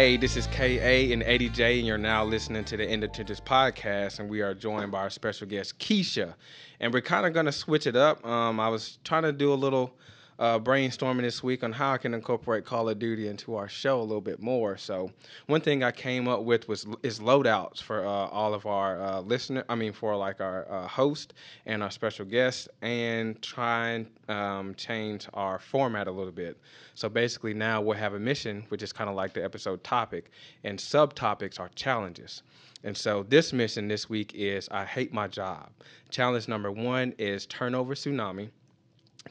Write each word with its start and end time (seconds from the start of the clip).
Hey, 0.00 0.16
this 0.16 0.34
is 0.34 0.46
KA 0.46 1.12
and 1.12 1.22
Eddie 1.24 1.50
J, 1.50 1.76
and 1.76 1.86
you're 1.86 1.98
now 1.98 2.24
listening 2.24 2.64
to 2.64 2.76
the 2.78 2.86
End 2.86 3.04
of 3.04 3.12
Trenches 3.12 3.38
podcast, 3.38 4.18
and 4.18 4.30
we 4.30 4.40
are 4.40 4.54
joined 4.54 4.90
by 4.90 5.00
our 5.00 5.10
special 5.10 5.46
guest 5.46 5.78
Keisha, 5.78 6.32
and 6.80 6.90
we're 6.90 7.02
kind 7.02 7.26
of 7.26 7.34
gonna 7.34 7.52
switch 7.52 7.86
it 7.86 7.96
up. 7.96 8.24
Um, 8.24 8.58
I 8.58 8.70
was 8.70 8.98
trying 9.04 9.24
to 9.24 9.32
do 9.32 9.52
a 9.52 9.54
little 9.54 9.92
uh, 10.40 10.58
brainstorming 10.58 11.20
this 11.20 11.42
week 11.42 11.62
on 11.62 11.70
how 11.70 11.92
I 11.92 11.98
can 11.98 12.14
incorporate 12.14 12.64
Call 12.64 12.88
of 12.88 12.98
Duty 12.98 13.28
into 13.28 13.56
our 13.56 13.68
show 13.68 14.00
a 14.00 14.02
little 14.02 14.22
bit 14.22 14.40
more. 14.40 14.78
So 14.78 15.10
one 15.46 15.60
thing 15.60 15.84
I 15.84 15.92
came 15.92 16.28
up 16.28 16.44
with 16.44 16.66
was 16.66 16.86
is 17.02 17.20
loadouts 17.20 17.82
for 17.82 18.00
uh, 18.00 18.08
all 18.08 18.54
of 18.54 18.64
our 18.64 19.02
uh, 19.02 19.20
listener. 19.20 19.64
I 19.68 19.74
mean, 19.74 19.92
for 19.92 20.16
like 20.16 20.40
our 20.40 20.66
uh, 20.72 20.88
host 20.88 21.34
and 21.66 21.82
our 21.82 21.90
special 21.90 22.24
guests, 22.24 22.68
and 22.80 23.40
try 23.42 23.88
and 23.90 24.06
um, 24.28 24.74
change 24.76 25.28
our 25.34 25.58
format 25.58 26.08
a 26.08 26.10
little 26.10 26.32
bit. 26.32 26.58
So 26.94 27.10
basically, 27.10 27.52
now 27.52 27.82
we'll 27.82 27.98
have 27.98 28.14
a 28.14 28.18
mission, 28.18 28.64
which 28.70 28.82
is 28.82 28.94
kind 28.94 29.10
of 29.10 29.16
like 29.16 29.34
the 29.34 29.44
episode 29.44 29.84
topic, 29.84 30.30
and 30.64 30.78
subtopics 30.78 31.60
are 31.60 31.68
challenges. 31.74 32.42
And 32.82 32.96
so 32.96 33.24
this 33.24 33.52
mission 33.52 33.88
this 33.88 34.08
week 34.08 34.32
is 34.34 34.70
I 34.70 34.86
hate 34.86 35.12
my 35.12 35.28
job. 35.28 35.68
Challenge 36.08 36.48
number 36.48 36.72
one 36.72 37.14
is 37.18 37.44
turnover 37.44 37.94
tsunami. 37.94 38.48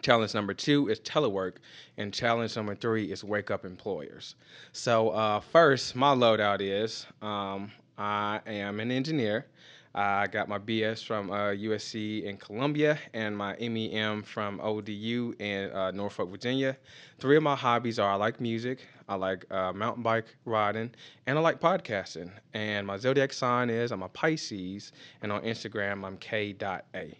Challenge 0.02 0.34
number 0.35 0.53
two 0.53 0.88
is 0.88 0.99
telework, 0.99 1.53
and 1.98 2.13
challenge 2.13 2.55
number 2.55 2.75
three 2.75 3.11
is 3.11 3.23
wake 3.23 3.49
up 3.49 3.66
employers. 3.66 4.35
So, 4.71 5.09
uh, 5.09 5.39
first, 5.39 5.95
my 5.95 6.13
loadout 6.13 6.62
is 6.62 7.07
um, 7.23 7.71
I 7.98 8.39
am 8.45 8.79
an 8.79 8.91
engineer. 8.91 9.48
I 9.95 10.27
got 10.27 10.48
my 10.48 10.59
BS 10.59 11.04
from 11.04 11.31
uh, 11.31 11.49
USC 11.49 12.23
in 12.23 12.37
Columbia 12.37 12.99
and 13.13 13.35
my 13.35 13.55
MEM 13.55 14.21
from 14.21 14.62
ODU 14.62 15.34
in 15.40 15.71
uh, 15.71 15.90
Norfolk, 15.90 16.29
Virginia. 16.29 16.77
Three 17.18 17.35
of 17.35 17.43
my 17.43 17.55
hobbies 17.55 17.98
are 17.98 18.12
I 18.12 18.15
like 18.15 18.40
music, 18.40 18.85
I 19.09 19.15
like 19.15 19.43
uh, 19.51 19.74
mountain 19.74 20.03
bike 20.03 20.27
riding, 20.46 20.91
and 21.26 21.37
I 21.37 21.41
like 21.41 21.59
podcasting. 21.59 22.29
And 22.53 22.85
my 22.85 22.98
zodiac 22.98 23.34
sign 23.34 23.71
is 23.71 23.91
I'm 23.91 24.03
a 24.03 24.09
Pisces, 24.09 24.91
and 25.24 25.31
on 25.31 25.41
Instagram 25.41 26.05
I'm 26.05 26.18
K.A. 26.18 27.18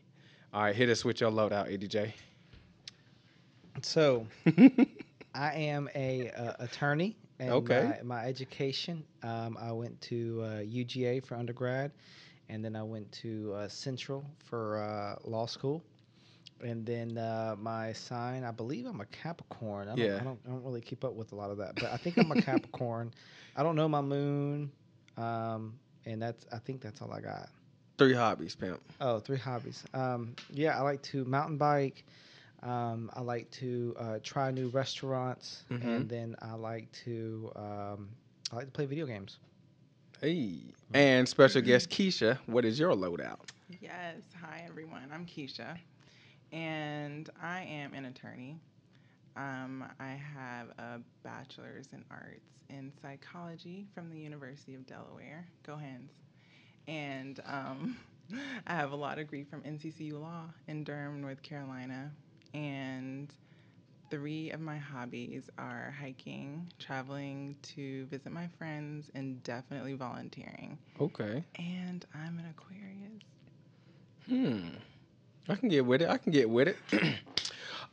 All 0.54 0.61
right, 0.61 0.76
hit 0.76 0.89
us 0.89 1.04
with 1.04 1.20
your 1.20 1.31
loadout, 1.31 1.67
ADJ. 1.76 2.14
So, 3.82 4.28
I 5.34 5.54
am 5.54 5.90
a 5.96 6.30
uh, 6.32 6.54
attorney. 6.60 7.16
And 7.40 7.52
Okay. 7.52 7.94
My, 8.04 8.18
my 8.18 8.26
education, 8.26 9.04
um, 9.24 9.58
I 9.60 9.72
went 9.72 10.00
to 10.02 10.42
uh, 10.44 10.48
UGA 10.62 11.24
for 11.26 11.36
undergrad, 11.36 11.92
and 12.50 12.64
then 12.64 12.76
I 12.76 12.84
went 12.84 13.10
to 13.14 13.54
uh, 13.54 13.68
Central 13.70 14.26
for 14.44 14.84
uh, 14.84 15.16
law 15.30 15.46
school. 15.46 15.82
And 16.62 16.86
then 16.86 17.18
uh, 17.18 17.56
my 17.58 17.94
sign, 17.94 18.44
I 18.44 18.52
believe 18.52 18.86
I'm 18.86 19.00
a 19.00 19.06
Capricorn. 19.06 19.88
I 19.88 19.96
don't, 19.96 20.06
Yeah. 20.06 20.18
I 20.20 20.24
don't, 20.24 20.40
I 20.46 20.50
don't 20.50 20.64
really 20.64 20.82
keep 20.82 21.06
up 21.06 21.14
with 21.14 21.32
a 21.32 21.36
lot 21.36 21.50
of 21.52 21.58
that, 21.60 21.76
but 21.76 21.92
I 21.92 21.98
think 21.98 22.18
I'm 22.18 22.32
a 22.32 22.42
Capricorn. 22.42 23.12
I 23.56 23.64
don't 23.64 23.76
know 23.76 23.88
my 23.88 24.02
moon, 24.02 24.72
um, 25.18 25.80
and 26.06 26.22
that's 26.22 26.46
I 26.52 26.58
think 26.58 26.82
that's 26.82 27.02
all 27.02 27.12
I 27.12 27.22
got. 27.22 27.50
Three 27.98 28.14
hobbies, 28.14 28.56
pimp. 28.56 28.82
Oh, 29.00 29.20
three 29.20 29.38
hobbies. 29.38 29.84
Um, 29.94 30.36
yeah, 30.50 30.78
I 30.78 30.82
like 30.82 31.02
to 31.04 31.24
mountain 31.26 31.58
bike. 31.58 32.06
Um, 32.64 33.10
I 33.14 33.22
like 33.22 33.50
to 33.52 33.96
uh, 33.98 34.20
try 34.24 34.52
new 34.52 34.68
restaurants, 34.70 35.64
Mhm. 35.70 35.84
and 35.84 36.10
then 36.10 36.36
I 36.42 36.54
like 36.54 36.92
to 37.06 37.52
um, 37.56 38.10
I 38.52 38.56
like 38.58 38.66
to 38.66 38.72
play 38.72 38.86
video 38.86 39.06
games. 39.06 39.40
Hey. 40.22 40.74
And 40.94 41.28
special 41.30 41.62
guest 41.62 41.90
Keisha, 41.90 42.38
what 42.48 42.66
is 42.66 42.78
your 42.80 42.94
loadout? 42.94 43.40
Yes. 43.80 44.18
Hi, 44.42 44.66
everyone. 44.68 45.10
I'm 45.14 45.26
Keisha, 45.26 45.78
and 46.52 47.30
I 47.42 47.61
am 47.64 47.94
an 47.94 48.06
attorney. 48.06 48.58
Um, 49.38 49.86
I 50.00 50.10
have 50.36 50.70
a 50.80 51.00
bachelor's 51.23 51.88
in 51.94 52.04
arts 52.12 52.44
in 52.70 52.92
psychology 53.02 53.88
from 53.94 54.10
the 54.10 54.20
University 54.20 54.76
of 54.76 54.86
Delaware. 54.86 55.48
Go 55.64 55.78
Hens. 55.78 56.12
And 56.89 57.39
um, 57.45 57.95
I 58.67 58.73
have 58.76 58.92
a 58.92 58.95
law 58.95 59.16
degree 59.16 59.44
from 59.45 59.62
NCCU 59.62 60.20
Law 60.20 60.45
in 60.67 60.83
Durham, 60.83 61.22
North 61.22 61.42
Carolina. 61.42 62.12
And 62.54 63.33
three 64.10 64.52
of 64.52 64.60
my 64.60 64.77
hobbies 64.77 65.49
are 65.58 65.93
hiking, 65.99 66.67
traveling 66.80 67.55
to 67.61 68.05
visit 68.05 68.32
my 68.32 68.48
friends, 68.58 69.11
and 69.14 69.42
definitely 69.43 69.93
volunteering. 69.93 70.77
Okay. 70.99 71.43
And 71.55 72.05
I'm 72.14 72.39
an 72.39 72.45
Aquarius. 72.49 73.21
Hmm. 74.27 74.77
I 75.48 75.55
can 75.55 75.70
get 75.70 75.86
with 75.86 76.02
it. 76.02 76.09
I 76.09 76.17
can 76.17 76.32
get 76.32 76.49
with 76.49 76.67
it. 76.67 76.77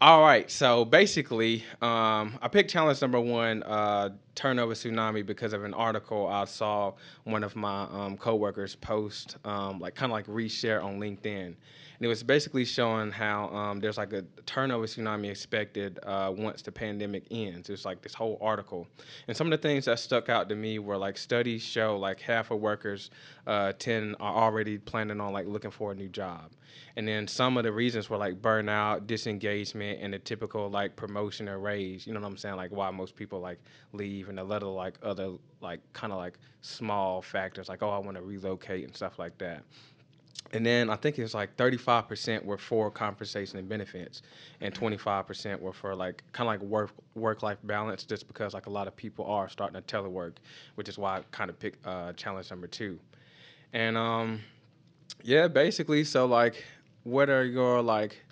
All 0.00 0.22
right. 0.22 0.50
So 0.50 0.84
basically, 0.84 1.65
um, 1.81 2.39
I 2.43 2.49
picked 2.50 2.71
challenge 2.71 3.00
number 3.00 3.21
one, 3.21 3.62
uh, 3.62 4.11
turnover 4.37 4.75
tsunami, 4.75 5.27
because 5.27 5.53
of 5.53 5.65
an 5.65 5.75
article 5.75 6.29
I 6.29 6.45
saw 6.45 6.93
one 7.25 7.43
of 7.43 7.57
my 7.57 7.89
um, 7.91 8.17
coworkers 8.17 8.77
post, 8.77 9.37
um, 9.45 9.81
like 9.81 9.97
kind 9.97 10.13
of 10.13 10.15
like 10.15 10.27
reshare 10.27 10.85
on 10.85 11.01
LinkedIn. 11.01 11.57
And 11.99 12.05
it 12.05 12.09
was 12.09 12.23
basically 12.23 12.67
showing 12.67 13.11
how 13.11 13.49
um, 13.49 13.81
there's 13.81 13.97
like 13.97 14.13
a 14.13 14.23
turnover 14.45 14.87
tsunami 14.87 15.31
expected 15.31 15.99
uh, 16.03 16.31
once 16.37 16.61
the 16.61 16.71
pandemic 16.71 17.25
ends. 17.31 17.71
It's 17.71 17.87
like 17.87 18.03
this 18.03 18.13
whole 18.13 18.39
article. 18.43 18.87
And 19.29 19.37
some 19.37 19.51
of 19.51 19.51
the 19.59 19.67
things 19.67 19.87
that 19.87 19.99
stuck 19.99 20.29
out 20.29 20.49
to 20.51 20.55
me 20.55 20.79
were 20.79 20.99
like 20.99 21.17
studies 21.17 21.63
show 21.63 21.99
like 21.99 22.21
half 22.21 22.51
of 22.51 22.61
workers 22.61 23.11
uh, 23.47 23.73
tend 23.79 24.15
are 24.21 24.35
already 24.35 24.77
planning 24.77 25.23
on 25.23 25.33
like 25.33 25.47
looking 25.47 25.71
for 25.71 25.93
a 25.93 25.95
new 25.95 26.09
job. 26.09 26.53
And 26.97 27.09
then 27.09 27.27
some 27.27 27.57
of 27.57 27.65
the 27.65 27.73
reasons 27.73 28.11
were 28.11 28.19
like 28.19 28.43
burnout, 28.43 29.07
disengagement, 29.07 30.01
and 30.03 30.13
the 30.13 30.19
typical 30.19 30.69
like 30.69 30.97
promotion 30.97 31.49
or 31.49 31.59
raise. 31.59 32.07
You 32.07 32.13
know 32.13 32.21
what 32.21 32.27
I'm 32.27 32.37
saying? 32.37 32.57
Like 32.57 32.73
why 32.73 32.91
most 32.91 33.17
people 33.17 33.41
like 33.41 33.59
leave, 33.93 34.26
and 34.29 34.39
a 34.39 34.45
lot 34.45 34.63
of 34.63 34.69
like 34.69 34.95
other 35.03 35.33
like 35.61 35.81
kind 35.93 36.13
of 36.13 36.19
like 36.19 36.39
small 36.61 37.23
factors 37.23 37.69
like 37.69 37.83
oh 37.83 37.91
I 37.91 37.99
want 37.99 38.17
to 38.17 38.23
relocate 38.23 38.85
and 38.85 38.95
stuff 38.95 39.19
like 39.19 39.37
that. 39.39 39.63
And 40.53 40.65
then 40.65 40.91
I 40.91 40.97
think 40.97 41.19
it 41.19 41.23
was 41.23 41.35
like 41.35 41.57
35% 41.57 42.45
were 42.45 42.59
for 42.59 42.91
compensation 42.91 43.59
and 43.59 43.69
benefits, 43.69 44.23
and 44.61 44.73
25% 44.73 45.61
were 45.61 45.73
for 45.73 45.95
like 45.95 46.23
kind 46.33 46.49
of 46.49 46.53
like 46.53 46.61
work 46.61 46.91
work 47.15 47.43
life 47.43 47.59
balance, 47.65 48.05
just 48.05 48.29
because 48.29 48.55
like 48.55 48.67
a 48.67 48.71
lot 48.71 48.87
of 48.87 48.95
people 48.97 49.25
are 49.27 49.49
starting 49.49 49.81
to 49.81 49.83
telework, 49.83 50.35
which 50.77 50.89
is 50.89 50.99
why 50.99 51.19
I 51.19 51.23
kind 51.33 51.51
of 51.51 51.59
picked 51.59 51.85
uh, 51.87 52.13
challenge 52.13 52.51
number 52.51 52.69
two. 52.69 52.99
And 53.73 53.97
um, 53.97 54.41
yeah, 55.23 55.49
basically, 55.49 56.05
so 56.05 56.27
like, 56.27 56.63
what 57.03 57.29
are 57.29 57.45
your 57.45 57.83
like 57.83 58.23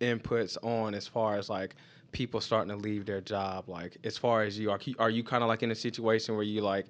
inputs 0.00 0.58
on 0.62 0.94
as 0.94 1.06
far 1.06 1.36
as 1.36 1.48
like 1.48 1.74
people 2.14 2.40
starting 2.40 2.70
to 2.70 2.76
leave 2.76 3.04
their 3.04 3.20
job? 3.20 3.68
Like, 3.68 3.98
as 4.04 4.16
far 4.16 4.42
as 4.42 4.58
you 4.58 4.70
are, 4.70 4.80
are 4.98 5.10
you 5.10 5.22
kind 5.22 5.42
of 5.42 5.48
like 5.48 5.62
in 5.62 5.70
a 5.70 5.74
situation 5.74 6.34
where 6.34 6.44
you 6.44 6.62
like 6.62 6.86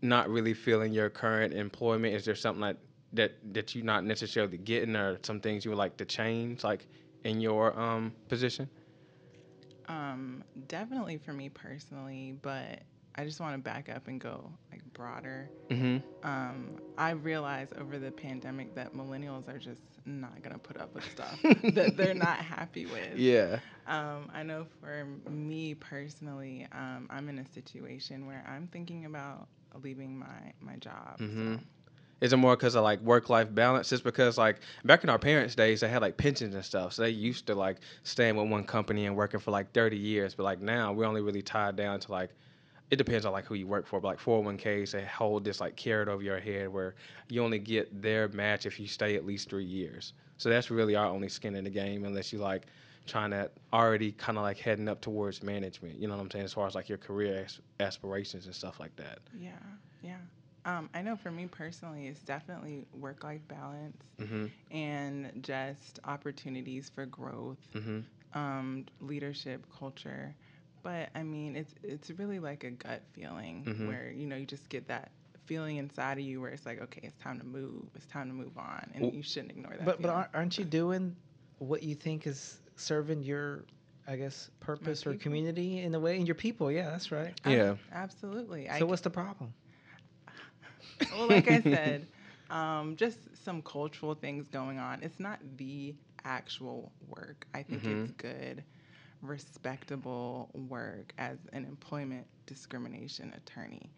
not 0.00 0.30
really 0.30 0.54
feeling 0.54 0.94
your 0.94 1.10
current 1.10 1.52
employment? 1.52 2.14
Is 2.14 2.24
there 2.24 2.34
something 2.34 2.62
like 2.62 2.76
that 3.12 3.32
that 3.52 3.74
you're 3.74 3.84
not 3.84 4.04
necessarily 4.04 4.56
getting, 4.56 4.96
or 4.96 5.18
some 5.22 5.40
things 5.40 5.66
you 5.66 5.70
would 5.70 5.78
like 5.78 5.98
to 5.98 6.06
change, 6.06 6.64
like 6.64 6.86
in 7.24 7.40
your 7.40 7.78
um 7.78 8.14
position? 8.28 8.70
Um, 9.88 10.44
definitely 10.68 11.18
for 11.18 11.32
me 11.32 11.48
personally, 11.48 12.36
but 12.42 12.80
I 13.14 13.24
just 13.24 13.40
want 13.40 13.54
to 13.54 13.58
back 13.58 13.88
up 13.88 14.06
and 14.06 14.20
go 14.20 14.50
like 14.70 14.82
broader. 14.92 15.50
Mm-hmm. 15.70 16.28
Um, 16.28 16.76
I 16.96 17.10
realized 17.10 17.76
over 17.76 17.98
the 17.98 18.12
pandemic 18.12 18.74
that 18.76 18.94
millennials 18.94 19.48
are 19.48 19.58
just 19.58 19.80
not 20.08 20.42
gonna 20.42 20.58
put 20.58 20.76
up 20.78 20.94
with 20.94 21.04
stuff 21.10 21.38
that 21.74 21.96
they're 21.96 22.14
not 22.14 22.38
happy 22.38 22.86
with. 22.86 23.16
Yeah. 23.16 23.58
Um, 23.86 24.30
I 24.34 24.42
know 24.42 24.66
for 24.80 25.06
me 25.30 25.74
personally, 25.74 26.66
um, 26.72 27.06
I'm 27.10 27.28
in 27.28 27.38
a 27.38 27.46
situation 27.46 28.26
where 28.26 28.44
I'm 28.46 28.68
thinking 28.68 29.04
about 29.06 29.48
leaving 29.82 30.18
my 30.18 30.52
my 30.60 30.76
job. 30.76 31.18
Mhm. 31.18 31.58
So. 31.58 31.64
Is 32.20 32.32
it 32.32 32.36
more 32.36 32.56
because 32.56 32.74
of 32.74 32.82
like 32.82 33.00
work 33.02 33.28
life 33.30 33.54
balance? 33.54 33.88
Just 33.90 34.02
because 34.02 34.36
like 34.36 34.60
back 34.84 35.04
in 35.04 35.10
our 35.10 35.20
parents' 35.20 35.54
days, 35.54 35.80
they 35.80 35.88
had 35.88 36.02
like 36.02 36.16
pensions 36.16 36.52
and 36.54 36.64
stuff, 36.64 36.94
so 36.94 37.02
they 37.02 37.10
used 37.10 37.46
to 37.46 37.54
like 37.54 37.78
staying 38.02 38.34
with 38.34 38.48
one 38.50 38.64
company 38.64 39.06
and 39.06 39.14
working 39.16 39.38
for 39.38 39.52
like 39.52 39.72
thirty 39.72 39.96
years. 39.96 40.34
But 40.34 40.42
like 40.42 40.60
now, 40.60 40.92
we're 40.92 41.04
only 41.04 41.20
really 41.22 41.42
tied 41.42 41.76
down 41.76 42.00
to 42.00 42.10
like 42.12 42.30
it 42.90 42.96
depends 42.96 43.24
on 43.24 43.32
like 43.32 43.44
who 43.46 43.54
you 43.54 43.66
work 43.66 43.86
for. 43.86 44.00
But 44.00 44.08
like 44.08 44.18
four 44.18 44.42
hundred 44.42 44.64
one 44.64 44.84
ks, 44.84 44.92
they 44.92 45.04
hold 45.04 45.44
this 45.44 45.60
like 45.60 45.76
carrot 45.76 46.08
over 46.08 46.22
your 46.22 46.38
head 46.40 46.68
where 46.68 46.94
you 47.28 47.42
only 47.42 47.58
get 47.58 48.02
their 48.02 48.28
match 48.28 48.66
if 48.66 48.78
you 48.78 48.86
stay 48.86 49.16
at 49.16 49.24
least 49.26 49.48
three 49.48 49.64
years. 49.64 50.12
So 50.38 50.48
that's 50.48 50.70
really 50.70 50.94
our 50.96 51.06
only 51.06 51.28
skin 51.28 51.54
in 51.54 51.64
the 51.64 51.70
game, 51.70 52.04
unless 52.04 52.32
you 52.32 52.38
like 52.38 52.66
trying 53.06 53.30
to 53.30 53.50
already 53.72 54.12
kind 54.12 54.38
of 54.38 54.42
like 54.42 54.58
heading 54.58 54.88
up 54.88 55.00
towards 55.00 55.42
management. 55.42 55.98
You 55.98 56.08
know 56.08 56.16
what 56.16 56.22
I'm 56.22 56.30
saying? 56.30 56.44
As 56.44 56.52
far 56.52 56.66
as 56.66 56.74
like 56.74 56.88
your 56.88 56.98
career 56.98 57.44
as- 57.44 57.60
aspirations 57.80 58.46
and 58.46 58.54
stuff 58.54 58.78
like 58.80 58.96
that. 58.96 59.18
Yeah, 59.32 59.50
yeah. 60.02 60.18
Um, 60.64 60.88
I 60.94 61.02
know 61.02 61.16
for 61.16 61.30
me 61.30 61.46
personally, 61.46 62.06
it's 62.08 62.22
definitely 62.22 62.86
work 62.92 63.24
life 63.24 63.46
balance 63.48 64.02
Mm-hmm. 64.20 64.46
and 64.70 65.30
just 65.42 65.98
opportunities 66.04 66.88
for 66.88 67.06
growth, 67.06 67.58
Mm-hmm. 67.74 68.00
um, 68.34 68.86
leadership, 69.00 69.66
culture. 69.78 70.34
But 70.88 71.10
I 71.14 71.22
mean, 71.22 71.54
it's 71.54 71.74
it's 71.82 72.10
really 72.12 72.38
like 72.38 72.64
a 72.64 72.70
gut 72.70 73.02
feeling 73.12 73.64
Mhm. 73.66 73.88
where 73.88 74.10
you 74.10 74.26
know 74.26 74.36
you 74.36 74.46
just 74.46 74.70
get 74.70 74.88
that 74.88 75.10
feeling 75.44 75.76
inside 75.76 76.16
of 76.18 76.24
you 76.24 76.40
where 76.40 76.50
it's 76.50 76.64
like, 76.64 76.80
okay, 76.80 77.02
it's 77.04 77.18
time 77.18 77.38
to 77.38 77.44
move. 77.44 77.84
It's 77.94 78.06
time 78.06 78.28
to 78.28 78.34
move 78.34 78.56
on, 78.56 78.90
and 78.94 79.02
Well- 79.04 79.12
you 79.12 79.22
shouldn't 79.22 79.52
ignore 79.52 79.72
that. 79.76 79.84
But 79.84 79.96
but 79.96 80.02
feeling. 80.04 80.16
aren't, 80.16 80.34
aren't 80.34 80.58
you 80.58 80.64
doing 80.64 81.14
what 81.58 81.82
you 81.82 81.94
think 81.94 82.26
is 82.26 82.62
serving 82.76 83.22
your 83.22 83.64
I 84.06 84.16
guess, 84.16 84.50
purpose 84.60 85.06
or 85.06 85.14
community 85.14 85.80
in 85.80 85.94
a 85.94 86.00
way, 86.00 86.16
and 86.16 86.26
your 86.26 86.34
people. 86.34 86.72
Yeah, 86.72 86.88
that's 86.90 87.12
right. 87.12 87.34
Ab- 87.44 87.52
Yeah. 87.52 87.76
absolutely. 87.92 88.66
So 88.78 88.86
what's 88.86 89.02
the 89.02 89.10
problem? 89.10 89.52
well, 91.12 91.28
like 91.28 91.48
I 91.48 91.60
said, 91.74 92.06
um, 92.50 92.96
just 92.96 93.18
some 93.44 93.60
cultural 93.62 94.14
things 94.14 94.48
going 94.48 94.78
on. 94.78 95.02
It's 95.02 95.20
not 95.20 95.38
the 95.58 95.94
actual 96.24 96.92
work. 97.08 97.46
I 97.54 97.62
think 97.62 97.84
it's 97.84 98.10
good, 98.12 98.64
respectable 99.22 100.50
work 100.54 101.12
as 101.18 101.38
an 101.52 101.64
employment 101.64 102.26
discrimination 102.46 103.32
attorney. 103.36 103.90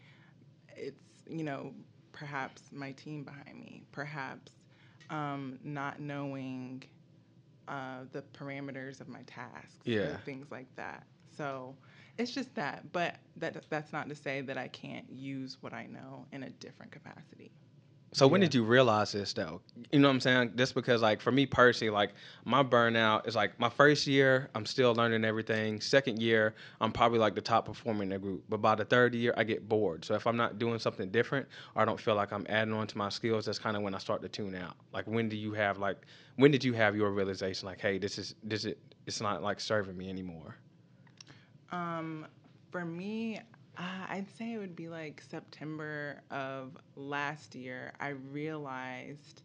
It's, 0.77 1.23
you 1.29 1.45
know, 1.45 1.73
perhaps 2.13 2.71
my 2.73 2.93
team 2.93 3.25
behind 3.25 3.59
me, 3.59 3.85
perhaps 3.93 4.53
um, 5.11 5.59
not 5.63 6.01
knowing 6.01 6.85
uh, 7.69 8.05
the 8.13 8.23
parameters 8.23 9.01
of 9.01 9.09
my 9.09 9.23
tasks, 9.27 9.87
Yeah. 9.87 10.17
things 10.25 10.51
like 10.51 10.75
that. 10.77 11.05
So 11.37 11.77
it's 12.19 12.33
just 12.33 12.55
that, 12.57 12.93
but 12.93 13.17
that 13.37 13.65
that's 13.71 13.93
not 13.93 14.09
to 14.09 14.15
say 14.15 14.41
that 14.43 14.59
I 14.59 14.69
can't 14.69 15.11
use 15.11 15.59
what 15.61 15.73
I 15.73 15.87
know 15.87 16.27
in 16.33 16.43
a 16.45 16.51
different 16.51 16.93
capacity. 16.93 17.53
So 18.13 18.27
when 18.27 18.41
did 18.41 18.53
you 18.55 18.65
realize 18.65 19.13
this 19.13 19.33
though? 19.33 19.61
You 19.93 20.01
know 20.01 20.09
what 20.09 20.15
I'm 20.15 20.21
saying? 20.21 20.53
Just 20.57 20.75
because 20.75 21.01
like 21.01 21.21
for 21.21 21.31
me 21.31 21.47
personally, 21.47 21.91
like 21.91 22.11
my 22.45 22.63
burnout 22.63 23.29
is 23.29 23.37
like 23.37 23.59
my 23.61 23.69
first 23.69 24.07
year, 24.07 24.51
I'm 24.57 24.67
still 24.67 24.95
learning 24.95 25.25
everything. 25.25 25.81
Second 25.81 26.21
year, 26.21 26.55
I'm 26.81 26.91
probably 26.91 27.21
like 27.21 27.37
the 27.37 27.41
top 27.41 27.67
performer 27.67 28.03
in 28.03 28.09
the 28.09 28.19
group. 28.19 28.43
But 28.49 28.61
by 28.61 28.75
the 28.75 28.85
third 28.85 29.15
year, 29.15 29.33
I 29.37 29.45
get 29.45 29.69
bored. 29.69 30.05
So 30.05 30.15
if 30.15 30.27
I'm 30.27 30.37
not 30.37 30.59
doing 30.59 30.81
something 30.81 31.09
different 31.11 31.47
or 31.77 31.83
I 31.83 31.85
don't 31.85 32.01
feel 32.01 32.17
like 32.17 32.33
I'm 32.33 32.47
adding 32.49 32.75
on 32.75 32.89
to 32.89 32.99
my 32.99 33.11
skills, 33.11 33.47
that's 33.47 33.61
kind 33.61 33.77
of 33.77 33.83
when 33.85 33.95
I 33.95 33.99
start 33.99 34.23
to 34.23 34.29
tune 34.29 34.57
out. 34.57 34.75
Like 34.93 35.07
when 35.07 35.29
do 35.29 35.37
you 35.37 35.53
have 35.53 35.79
like 35.79 35.99
when 36.35 36.51
did 36.51 36.65
you 36.65 36.73
have 36.73 36.97
your 36.97 37.13
realization 37.13 37.69
like, 37.69 37.81
hey, 37.81 37.99
this 37.99 38.19
is 38.19 38.35
this 38.43 38.65
is 38.65 38.75
it's 39.07 39.21
not 39.21 39.41
like 39.41 39.61
serving 39.61 39.97
me 39.97 40.11
anymore? 40.11 40.57
Um, 41.71 42.27
for 42.73 42.85
me, 42.85 43.41
uh, 43.77 44.07
I'd 44.09 44.29
say 44.31 44.53
it 44.55 44.59
would 44.59 44.77
be 44.77 44.89
like 44.89 45.21
September 45.23 46.23
of 46.31 46.77
last 46.97 47.55
year. 47.55 47.93
I 48.01 48.09
realized 48.11 49.43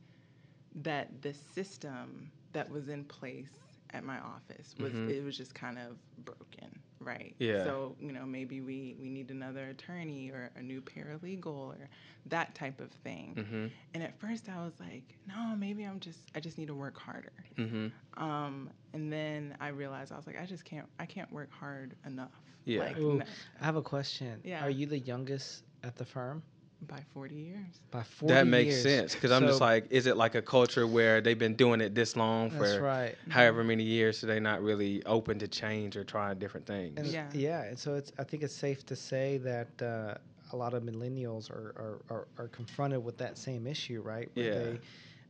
that 0.76 1.22
the 1.22 1.34
system 1.34 2.32
that 2.54 2.70
was 2.70 2.90
in 2.90 3.06
place 3.06 3.78
at 3.94 4.04
my 4.04 4.20
office 4.20 4.76
was 4.78 4.94
Mhm. 4.94 5.08
it 5.08 5.24
was 5.24 5.38
just 5.38 5.54
kind 5.56 5.78
of 5.78 5.98
broken, 6.26 6.80
right? 7.06 7.36
Yeah. 7.40 7.64
So 7.64 7.96
you 8.00 8.12
know 8.12 8.26
maybe 8.26 8.62
we 8.62 8.96
we 9.00 9.10
need 9.10 9.32
another 9.32 9.70
attorney 9.70 10.32
or 10.32 10.52
a 10.56 10.62
new 10.62 10.82
paralegal 10.82 11.48
or 11.48 11.90
that 12.28 12.56
type 12.56 12.82
of 12.82 12.92
thing. 13.04 13.36
Mm-hmm. 13.38 13.68
And 13.94 14.04
at 14.04 14.20
first 14.20 14.50
I 14.50 14.64
was 14.64 14.74
like, 14.80 15.04
no, 15.28 15.56
maybe 15.56 15.84
I'm 15.84 16.00
just 16.00 16.20
I 16.36 16.40
just 16.40 16.58
need 16.58 16.68
to 16.68 16.76
work 16.76 16.98
harder. 16.98 17.32
Mm-hmm. 17.58 18.24
Um, 18.24 18.70
and 18.94 19.12
then 19.12 19.56
I 19.60 19.70
realized 19.70 20.12
I 20.12 20.16
was 20.18 20.28
like, 20.28 20.40
I 20.42 20.46
just 20.46 20.66
can't, 20.66 20.88
I 21.00 21.06
can't 21.06 21.32
work 21.32 21.52
hard 21.52 21.96
enough. 22.06 22.32
Yeah. 22.64 22.80
Like, 22.80 22.98
Ooh. 22.98 23.20
n- 23.20 23.26
I 23.62 23.66
have 23.66 23.76
a 23.76 23.82
question. 23.82 24.42
Yeah. 24.44 24.64
Are 24.64 24.70
you 24.70 24.86
the 24.88 25.00
youngest 25.00 25.64
at 25.84 25.96
the 25.96 26.06
firm? 26.06 26.42
By 26.88 27.02
40 27.14 27.36
years. 27.36 27.80
By 27.92 28.04
40 28.04 28.34
That 28.34 28.48
makes 28.48 28.74
years. 28.74 28.84
sense 28.84 29.14
because 29.14 29.32
I'm 29.32 29.46
just 29.48 29.62
like, 29.62 29.88
is 29.90 30.06
it 30.08 30.18
like 30.18 30.36
a 30.36 30.42
culture 30.42 30.86
where 30.88 31.22
they've 31.22 31.38
been 31.38 31.56
doing 31.56 31.82
it 31.82 31.94
this 31.96 32.16
long 32.16 32.50
for 32.50 32.60
That's 32.68 32.80
right. 32.80 33.16
however 33.30 33.64
many 33.64 33.84
years, 33.84 34.18
so 34.20 34.28
they're 34.28 34.40
not 34.40 34.62
really 34.62 35.04
open 35.06 35.40
to 35.40 35.48
change 35.48 35.96
or 35.98 36.04
trying 36.04 36.40
different 36.40 36.66
things. 36.66 36.98
And 36.98 37.08
Yeah. 37.08 37.30
yeah, 37.34 37.64
and 37.64 37.78
so 37.78 37.96
it's. 37.96 38.12
I 38.20 38.24
think 38.24 38.44
it's 38.44 38.56
safe 38.56 38.86
to 38.88 38.96
say 38.96 39.38
that 39.40 39.82
uh, 39.82 40.16
a 40.54 40.56
lot 40.56 40.74
of 40.74 40.84
millennials 40.84 41.50
are, 41.50 41.74
are, 42.10 42.16
are, 42.16 42.28
are 42.38 42.48
confronted 42.50 43.04
with 43.04 43.18
that 43.18 43.38
same 43.38 43.68
issue, 43.68 44.02
right? 44.02 44.30
Where 44.36 44.46
Yeah. 44.46 44.60
They, 44.74 44.80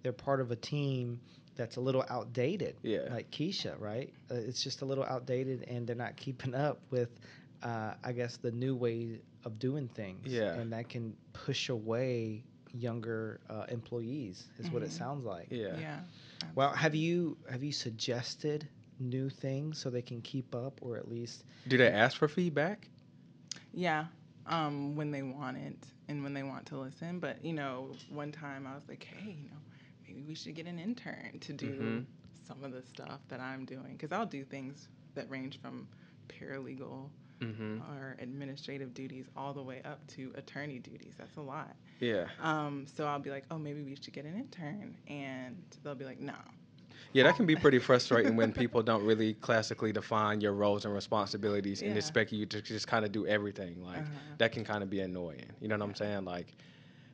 they're 0.04 0.14
part 0.14 0.40
of 0.40 0.52
a 0.52 0.56
team 0.56 1.20
that's 1.56 1.78
a 1.78 1.82
little 1.82 2.04
outdated. 2.10 2.76
Yeah. 2.84 3.08
Like 3.10 3.32
Keisha, 3.32 3.80
right? 3.80 4.14
Uh, 4.30 4.36
it's 4.36 4.62
just 4.64 4.82
a 4.82 4.86
little 4.86 5.06
outdated, 5.06 5.64
and 5.68 5.88
they're 5.88 5.96
not 5.96 6.16
keeping 6.18 6.54
up 6.54 6.80
with, 6.92 7.10
uh, 7.64 7.94
I 8.04 8.12
guess, 8.14 8.38
the 8.38 8.52
new 8.52 8.76
way 8.76 9.22
of 9.44 9.60
doing 9.60 9.88
things. 9.90 10.28
Yeah. 10.28 10.54
And 10.56 10.72
that 10.74 10.90
can 10.90 11.16
push 11.34 11.70
away 11.70 12.44
younger 12.74 13.40
uh, 13.50 13.66
employees. 13.70 14.48
Is 14.58 14.72
what 14.72 14.84
it 14.84 14.90
Mhm. 14.90 14.94
sounds 14.94 15.26
like. 15.26 15.48
yeah. 15.50 15.78
Yeah. 15.80 16.00
Well, 16.56 16.72
have 16.74 16.96
you 16.96 17.38
have 17.50 17.64
you 17.64 17.72
suggested 17.72 18.68
new 19.00 19.30
things 19.30 19.78
so 19.78 19.90
they 19.90 20.02
can 20.02 20.22
keep 20.22 20.56
up, 20.56 20.80
or 20.82 20.98
at 20.98 21.10
least 21.10 21.44
Do 21.68 21.78
they 21.78 21.88
ask 21.90 22.18
for 22.18 22.28
feedback? 22.28 22.90
Yeah. 23.74 24.06
Um, 24.46 24.96
when 24.96 25.12
they 25.12 25.22
want 25.24 25.58
it 25.58 25.88
and 26.08 26.24
when 26.24 26.34
they 26.34 26.44
want 26.44 26.66
to 26.68 26.78
listen. 26.78 27.20
But, 27.20 27.44
you 27.44 27.54
know, 27.54 27.92
one 28.10 28.32
time 28.32 28.68
I 28.68 28.76
was 28.76 28.84
like, 28.88 29.04
hey, 29.04 29.32
you 29.32 29.50
know, 29.50 29.58
maybe 30.08 30.22
we 30.24 30.36
should 30.36 30.56
get 30.56 30.68
an 30.68 30.78
intern 30.80 31.40
to 31.42 31.54
do 31.54 31.72
Mhm. 31.72 32.06
some 32.48 32.64
of 32.64 32.72
the 32.72 32.84
stuff 32.84 33.22
that 33.30 33.40
I'm 33.40 33.66
doing. 33.66 33.94
Because 33.94 34.12
I'll 34.12 34.26
do 34.26 34.44
things 34.44 34.88
that 35.16 35.30
range 35.30 35.60
from 35.60 35.88
paralegal 36.30 37.10
Mm-hmm. 37.42 37.80
or 37.92 38.16
administrative 38.20 38.94
duties 38.94 39.26
all 39.36 39.54
the 39.54 39.62
way 39.62 39.82
up 39.84 40.06
to 40.16 40.32
attorney 40.36 40.80
duties. 40.80 41.16
That's 41.18 41.36
a 41.38 41.42
lot. 41.42 41.76
Yeah. 42.00 42.26
Um, 42.42 42.86
so 42.96 43.06
I'll 43.06 43.20
be 43.20 43.30
like, 43.30 43.44
oh, 43.52 43.58
maybe 43.58 43.84
we 43.84 43.96
should 43.96 44.14
get 44.14 44.26
an 44.26 44.36
intern. 44.36 44.96
And 45.08 45.62
they'll 45.84 45.96
be 45.96 46.06
like, 46.06 46.20
no. 46.20 46.34
Yeah, 47.12 47.24
that 47.24 47.36
can 47.36 47.46
be 47.46 47.56
pretty 47.56 47.80
frustrating 47.80 48.36
when 48.36 48.52
people 48.62 48.82
don't 48.82 49.04
really 49.06 49.34
classically 49.36 49.92
define 49.92 50.40
your 50.42 50.54
roles 50.54 50.86
and 50.86 50.94
responsibilities 50.94 51.82
and 51.82 51.98
expect 51.98 52.32
you 52.32 52.46
to 52.46 52.62
just 52.62 52.88
kind 52.88 53.04
of 53.06 53.12
do 53.12 53.28
everything. 53.28 53.84
Like 53.84 54.00
Uh-huh. 54.00 54.10
that 54.38 54.52
can 54.54 54.64
kind 54.64 54.82
of 54.82 54.90
be 54.90 55.02
annoying. 55.02 55.46
You 55.60 55.68
know 55.68 55.76
what 55.78 55.84
I'm 55.84 55.96
saying? 55.96 56.24
Like, 56.26 56.56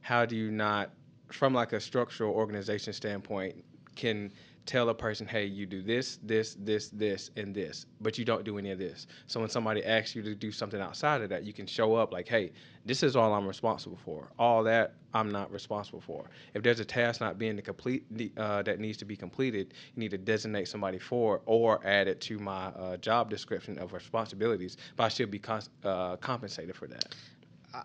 how 0.01 0.25
do 0.25 0.35
you 0.35 0.51
not, 0.51 0.91
from 1.31 1.53
like 1.53 1.73
a 1.73 1.79
structural 1.79 2.33
organization 2.33 2.93
standpoint, 2.93 3.63
can 3.95 4.31
tell 4.65 4.89
a 4.89 4.93
person, 4.93 5.25
hey, 5.27 5.45
you 5.45 5.65
do 5.65 5.81
this, 5.81 6.19
this, 6.23 6.55
this, 6.59 6.89
this, 6.89 7.31
and 7.35 7.53
this, 7.53 7.85
but 7.99 8.17
you 8.17 8.25
don't 8.25 8.43
do 8.43 8.57
any 8.57 8.71
of 8.71 8.79
this. 8.79 9.07
So 9.27 9.39
when 9.39 9.49
somebody 9.49 9.83
asks 9.83 10.15
you 10.15 10.21
to 10.23 10.35
do 10.35 10.51
something 10.51 10.79
outside 10.79 11.21
of 11.21 11.29
that, 11.29 11.43
you 11.43 11.53
can 11.53 11.65
show 11.65 11.95
up 11.95 12.11
like, 12.11 12.27
hey, 12.27 12.51
this 12.85 13.03
is 13.03 13.15
all 13.15 13.33
I'm 13.33 13.47
responsible 13.47 13.97
for. 14.03 14.31
All 14.37 14.63
that 14.63 14.93
I'm 15.13 15.29
not 15.29 15.51
responsible 15.51 16.01
for. 16.01 16.25
If 16.53 16.63
there's 16.63 16.79
a 16.79 16.85
task 16.85 17.21
not 17.21 17.37
being 17.37 17.59
complete 17.61 18.05
uh, 18.37 18.61
that 18.63 18.79
needs 18.79 18.97
to 18.97 19.05
be 19.05 19.15
completed, 19.15 19.73
you 19.95 19.99
need 19.99 20.11
to 20.11 20.17
designate 20.17 20.67
somebody 20.67 20.99
for 20.99 21.37
it 21.37 21.41
or 21.45 21.85
add 21.85 22.07
it 22.07 22.21
to 22.21 22.39
my 22.39 22.67
uh, 22.67 22.97
job 22.97 23.29
description 23.29 23.77
of 23.79 23.93
responsibilities. 23.93 24.77
But 24.95 25.05
I 25.05 25.09
should 25.09 25.31
be 25.31 25.41
uh, 25.83 26.17
compensated 26.17 26.75
for 26.75 26.87
that. 26.87 27.15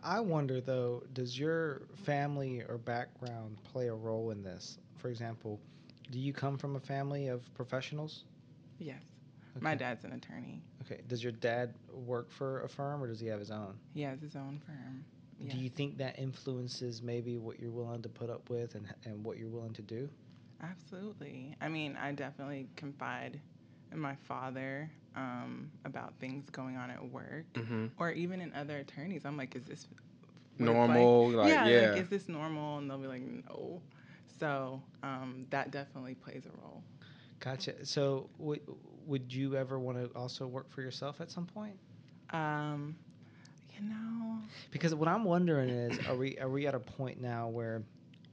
I 0.02 0.20
wonder 0.20 0.60
though, 0.60 1.04
does 1.14 1.38
your 1.38 1.82
family 2.04 2.62
or 2.68 2.76
background 2.76 3.56
play 3.64 3.88
a 3.88 3.94
role 3.94 4.30
in 4.30 4.42
this? 4.42 4.78
For 4.98 5.08
example, 5.08 5.60
do 6.10 6.18
you 6.18 6.32
come 6.32 6.56
from 6.58 6.76
a 6.76 6.80
family 6.80 7.28
of 7.28 7.42
professionals? 7.54 8.24
Yes. 8.78 9.02
My 9.60 9.74
dad's 9.74 10.04
an 10.04 10.12
attorney. 10.12 10.60
Okay. 10.84 11.00
Does 11.08 11.22
your 11.22 11.32
dad 11.32 11.74
work 11.92 12.30
for 12.30 12.60
a 12.62 12.68
firm 12.68 13.02
or 13.02 13.06
does 13.06 13.18
he 13.20 13.26
have 13.28 13.38
his 13.38 13.50
own? 13.50 13.74
He 13.94 14.02
has 14.02 14.20
his 14.20 14.36
own 14.36 14.60
firm. 14.66 15.04
Do 15.48 15.56
you 15.58 15.68
think 15.68 15.98
that 15.98 16.18
influences 16.18 17.02
maybe 17.02 17.36
what 17.38 17.58
you're 17.60 17.70
willing 17.70 18.02
to 18.02 18.08
put 18.08 18.30
up 18.30 18.48
with 18.48 18.74
and 18.74 18.86
and 19.04 19.22
what 19.24 19.36
you're 19.38 19.48
willing 19.48 19.74
to 19.74 19.82
do? 19.82 20.08
Absolutely. 20.62 21.54
I 21.60 21.68
mean, 21.68 21.96
I 22.00 22.12
definitely 22.12 22.68
confide 22.76 23.38
in 23.92 23.98
my 23.98 24.14
father 24.26 24.90
um, 25.14 25.70
about 25.84 26.14
things 26.20 26.48
going 26.50 26.76
on 26.76 26.90
at 26.90 27.10
work 27.10 27.44
Mm-hmm. 27.54 27.86
or 27.98 28.10
even 28.12 28.40
in 28.40 28.52
other 28.54 28.78
attorneys. 28.78 29.24
I'm 29.24 29.36
like, 29.36 29.56
is 29.56 29.64
this 29.64 29.86
what 29.90 30.00
it's 30.52 30.60
Normal, 30.60 31.30
like, 31.30 31.48
yeah, 31.48 31.66
yeah. 31.66 31.90
like, 31.92 32.00
is 32.02 32.08
this 32.08 32.28
normal? 32.28 32.78
And 32.78 32.90
they'll 32.90 32.98
be 32.98 33.06
like, 33.06 33.22
no. 33.22 33.80
So 34.38 34.82
um, 35.02 35.46
that 35.50 35.70
definitely 35.70 36.14
plays 36.14 36.42
a 36.46 36.62
role. 36.62 36.82
Gotcha. 37.40 37.84
So 37.84 38.28
would 38.38 38.60
would 39.06 39.32
you 39.32 39.54
ever 39.56 39.78
want 39.78 39.98
to 39.98 40.18
also 40.18 40.46
work 40.46 40.70
for 40.70 40.82
yourself 40.82 41.20
at 41.20 41.30
some 41.30 41.46
point? 41.46 41.76
Um, 42.30 42.96
you 43.78 43.88
know, 43.88 44.38
Because 44.70 44.94
what 44.94 45.08
I'm 45.08 45.24
wondering 45.24 45.68
is, 45.68 45.98
are 46.06 46.16
we 46.16 46.38
are 46.38 46.48
we 46.48 46.66
at 46.66 46.74
a 46.74 46.80
point 46.80 47.20
now 47.20 47.48
where 47.48 47.82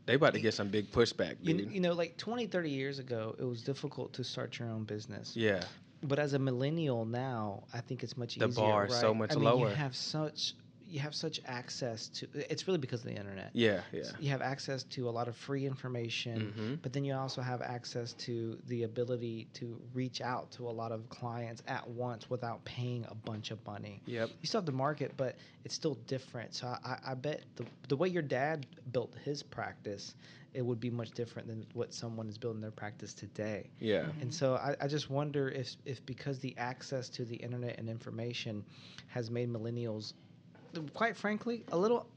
They 0.05 0.15
about 0.15 0.33
to 0.33 0.39
get 0.39 0.53
some 0.53 0.69
big 0.69 0.91
pushback, 0.91 1.35
you, 1.41 1.53
dude. 1.53 1.71
you 1.71 1.79
know, 1.79 1.93
like 1.93 2.17
20, 2.17 2.47
30 2.47 2.69
years 2.69 2.99
ago, 2.99 3.35
it 3.37 3.43
was 3.43 3.61
difficult 3.61 4.13
to 4.13 4.23
start 4.23 4.57
your 4.59 4.69
own 4.69 4.83
business. 4.83 5.35
yeah. 5.35 5.63
But 6.05 6.19
as 6.19 6.33
a 6.33 6.39
millennial 6.39 7.05
now, 7.05 7.63
I 7.73 7.79
think 7.79 8.03
it's 8.03 8.17
much 8.17 8.35
The 8.35 8.47
easier. 8.47 8.61
bar 8.65 8.85
is 8.87 8.95
so 8.99 9.09
right? 9.09 9.17
much 9.17 9.31
I 9.31 9.35
mean, 9.35 9.43
lower. 9.45 9.69
You 9.69 9.75
have 9.75 9.95
such 9.95 10.53
you 10.87 10.99
have 10.99 11.15
such 11.15 11.39
access 11.45 12.07
to. 12.09 12.27
It's 12.33 12.67
really 12.67 12.77
because 12.79 13.01
of 13.01 13.07
the 13.07 13.15
internet. 13.15 13.49
Yeah, 13.53 13.81
yeah. 13.91 14.03
You 14.19 14.29
have 14.29 14.41
access 14.41 14.83
to 14.83 15.09
a 15.09 15.11
lot 15.11 15.27
of 15.27 15.35
free 15.35 15.65
information, 15.65 16.53
Mhm. 16.57 16.81
but 16.81 16.93
then 16.93 17.03
you 17.03 17.13
also 17.13 17.41
have 17.41 17.61
access 17.61 18.13
to 18.13 18.57
the 18.67 18.83
ability 18.83 19.47
to 19.53 19.79
reach 19.93 20.21
out 20.21 20.51
to 20.51 20.67
a 20.67 20.71
lot 20.71 20.91
of 20.91 21.07
clients 21.09 21.63
at 21.67 21.87
once 21.89 22.29
without 22.29 22.63
paying 22.65 23.05
a 23.09 23.15
bunch 23.15 23.51
of 23.51 23.65
money. 23.65 24.01
Yep. 24.05 24.29
You 24.41 24.47
still 24.47 24.59
have 24.61 24.65
the 24.65 24.71
market, 24.71 25.13
but 25.17 25.37
it's 25.65 25.73
still 25.75 25.95
different. 26.07 26.53
So 26.53 26.67
I, 26.67 26.97
I 27.07 27.13
bet 27.15 27.43
the 27.55 27.65
the 27.87 27.97
way 27.97 28.07
your 28.09 28.21
dad 28.23 28.65
built 28.91 29.13
his 29.23 29.43
practice, 29.43 30.15
it 30.53 30.61
would 30.63 30.79
be 30.79 30.89
much 30.89 31.11
different 31.11 31.47
than 31.47 31.65
what 31.73 31.93
someone 31.93 32.27
is 32.29 32.37
building 32.37 32.61
their 32.61 32.71
practice 32.71 33.13
today. 33.13 33.69
Yeah. 33.79 34.07
And 34.21 34.33
so 34.33 34.55
I, 34.55 34.75
I 34.81 34.87
just 34.87 35.09
wonder 35.09 35.49
if, 35.49 35.75
if 35.85 36.05
because 36.05 36.39
the 36.39 36.55
access 36.57 37.09
to 37.09 37.25
the 37.25 37.35
internet 37.35 37.79
and 37.79 37.89
information 37.89 38.63
has 39.07 39.31
made 39.31 39.51
millennials, 39.51 40.13
quite 40.93 41.15
frankly, 41.15 41.63
a 41.71 41.77
little 41.77 42.07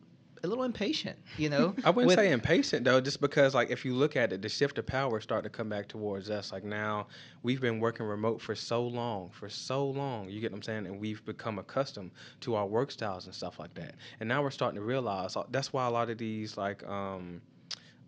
a 0.45 0.47
little 0.47 0.65
impatient. 0.65 1.19
You 1.39 1.49
know, 1.49 1.75
I 1.85 1.91
wouldn't 1.91 2.09
with- 2.09 2.19
say 2.19 2.31
impatient 2.31 2.85
though, 2.85 3.01
just 3.01 3.21
because 3.21 3.55
like 3.55 3.71
if 3.71 3.85
you 3.85 3.95
look 3.95 4.17
at 4.17 4.33
it, 4.33 4.43
the 4.43 4.49
shift 4.49 4.79
of 4.79 4.87
power 4.87 5.19
is 5.19 5.25
starting 5.25 5.51
to 5.51 5.57
come 5.57 5.69
back 5.69 5.89
towards 5.89 6.31
us. 6.31 6.53
Like 6.53 6.65
now, 6.65 7.07
we've 7.43 7.61
been 7.61 7.81
working 7.81 8.07
remote 8.07 8.41
for 8.41 8.55
so 8.55 8.87
long, 8.87 9.31
for 9.31 9.49
so 9.49 9.87
long. 9.89 10.29
You 10.29 10.41
get 10.41 10.53
what 10.53 10.59
I'm 10.59 10.63
saying? 10.63 10.87
And 10.87 11.01
we've 11.01 11.25
become 11.25 11.59
accustomed 11.59 12.11
to 12.41 12.55
our 12.55 12.67
work 12.67 12.91
styles 12.91 13.27
and 13.27 13.35
stuff 13.35 13.59
like 13.59 13.75
that. 13.75 13.95
And 14.21 14.29
now 14.29 14.43
we're 14.43 14.51
starting 14.51 14.79
to 14.79 14.85
realize 14.85 15.37
uh, 15.37 15.45
that's 15.51 15.73
why 15.73 15.87
a 15.87 15.91
lot 15.91 16.11
of 16.11 16.19
these 16.19 16.57
like 16.57 16.87
um, 16.87 17.41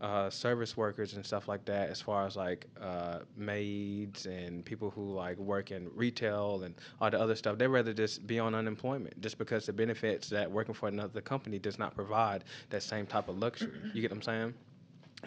uh, 0.00 0.30
service 0.30 0.76
workers 0.76 1.14
and 1.14 1.24
stuff 1.26 1.48
like 1.48 1.64
that, 1.64 1.88
as 1.90 2.00
far 2.00 2.26
as 2.26 2.36
like 2.36 2.66
uh, 2.80 3.20
maids 3.36 4.26
and 4.26 4.64
people 4.64 4.90
who 4.90 5.12
like 5.12 5.36
work 5.38 5.70
in 5.70 5.88
retail 5.94 6.62
and 6.62 6.74
all 7.00 7.10
the 7.10 7.20
other 7.20 7.34
stuff, 7.34 7.58
they'd 7.58 7.66
rather 7.66 7.92
just 7.92 8.26
be 8.26 8.38
on 8.38 8.54
unemployment 8.54 9.20
just 9.20 9.38
because 9.38 9.66
the 9.66 9.72
benefits 9.72 10.28
that 10.28 10.50
working 10.50 10.74
for 10.74 10.88
another 10.88 11.20
company 11.20 11.58
does 11.58 11.78
not 11.78 11.94
provide 11.94 12.44
that 12.70 12.82
same 12.82 13.06
type 13.06 13.28
of 13.28 13.38
luxury. 13.38 13.72
You 13.94 14.02
get 14.02 14.10
what 14.10 14.18
I'm 14.18 14.22
saying? 14.22 14.54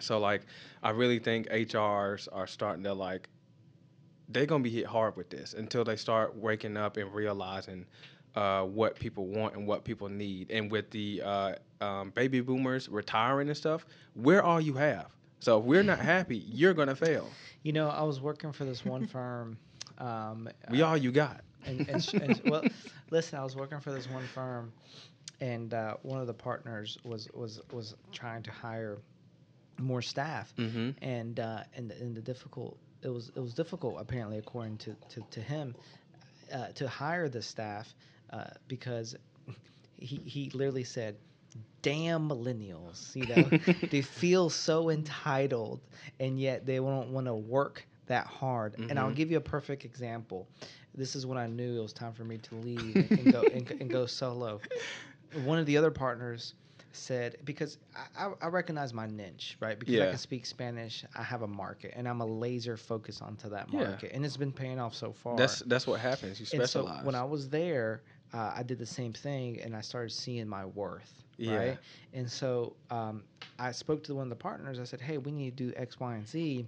So 0.00 0.18
like, 0.18 0.42
I 0.82 0.90
really 0.90 1.18
think 1.18 1.48
HRs 1.48 2.28
are 2.32 2.46
starting 2.46 2.82
to 2.84 2.94
like, 2.94 3.28
they're 4.28 4.46
gonna 4.46 4.64
be 4.64 4.70
hit 4.70 4.86
hard 4.86 5.16
with 5.16 5.28
this 5.28 5.52
until 5.52 5.84
they 5.84 5.96
start 5.96 6.34
waking 6.34 6.78
up 6.78 6.96
and 6.96 7.12
realizing 7.12 7.84
uh, 8.34 8.62
what 8.64 8.98
people 8.98 9.26
want 9.26 9.54
and 9.54 9.66
what 9.66 9.84
people 9.84 10.08
need. 10.08 10.50
And 10.50 10.70
with 10.70 10.90
the 10.90 11.22
uh, 11.24 11.54
um, 11.80 12.10
baby 12.10 12.40
boomers 12.40 12.88
retiring 12.88 13.48
and 13.48 13.56
stuff, 13.56 13.86
we're 14.14 14.42
all 14.42 14.60
you 14.60 14.74
have. 14.74 15.06
So 15.40 15.58
if 15.58 15.64
we're 15.64 15.82
not 15.82 15.98
happy, 16.14 16.38
you're 16.38 16.74
gonna 16.74 16.94
fail. 16.96 17.28
You 17.62 17.72
know, 17.72 17.88
I 17.88 18.02
was 18.02 18.20
working 18.20 18.52
for 18.52 18.64
this 18.64 18.84
one 18.84 19.06
firm. 19.06 19.58
Um, 19.98 20.48
We 20.70 20.82
all 20.82 20.96
you 20.96 21.12
got. 21.12 21.42
and, 21.66 21.88
and, 21.88 22.14
and 22.14 22.42
well, 22.46 22.64
listen, 23.10 23.38
I 23.38 23.44
was 23.44 23.54
working 23.54 23.78
for 23.80 23.92
this 23.92 24.08
one 24.10 24.26
firm, 24.34 24.72
and 25.40 25.72
uh, 25.74 25.94
one 26.02 26.20
of 26.20 26.26
the 26.26 26.34
partners 26.34 26.98
was 27.04 27.28
was 27.34 27.60
was 27.72 27.94
trying 28.12 28.42
to 28.44 28.50
hire 28.50 28.98
more 29.78 30.02
staff, 30.02 30.52
Mm-hmm. 30.56 30.90
and 31.04 31.38
uh, 31.40 31.60
and 31.76 31.90
the- 31.90 31.96
and 31.96 32.16
the 32.16 32.20
difficult 32.20 32.76
it 33.02 33.08
was 33.08 33.30
it 33.34 33.40
was 33.40 33.52
difficult 33.54 33.96
apparently 34.00 34.38
according 34.38 34.78
to 34.78 34.96
to, 35.10 35.22
to 35.30 35.40
him 35.40 35.74
uh, 36.52 36.68
to 36.74 36.88
hire 36.88 37.28
the 37.28 37.42
staff 37.42 37.92
uh, 38.32 38.44
because 38.68 39.14
he 39.96 40.16
he 40.24 40.50
literally 40.54 40.84
said. 40.84 41.16
Damn 41.82 42.28
millennials, 42.28 43.14
you 43.14 43.26
know, 43.26 43.50
they 43.90 44.02
feel 44.02 44.50
so 44.50 44.90
entitled, 44.90 45.80
and 46.20 46.38
yet 46.40 46.64
they 46.66 46.76
don't 46.76 47.10
want 47.10 47.26
to 47.26 47.34
work 47.34 47.86
that 48.06 48.26
hard. 48.26 48.76
And 48.88 48.98
I'll 48.98 49.10
Mhm. 49.10 49.14
give 49.14 49.30
you 49.30 49.36
a 49.38 49.40
perfect 49.42 49.84
example. 49.84 50.48
This 50.94 51.14
is 51.16 51.26
when 51.26 51.38
I 51.38 51.46
knew 51.46 51.78
it 51.78 51.82
was 51.82 51.92
time 51.92 52.12
for 52.14 52.24
me 52.24 52.38
to 52.38 52.54
leave 52.56 53.00
and, 53.00 53.10
and 53.16 53.30
go 53.30 53.46
and, 53.50 53.72
and 53.80 53.90
go 53.90 54.06
solo. 54.06 54.62
One 55.32 55.58
of 55.58 55.66
the 55.66 55.76
other 55.76 55.90
partners 55.90 56.54
said 56.92 57.36
because 57.44 57.78
I, 58.16 58.32
I, 58.40 58.48
recognize 58.48 58.92
my 58.92 59.06
niche, 59.06 59.56
right? 59.60 59.78
Because 59.78 60.00
I 60.00 60.06
can 60.06 60.18
speak 60.18 60.46
Spanish, 60.46 61.04
I 61.16 61.22
have 61.22 61.42
a 61.42 61.46
market, 61.48 61.92
and 61.96 62.08
I'm 62.08 62.20
a 62.20 62.26
laser 62.26 62.76
focus 62.76 63.20
onto 63.22 63.48
that 63.50 63.68
Yeah. 63.70 63.78
market, 63.78 64.12
and 64.14 64.24
it's 64.24 64.36
been 64.36 64.52
paying 64.52 64.78
off 64.78 64.94
so 64.94 65.12
far. 65.12 65.36
That's 65.36 65.60
that's 65.60 65.86
what 65.86 66.00
happens. 66.00 66.38
You 66.40 66.46
and 66.52 66.64
so 66.66 66.84
specialize. 66.84 67.04
when 67.04 67.14
I 67.14 67.24
was 67.24 67.48
there, 67.48 68.02
uh, 68.32 68.52
I 68.56 68.62
did 68.62 68.78
the 68.78 68.86
same 68.86 69.12
thing, 69.12 69.60
and 69.60 69.74
I 69.76 69.80
started 69.80 70.10
seeing 70.12 70.48
my 70.48 70.64
worth. 70.64 71.12
Yeah. 71.38 71.56
Right. 71.56 71.78
And 72.12 72.30
so 72.30 72.76
um, 72.90 73.24
I 73.58 73.72
spoke 73.72 74.02
to 74.04 74.14
one 74.14 74.24
of 74.24 74.30
the 74.30 74.36
partners. 74.36 74.78
I 74.78 74.84
said, 74.84 75.00
"Hey, 75.00 75.18
we 75.18 75.32
need 75.32 75.56
to 75.56 75.64
do 75.70 75.72
X, 75.76 75.98
Y, 76.00 76.14
and 76.14 76.26
Z." 76.28 76.66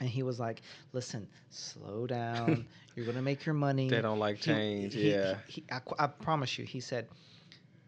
And 0.00 0.08
he 0.08 0.22
was 0.22 0.38
like, 0.38 0.62
"Listen, 0.92 1.26
slow 1.50 2.06
down. 2.06 2.66
You're 2.94 3.06
gonna 3.06 3.22
make 3.22 3.44
your 3.44 3.54
money." 3.54 3.88
they 3.88 4.00
don't 4.00 4.18
like 4.18 4.36
He- 4.36 4.42
change. 4.42 4.94
he- 4.94 5.10
yeah. 5.12 5.36
he- 5.48 5.64
I, 5.70 5.80
I 5.98 6.06
promise 6.06 6.58
you. 6.58 6.64
He 6.64 6.80
said, 6.80 7.08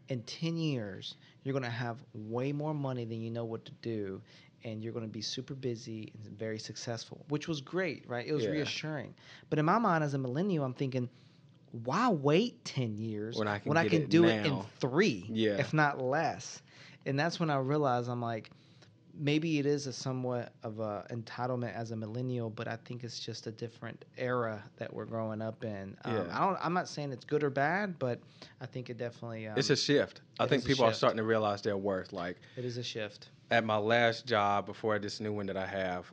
in 0.08 0.22
ten 0.22 0.56
years, 0.56 1.14
you're 1.44 1.52
gonna 1.54 1.70
have 1.70 1.98
way 2.14 2.52
more 2.52 2.74
money 2.74 3.04
than 3.04 3.20
you 3.20 3.30
know 3.30 3.44
what 3.44 3.64
to 3.66 3.72
do, 3.82 4.20
and 4.64 4.82
you're 4.82 4.92
gonna 4.92 5.06
be 5.06 5.22
super 5.22 5.54
busy 5.54 6.12
and 6.24 6.36
very 6.38 6.58
successful, 6.58 7.24
which 7.28 7.46
was 7.46 7.60
great, 7.60 8.08
right? 8.08 8.26
It 8.26 8.32
was 8.32 8.44
Yeah. 8.44 8.50
reassuring. 8.50 9.14
But 9.48 9.58
in 9.60 9.64
my 9.64 9.78
mind, 9.78 10.02
as 10.02 10.14
a 10.14 10.18
millennial, 10.18 10.64
I'm 10.64 10.74
thinking, 10.74 11.08
why 11.84 12.08
wait 12.08 12.64
ten 12.64 12.96
years 12.96 13.36
When 13.36 13.48
I 13.48 13.58
can 13.58 13.76
I 13.76 13.84
get 13.84 13.90
can 13.92 14.02
it 14.02 14.10
do 14.10 14.24
it 14.24 14.46
in 14.46 14.60
three, 14.80 15.24
Yeah. 15.28 15.58
if 15.58 15.72
not 15.72 16.00
less? 16.00 16.62
And 17.06 17.18
that's 17.18 17.38
when 17.40 17.50
I 17.50 17.56
realized 17.58 18.08
I'm 18.08 18.20
like. 18.22 18.50
Maybe 19.22 19.58
it 19.58 19.66
is 19.66 19.86
a 19.86 19.92
somewhat 19.92 20.54
of 20.62 20.78
a 20.78 21.04
entitlement 21.10 21.74
as 21.74 21.90
a 21.90 21.96
millennial, 21.96 22.48
but 22.48 22.68
I 22.68 22.76
think 22.76 23.04
it's 23.04 23.18
just 23.20 23.46
a 23.48 23.50
different 23.50 24.04
era 24.16 24.62
that 24.76 24.94
we're 24.94 25.04
growing 25.04 25.42
up 25.42 25.62
in. 25.64 25.94
Um, 26.04 26.14
Yeah. 26.14 26.26
I 26.30 26.46
don't. 26.46 26.58
I'm 26.64 26.72
not 26.72 26.88
saying 26.88 27.12
it's 27.12 27.24
good 27.24 27.42
or 27.42 27.50
bad, 27.50 27.98
but 27.98 28.20
I 28.62 28.66
think 28.66 28.88
it 28.88 28.96
definitely. 28.96 29.46
Um, 29.48 29.58
it's 29.58 29.68
a 29.68 29.76
shift. 29.76 30.22
I 30.38 30.46
think 30.46 30.64
people 30.64 30.84
are 30.86 30.92
starting 30.94 31.18
to 31.18 31.24
realize 31.24 31.60
their 31.60 31.76
worth. 31.76 32.12
Like 32.14 32.36
it 32.56 32.64
is 32.64 32.78
a 32.78 32.82
shift. 32.84 33.28
at 33.50 33.64
my 33.64 33.76
last 33.76 34.24
job 34.26 34.64
before 34.64 34.98
this 34.98 35.20
new 35.20 35.32
one 35.34 35.46
that 35.46 35.56
I 35.56 35.66
have, 35.66 36.10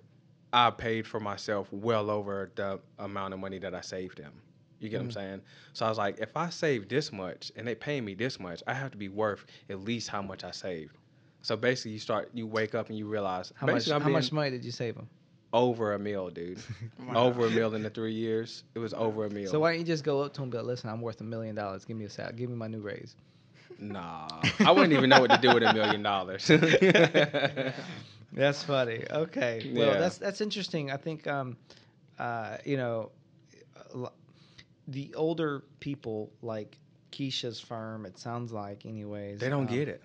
I 0.51 0.69
paid 0.71 1.07
for 1.07 1.19
myself 1.21 1.71
well 1.71 2.09
over 2.09 2.51
the 2.55 2.79
amount 2.99 3.33
of 3.33 3.39
money 3.39 3.59
that 3.59 3.73
I 3.75 3.81
saved 3.81 4.17
them. 4.17 4.33
You 4.79 4.89
get 4.89 4.97
what 4.97 5.03
I'm 5.05 5.09
Mm. 5.09 5.13
saying? 5.13 5.41
So 5.73 5.85
I 5.85 5.89
was 5.89 5.97
like, 5.97 6.19
if 6.19 6.35
I 6.37 6.49
save 6.49 6.87
this 6.87 7.11
much 7.11 7.51
and 7.55 7.67
they 7.67 7.75
pay 7.75 7.99
me 8.01 8.13
this 8.13 8.39
much, 8.39 8.61
I 8.67 8.73
have 8.73 8.91
to 8.91 8.97
be 8.97 9.09
worth 9.09 9.45
at 9.69 9.79
least 9.81 10.07
how 10.09 10.21
much 10.21 10.43
I 10.43 10.51
saved. 10.51 10.95
So 11.41 11.55
basically, 11.55 11.91
you 11.91 11.99
start, 11.99 12.29
you 12.33 12.45
wake 12.45 12.75
up 12.75 12.89
and 12.89 12.97
you 12.97 13.07
realize 13.07 13.51
How 13.55 13.67
much? 13.67 13.87
I'm 13.89 14.01
How 14.01 14.09
much 14.09 14.31
money 14.31 14.49
did 14.51 14.63
you 14.65 14.71
save 14.71 14.95
them? 14.95 15.07
over 15.53 15.93
a 15.93 15.99
meal, 15.99 16.29
dude. 16.29 16.59
Wow. 17.07 17.27
Over 17.27 17.45
a 17.47 17.49
meal 17.49 17.73
in 17.73 17.81
the 17.83 17.89
three 17.89 18.13
years, 18.13 18.63
it 18.75 18.79
was 18.79 18.93
over 18.93 19.25
a 19.25 19.29
meal. 19.29 19.49
So 19.49 19.59
why 19.61 19.71
don't 19.71 19.79
you 19.79 19.85
just 19.85 20.03
go 20.03 20.21
up 20.21 20.33
to 20.33 20.41
him 20.41 20.43
and 20.43 20.51
be 20.51 20.57
like, 20.57 20.67
"Listen, 20.67 20.89
I'm 20.89 20.99
worth 21.01 21.21
a 21.21 21.23
million 21.23 21.55
dollars. 21.55 21.85
Give 21.85 21.95
me 21.95 22.03
a 22.03 22.09
sal. 22.09 22.31
Give 22.35 22.49
me 22.49 22.57
my 22.57 22.67
new 22.67 22.81
raise." 22.81 23.15
Nah, 23.79 24.27
I 24.59 24.71
wouldn't 24.71 24.91
even 24.93 25.09
know 25.09 25.21
what 25.21 25.29
to 25.31 25.37
do 25.37 25.53
with 25.53 25.63
a 25.63 25.71
million 25.73 26.03
dollars. 26.03 26.47
That's 28.33 28.63
funny. 28.63 29.03
Okay. 29.09 29.71
Well, 29.73 29.91
Yeah. 29.93 29.99
that's 29.99 30.17
that's 30.17 30.41
interesting. 30.41 30.91
I 30.91 30.97
think, 30.97 31.27
um, 31.27 31.57
uh, 32.19 32.57
you 32.65 32.77
know, 32.77 33.11
a 33.93 33.97
lo- 33.97 34.11
the 34.87 35.13
older 35.15 35.63
people 35.79 36.31
like 36.41 36.77
Keisha's 37.11 37.59
firm. 37.59 38.05
It 38.05 38.17
sounds 38.17 38.51
like, 38.51 38.85
anyways. 38.85 39.39
they 39.39 39.49
don't 39.49 39.67
um, 39.67 39.73
get 39.75 39.87
it. 39.87 40.01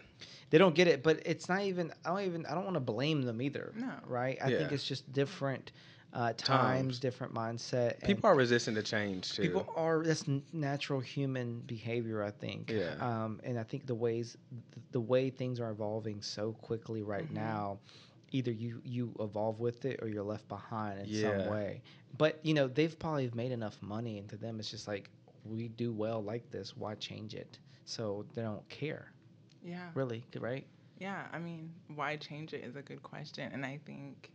They 0.51 0.59
don't 0.59 0.75
get 0.75 0.87
it, 0.89 1.03
but 1.03 1.21
it's 1.25 1.49
not 1.49 1.63
even. 1.63 1.93
I 2.05 2.11
don't 2.11 2.21
even. 2.23 2.47
I 2.47 2.55
don't 2.55 2.65
want 2.65 2.75
to 2.75 2.81
blame 2.81 3.23
them 3.23 3.41
either. 3.43 3.73
No. 3.77 3.91
Right. 4.07 4.39
I 4.43 4.49
think 4.51 4.71
it's 4.73 4.85
just 4.87 5.11
different 5.13 5.73
uh, 6.13 6.35
times, 6.35 6.37
Times. 6.43 6.99
different 6.99 7.33
mindset. 7.35 8.03
People 8.05 8.29
are 8.29 8.35
resistant 8.37 8.77
to 8.77 8.83
change 8.83 9.33
too. 9.33 9.43
people 9.43 9.73
are. 9.75 10.03
That's 10.05 10.25
natural 10.53 11.01
human 11.01 11.61
behavior. 11.67 12.23
I 12.23 12.31
think. 12.31 12.71
Yeah. 12.71 12.95
Um, 13.01 13.41
and 13.45 13.59
I 13.59 13.63
think 13.63 13.87
the 13.87 13.95
ways, 13.95 14.37
the 14.93 15.01
way 15.01 15.31
things 15.31 15.59
are 15.59 15.71
evolving 15.71 16.21
so 16.21 16.53
quickly 16.53 17.03
right 17.03 17.29
Mhm. 17.29 17.35
now, 17.35 17.79
either 18.33 18.53
you 18.53 18.81
you 18.85 19.15
evolve 19.21 19.61
with 19.61 19.85
it 19.85 20.01
or 20.03 20.09
you're 20.09 20.25
left 20.25 20.49
behind 20.49 21.01
in 21.01 21.07
Yeah. 21.07 21.43
some 21.43 21.47
way. 21.47 21.83
But 22.19 22.41
you 22.45 22.55
know 22.55 22.69
they've 22.69 22.99
probably 22.99 23.31
made 23.35 23.53
enough 23.53 23.81
money, 23.83 24.19
and 24.19 24.29
to 24.31 24.37
them 24.37 24.59
it's 24.61 24.71
just 24.71 24.89
like 24.89 25.11
we 25.45 25.69
do 25.69 25.93
well 25.93 26.23
like 26.23 26.51
this. 26.51 26.77
Why 26.77 26.95
change 26.95 27.35
it? 27.35 27.59
So 27.85 28.25
they 28.35 28.43
don't 28.43 28.67
care 28.69 29.13
Yeah. 29.63 29.91
really, 29.95 30.25
right? 30.39 30.67
Yeah. 30.99 31.27
I 31.33 31.39
mean, 31.39 31.73
why 31.95 32.17
change 32.17 32.53
it 32.55 32.65
is 32.65 32.77
a 32.77 32.83
good 32.83 33.03
question. 33.03 33.51
And 33.53 33.65
I 33.67 33.79
think, 33.85 34.31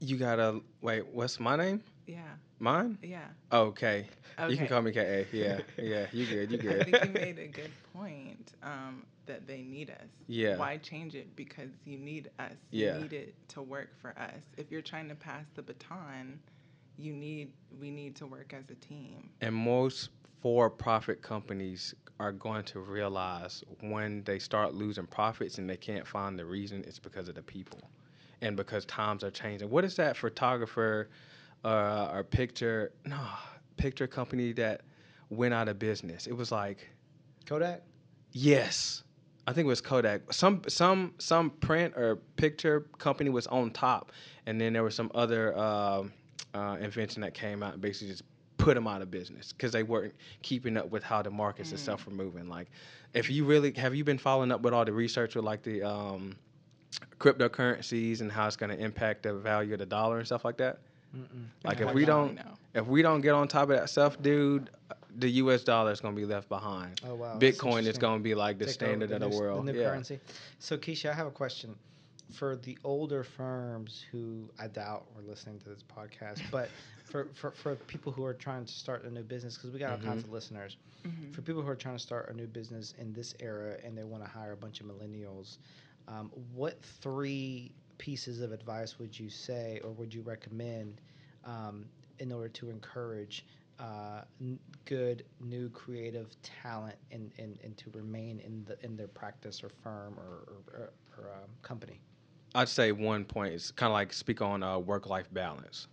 You 0.00 0.16
gotta 0.16 0.60
wait. 0.80 1.06
What's 1.06 1.38
my 1.40 1.56
name? 1.56 1.82
yeah. 2.06 2.34
Mine? 2.58 2.98
Yeah. 3.02 3.26
Okay. 3.52 4.08
Okay. 4.38 4.50
You 4.52 4.56
can 4.56 4.66
call 4.68 4.82
me 4.82 4.92
Ka. 4.92 5.00
Yeah. 5.32 5.60
Yeah. 5.78 6.06
You 6.12 6.26
good? 6.26 6.50
You 6.50 6.58
good? 6.58 6.80
I 6.80 6.84
think 6.84 7.04
you 7.04 7.10
made 7.10 7.38
a 7.38 7.48
good 7.48 7.70
point 7.92 8.52
um, 8.62 9.04
that 9.26 9.46
they 9.46 9.62
need 9.62 9.90
us. 9.90 10.08
Yeah. 10.26 10.56
Why 10.56 10.78
change 10.78 11.14
it? 11.14 11.34
Because 11.36 11.70
you 11.84 11.98
need 11.98 12.30
us. 12.38 12.52
Yeah. 12.70 12.96
You 12.96 13.02
need 13.02 13.12
it 13.12 13.34
to 13.48 13.62
work 13.62 13.90
for 14.00 14.10
us. 14.18 14.42
If 14.56 14.70
you're 14.70 14.82
trying 14.82 15.08
to 15.08 15.14
pass 15.14 15.44
the 15.54 15.62
baton, 15.62 16.40
you 16.98 17.12
need 17.12 17.52
we 17.80 17.90
need 17.90 18.16
to 18.16 18.26
work 18.26 18.52
as 18.52 18.64
a 18.70 18.74
team. 18.74 19.30
And 19.40 19.54
most 19.54 20.10
for-profit 20.40 21.22
companies 21.22 21.94
are 22.18 22.32
going 22.32 22.64
to 22.64 22.80
realize 22.80 23.64
when 23.80 24.22
they 24.24 24.38
start 24.38 24.74
losing 24.74 25.06
profits 25.06 25.58
and 25.58 25.68
they 25.68 25.76
can't 25.76 26.06
find 26.06 26.38
the 26.38 26.44
reason, 26.44 26.84
it's 26.86 26.98
because 26.98 27.28
of 27.28 27.34
the 27.34 27.42
people, 27.42 27.80
and 28.40 28.56
because 28.56 28.84
times 28.86 29.24
are 29.24 29.30
changing. 29.30 29.70
What 29.70 29.84
is 29.84 29.96
that 29.96 30.16
photographer 30.16 31.10
uh, 31.64 32.10
or 32.12 32.24
picture? 32.24 32.92
No, 33.04 33.24
picture 33.76 34.06
company 34.06 34.52
that 34.54 34.82
went 35.30 35.54
out 35.54 35.68
of 35.68 35.78
business. 35.78 36.26
It 36.26 36.36
was 36.36 36.52
like 36.52 36.88
Kodak. 37.46 37.82
Yes. 38.32 39.04
I 39.46 39.52
think 39.52 39.66
it 39.66 39.68
was 39.68 39.80
Kodak. 39.80 40.32
Some 40.32 40.62
some 40.68 41.14
some 41.18 41.50
print 41.50 41.94
or 41.96 42.16
picture 42.36 42.82
company 42.98 43.30
was 43.30 43.46
on 43.48 43.70
top, 43.70 44.12
and 44.46 44.60
then 44.60 44.72
there 44.72 44.84
was 44.84 44.94
some 44.94 45.10
other 45.14 45.56
um 45.58 46.12
uh, 46.54 46.76
invention 46.80 47.22
that 47.22 47.34
came 47.34 47.62
out 47.62 47.72
and 47.72 47.82
basically 47.82 48.08
just 48.08 48.22
put 48.58 48.74
them 48.74 48.86
out 48.86 49.02
of 49.02 49.10
business 49.10 49.52
because 49.52 49.72
they 49.72 49.82
weren't 49.82 50.14
keeping 50.42 50.76
up 50.76 50.90
with 50.90 51.02
how 51.02 51.22
the 51.22 51.30
markets 51.30 51.70
and 51.70 51.80
stuff 51.80 52.06
were 52.06 52.12
moving. 52.12 52.48
Like, 52.48 52.68
if 53.14 53.28
you 53.30 53.44
really 53.44 53.72
have 53.72 53.94
you 53.94 54.04
been 54.04 54.18
following 54.18 54.52
up 54.52 54.62
with 54.62 54.72
all 54.72 54.84
the 54.84 54.92
research 54.92 55.34
with 55.34 55.44
like 55.44 55.62
the 55.62 55.82
um, 55.82 56.36
cryptocurrencies 57.18 58.20
and 58.20 58.30
how 58.30 58.46
it's 58.46 58.56
going 58.56 58.70
to 58.70 58.78
impact 58.78 59.24
the 59.24 59.34
value 59.34 59.72
of 59.72 59.80
the 59.80 59.86
dollar 59.86 60.18
and 60.18 60.26
stuff 60.26 60.44
like 60.44 60.58
that? 60.58 60.78
Mm-mm. 61.16 61.46
Like 61.64 61.80
if 61.80 61.92
we 61.92 62.04
don't 62.04 62.36
know. 62.36 62.54
if 62.74 62.86
we 62.86 63.02
don't 63.02 63.20
get 63.20 63.34
on 63.34 63.48
top 63.48 63.64
of 63.64 63.76
that 63.76 63.90
stuff, 63.90 64.20
dude, 64.22 64.70
the 65.16 65.28
U.S. 65.42 65.62
dollar 65.62 65.92
is 65.92 66.00
going 66.00 66.14
to 66.14 66.20
be 66.20 66.26
left 66.26 66.48
behind. 66.48 67.00
Oh 67.06 67.14
wow. 67.14 67.38
Bitcoin 67.38 67.86
is 67.86 67.98
going 67.98 68.18
to 68.18 68.22
be 68.22 68.34
like 68.34 68.58
the 68.58 68.66
Take 68.66 68.74
standard 68.74 69.10
over 69.12 69.14
of 69.16 69.20
the 69.20 69.28
new- 69.28 69.38
world. 69.40 69.64
new 69.66 69.72
yeah. 69.72 69.84
currency. 69.90 70.20
So 70.58 70.76
Keisha, 70.76 71.10
I 71.10 71.14
have 71.14 71.26
a 71.26 71.30
question 71.32 71.74
for 72.32 72.56
the 72.56 72.78
older 72.84 73.22
firms 73.24 74.04
who 74.10 74.48
I 74.58 74.68
doubt 74.68 75.04
are 75.16 75.22
listening 75.22 75.58
to 75.60 75.68
this 75.68 75.82
podcast, 75.82 76.40
but 76.50 76.70
for, 77.10 77.28
for, 77.34 77.50
for 77.50 77.74
people 77.74 78.10
who 78.10 78.24
are 78.24 78.32
trying 78.32 78.64
to 78.64 78.72
start 78.72 79.04
a 79.04 79.10
new 79.10 79.22
business, 79.22 79.56
because 79.56 79.70
we 79.70 79.78
got 79.78 79.90
all 79.92 79.98
kinds 79.98 80.24
of 80.24 80.32
listeners. 80.32 80.76
Mhm. 81.06 81.34
For 81.34 81.42
people 81.42 81.60
who 81.62 81.68
are 81.68 81.76
trying 81.76 81.96
to 81.96 82.02
start 82.02 82.30
a 82.30 82.32
new 82.34 82.46
business 82.46 82.94
in 82.98 83.12
this 83.12 83.34
era 83.40 83.76
and 83.84 83.98
they 83.98 84.04
want 84.04 84.24
to 84.24 84.30
hire 84.30 84.52
a 84.52 84.56
bunch 84.56 84.80
of 84.80 84.86
millennials, 84.86 85.58
um, 86.08 86.30
what 86.54 86.80
three 87.02 87.72
pieces 87.98 88.40
of 88.40 88.50
advice 88.52 88.98
would 88.98 89.18
you 89.18 89.28
say 89.28 89.80
or 89.84 89.90
would 89.90 90.14
you 90.14 90.22
recommend 90.22 91.00
um, 91.44 91.84
in 92.18 92.32
order 92.32 92.48
to 92.48 92.70
encourage 92.70 93.44
uh, 93.78 94.22
n- 94.40 94.58
good 94.84 95.24
new 95.40 95.68
creative 95.70 96.28
talent 96.42 96.96
and, 97.10 97.30
and, 97.38 97.58
and 97.64 97.76
to 97.78 97.90
remain 97.92 98.40
in 98.40 98.64
the 98.66 98.76
in 98.84 98.96
their 98.96 99.08
practice 99.08 99.62
or 99.62 99.68
firm 99.68 100.14
or, 100.18 100.44
or, 100.48 100.80
or, 100.80 100.92
or 101.18 101.30
um, 101.32 101.48
company? 101.62 102.00
I'd 102.54 102.68
say 102.68 102.92
one 102.92 103.24
point 103.24 103.54
is 103.54 103.70
kind 103.70 103.90
of 103.90 103.94
like 103.94 104.12
speak 104.12 104.42
on 104.42 104.62
uh, 104.62 104.78
work-life 104.78 105.32
balance. 105.32 105.86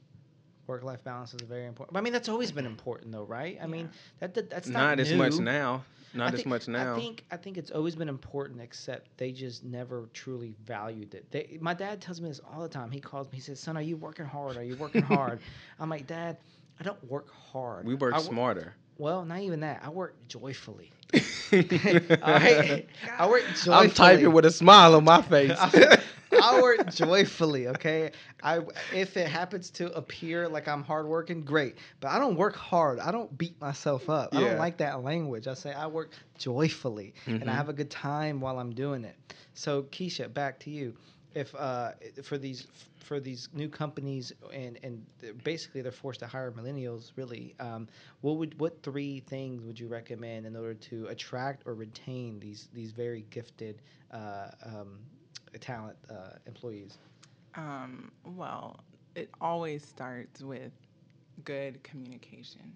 Work 0.68 0.84
life 0.84 1.04
balance 1.04 1.34
is 1.34 1.42
very 1.48 1.66
important. 1.66 1.98
I 1.98 2.02
mean, 2.02 2.14
that's 2.14 2.30
always 2.30 2.52
been 2.52 2.66
important, 2.66 3.12
though, 3.12 3.24
right? 3.24 3.58
I 3.62 3.66
mean, 3.66 3.90
that, 4.20 4.34
that 4.36 4.50
that's 4.50 4.68
not, 4.68 4.98
Not, 4.98 5.00
as 5.00 5.14
much 5.14 5.40
now. 5.40 5.84
Not 6.14 6.34
I 6.34 6.38
as 6.38 6.46
much 6.46 6.68
now. 6.68 6.94
I 6.94 7.00
think 7.00 7.24
I 7.32 7.38
think 7.38 7.58
it's 7.58 7.72
always 7.72 7.96
been 7.96 8.10
important, 8.10 8.62
except 8.62 9.16
they 9.18 9.32
just 9.32 9.64
never 9.64 10.10
truly 10.14 10.56
valued 10.66 11.14
it. 11.14 11.30
They, 11.32 11.58
my 11.62 11.74
dad 11.74 12.02
tells 12.02 12.20
me 12.20 12.30
this 12.30 12.42
all 12.52 12.62
the 12.62 12.70
time. 12.70 12.92
He 12.92 13.00
calls 13.00 13.32
me. 13.32 13.38
He 13.38 13.42
says, 13.42 13.60
"Son, 13.60 13.78
are 13.78 13.82
you 13.82 13.98
working 13.98 14.26
hard? 14.26 14.58
Are 14.58 14.64
you 14.64 14.76
working 14.76 15.02
hard?" 15.18 15.40
I'm 15.80 15.90
like, 15.90 16.08
"Dad, 16.08 16.38
I 16.80 16.84
don't 16.84 17.04
work 17.10 17.30
hard. 17.52 17.86
we 17.86 17.96
work 17.96 18.16
I 18.16 18.20
smarter. 18.20 18.74
Well, 18.98 19.26
not 19.26 19.40
even 19.40 19.62
that. 19.62 19.82
I 19.84 19.90
work 19.90 20.16
joyfully. 20.28 20.92
right, 21.14 22.88
I 23.18 23.28
work 23.28 23.44
joyfully. 23.54 23.76
I'm 23.76 23.92
typing 23.92 24.32
with 24.34 24.46
a 24.46 24.52
smile 24.52 24.96
on 24.96 25.04
my 25.04 25.22
face. 25.22 25.58
I 26.42 26.62
work 26.62 26.90
joyfully, 26.90 27.68
okay? 27.70 28.12
I 28.44 28.62
if 28.94 29.18
it 29.18 29.28
happens 29.28 29.70
to 29.72 29.92
appear 29.94 30.48
like 30.48 30.68
I'm 30.68 30.84
hardworking, 30.84 31.42
great. 31.44 31.78
But 32.00 32.10
I 32.10 32.20
don't 32.20 32.36
work 32.36 32.56
hard. 32.56 33.00
I 33.00 33.12
don't 33.12 33.36
beat 33.38 33.60
myself 33.60 34.10
up. 34.10 34.36
I 34.36 34.40
don't 34.42 34.58
like 34.58 34.78
that 34.78 35.04
language. 35.04 35.48
I 35.48 35.54
say 35.56 35.74
I 35.74 35.88
work 35.88 36.12
joyfully 36.38 37.14
and 37.28 37.50
I 37.50 37.54
Mhm. 37.54 37.56
have 37.56 37.70
a 37.70 37.74
good 37.74 37.90
time 37.90 38.40
while 38.40 38.60
I'm 38.60 38.72
doing 38.72 39.04
it. 39.04 39.16
So 39.54 39.84
Keisha, 39.84 40.32
back 40.34 40.60
to 40.62 40.70
you. 40.70 40.96
If 41.36 41.54
uh, 41.56 41.92
for 42.24 42.38
these 42.38 42.68
for 42.98 43.20
these 43.20 43.50
new 43.54 43.70
companies 43.70 44.34
and 44.54 44.80
and 44.84 45.06
they're- 45.20 45.34
basically 45.34 45.82
they're 45.82 45.92
forced 45.92 46.20
to 46.22 46.28
hire 46.28 46.52
millennials, 46.52 47.12
really, 47.16 47.56
um, 47.60 47.88
what 48.22 48.38
would 48.38 48.60
what 48.60 48.82
three 48.82 49.20
things 49.22 49.64
would 49.64 49.80
you 49.80 49.88
recommend 49.88 50.46
in 50.48 50.56
order 50.56 50.74
to 50.74 51.08
attract 51.08 51.64
or 51.68 51.76
retain 51.76 52.40
these 52.40 52.68
these 52.74 52.92
very 52.92 53.26
gifted 53.30 53.82
uh, 54.12 54.50
um, 54.66 55.00
talent 55.60 55.98
uh, 56.10 56.32
employees? 56.48 56.98
Um, 57.56 58.12
well, 58.26 58.80
it 59.16 59.30
always 59.42 59.86
starts 59.86 60.42
with 60.42 60.72
good 61.46 61.82
communication. 61.84 62.74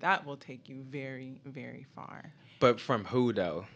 That 0.00 0.24
will 0.26 0.36
take 0.36 0.68
you 0.68 0.82
very, 0.90 1.40
very 1.46 1.86
far 1.94 2.32
but 2.60 2.80
from 2.80 3.04
who 3.04 3.32
though? 3.32 3.66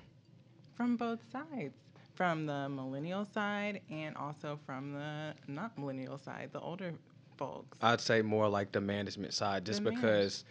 from 0.77 0.97
both 0.97 1.21
sides. 1.31 1.75
From 2.21 2.45
the 2.45 2.69
millennial 2.69 3.25
side 3.33 3.81
and 3.89 4.15
also 4.15 4.59
from 4.67 4.93
the 4.93 5.33
not 5.49 5.79
millennial 5.79 6.19
side, 6.19 6.51
the 6.53 6.61
older 6.61 6.93
folks. 7.39 7.79
I'd 7.81 7.99
say 7.99 8.21
more 8.21 8.47
like 8.47 8.73
the 8.73 8.81
management 8.83 9.33
side, 9.33 9.65
just 9.65 9.83
The 9.83 9.85
manage- 9.85 10.03
because 10.03 10.45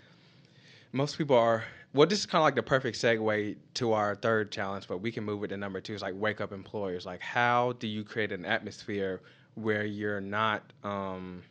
most 0.93 1.15
people 1.15 1.37
are. 1.37 1.63
Well, 1.93 2.07
this 2.07 2.21
is 2.21 2.25
kind 2.25 2.41
of 2.41 2.45
like 2.45 2.55
the 2.55 2.63
perfect 2.63 2.97
segue 2.97 3.55
to 3.75 3.93
our 3.93 4.15
third 4.15 4.51
challenge, 4.51 4.87
but 4.87 4.97
we 5.01 5.11
can 5.11 5.23
move 5.23 5.43
it 5.43 5.49
to 5.49 5.57
number 5.57 5.79
two. 5.79 5.93
Is 5.93 6.01
like 6.01 6.15
wake 6.17 6.41
up 6.41 6.51
employers. 6.51 7.05
Like, 7.05 7.21
how 7.21 7.73
do 7.73 7.85
you 7.85 8.03
create 8.03 8.31
an 8.31 8.45
atmosphere 8.45 9.21
where 9.53 9.85
you're 9.85 10.21
not 10.21 10.73
um, 10.83 11.43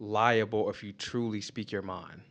liable 0.00 0.70
if 0.70 0.82
you 0.82 0.92
truly 0.92 1.42
speak 1.42 1.70
your 1.70 1.82
mind? 1.82 2.22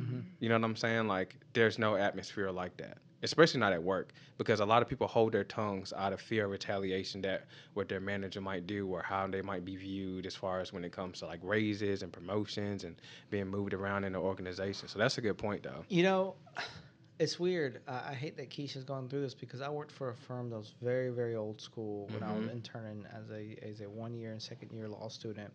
Mm-hmm. 0.00 0.20
You 0.38 0.48
know 0.48 0.54
what 0.54 0.64
I'm 0.64 0.76
saying? 0.76 1.08
Like, 1.08 1.34
there's 1.54 1.76
no 1.76 1.96
atmosphere 1.96 2.52
like 2.52 2.76
that, 2.76 2.98
especially 3.24 3.58
not 3.58 3.72
at 3.72 3.82
work, 3.82 4.12
because 4.38 4.60
a 4.60 4.64
lot 4.64 4.82
of 4.82 4.88
people 4.88 5.06
hold 5.08 5.32
their 5.32 5.44
tongues 5.44 5.92
out 5.96 6.12
of 6.12 6.20
fear 6.20 6.44
of 6.44 6.50
retaliation 6.52 7.20
that 7.22 7.46
what 7.72 7.88
their 7.88 8.00
manager 8.00 8.40
might 8.40 8.66
do 8.66 8.86
or 8.88 9.02
how 9.02 9.26
they 9.26 9.42
might 9.42 9.64
be 9.64 9.76
viewed 9.76 10.26
as 10.26 10.36
far 10.36 10.60
as 10.60 10.72
when 10.72 10.84
it 10.84 10.92
comes 10.92 11.18
to 11.20 11.26
like 11.26 11.40
raises 11.42 12.02
and 12.02 12.12
promotions 12.12 12.84
and 12.84 12.96
being 13.30 13.48
moved 13.48 13.74
around 13.74 14.04
in 14.04 14.12
the 14.12 14.18
organization. 14.20 14.88
So 14.88 14.98
that's 14.98 15.18
a 15.18 15.20
good 15.20 15.38
point, 15.38 15.62
though. 15.62 15.84
You 15.88 16.02
know, 16.04 16.34
it's 17.18 17.38
weird. 17.40 17.80
Uh, 17.88 18.02
I 18.10 18.14
hate 18.14 18.36
that 18.36 18.50
Keisha's 18.50 18.84
gone 18.84 19.08
through 19.08 19.22
this 19.22 19.34
because 19.34 19.60
I 19.60 19.68
worked 19.68 19.92
for 19.92 20.10
a 20.10 20.14
firm 20.14 20.50
that 20.50 20.58
was 20.58 20.74
very, 20.82 21.10
very 21.10 21.34
old 21.36 21.60
school 21.60 22.08
when 22.12 22.22
I 22.22 22.32
was 22.34 22.44
Mhm. 22.46 22.52
interning 22.52 23.06
as 23.12 23.30
a 23.30 23.56
as 23.62 23.80
a 23.80 23.88
one 23.88 24.14
year 24.14 24.32
and 24.32 24.42
second 24.42 24.72
year 24.72 24.88
law 24.88 25.08
student, 25.08 25.52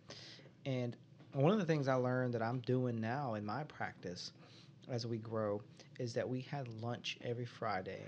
and 0.66 0.96
one 1.32 1.52
of 1.52 1.58
the 1.58 1.64
things 1.66 1.86
I 1.86 1.94
learned 1.94 2.34
that 2.34 2.42
I'm 2.42 2.58
doing 2.60 3.00
now 3.00 3.34
in 3.34 3.44
my 3.44 3.62
practice 3.64 4.32
as 4.90 5.06
we 5.06 5.18
grow 5.18 5.62
is 5.98 6.12
that 6.14 6.28
we 6.28 6.40
had 6.42 6.68
lunch 6.82 7.18
every 7.22 7.44
Friday 7.46 8.02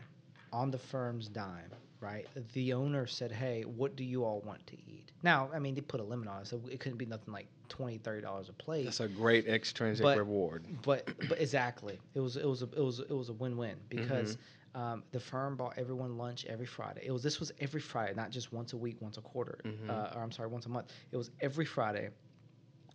on 0.52 0.70
the 0.70 0.78
firm's 0.78 1.28
dime. 1.28 1.72
Right, 2.00 2.26
the 2.54 2.72
owner 2.72 3.06
said, 3.06 3.30
"Hey, 3.30 3.62
what 3.62 3.94
do 3.94 4.02
you 4.02 4.24
all 4.24 4.40
want 4.40 4.66
to 4.66 4.76
eat?" 4.76 5.12
Now, 5.22 5.48
I 5.54 5.60
mean, 5.60 5.76
they 5.76 5.80
put 5.82 6.00
a 6.00 6.02
limit 6.02 6.26
on 6.26 6.40
it, 6.42 6.48
so 6.48 6.60
it 6.68 6.80
couldn't 6.80 6.98
be 6.98 7.06
nothing 7.06 7.32
like 7.32 7.46
20 7.68 7.98
dollars 8.20 8.48
a 8.48 8.52
plate. 8.52 8.86
That's 8.86 8.98
a 8.98 9.06
great 9.06 9.46
extrinsic 9.46 10.02
But- 10.02 10.18
reward. 10.18 10.64
but 10.82 11.08
but 11.28 11.40
exactly 11.40 12.00
it 12.14 12.20
was 12.20 12.36
it 12.36 12.44
was 12.44 12.62
a, 12.62 12.68
it 12.76 12.82
was 12.82 12.98
it 12.98 13.12
was 13.16 13.28
a 13.28 13.32
win-win 13.32 13.76
because 13.88 14.36
um, 14.74 15.04
the 15.12 15.20
firm 15.20 15.54
bought 15.56 15.74
everyone 15.78 16.18
lunch 16.18 16.44
every 16.46 16.66
friday 16.66 17.02
it 17.04 17.12
was 17.12 17.22
this 17.22 17.38
was 17.38 17.52
every 17.60 17.80
friday 17.80 18.14
not 18.14 18.30
just 18.30 18.52
once 18.52 18.72
a 18.72 18.76
week 18.76 18.96
once 19.00 19.16
a 19.18 19.20
quarter 19.20 19.58
Mhm. 19.64 19.88
uh, 19.88 20.16
or 20.16 20.22
i'm 20.22 20.32
sorry 20.32 20.48
once 20.48 20.66
a 20.66 20.70
month 20.70 20.92
it 21.12 21.16
was 21.16 21.30
every 21.40 21.64
friday 21.66 22.08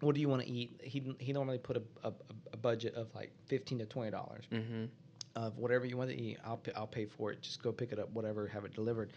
what 0.02 0.16
do 0.16 0.22
you 0.22 0.30
want 0.30 0.42
to 0.42 0.48
eat 0.50 0.80
he, 0.84 1.16
he 1.20 1.34
normally 1.34 1.58
put 1.58 1.78
a, 1.78 1.82
a, 2.04 2.14
a 2.54 2.58
budget 2.58 2.94
of 2.96 3.14
like 3.16 3.32
15 3.48 3.80
to 3.80 3.86
20 3.86 4.12
dollars 4.12 4.44
Mm-hmm. 4.52 4.86
of 5.36 5.58
whatever 5.58 5.86
you 5.86 5.98
want 5.98 6.10
to 6.10 6.16
eat 6.20 6.38
i'll, 6.46 6.58
pay, 6.58 6.72
I'll 6.76 6.88
pay 6.88 7.06
for 7.06 7.32
it 7.32 7.42
just 7.42 7.62
go 7.64 7.72
pick 7.72 7.92
it 7.92 8.00
up 8.00 8.10
whatever 8.12 8.48
have 8.48 8.66
it 8.66 8.74
delivered 8.74 9.12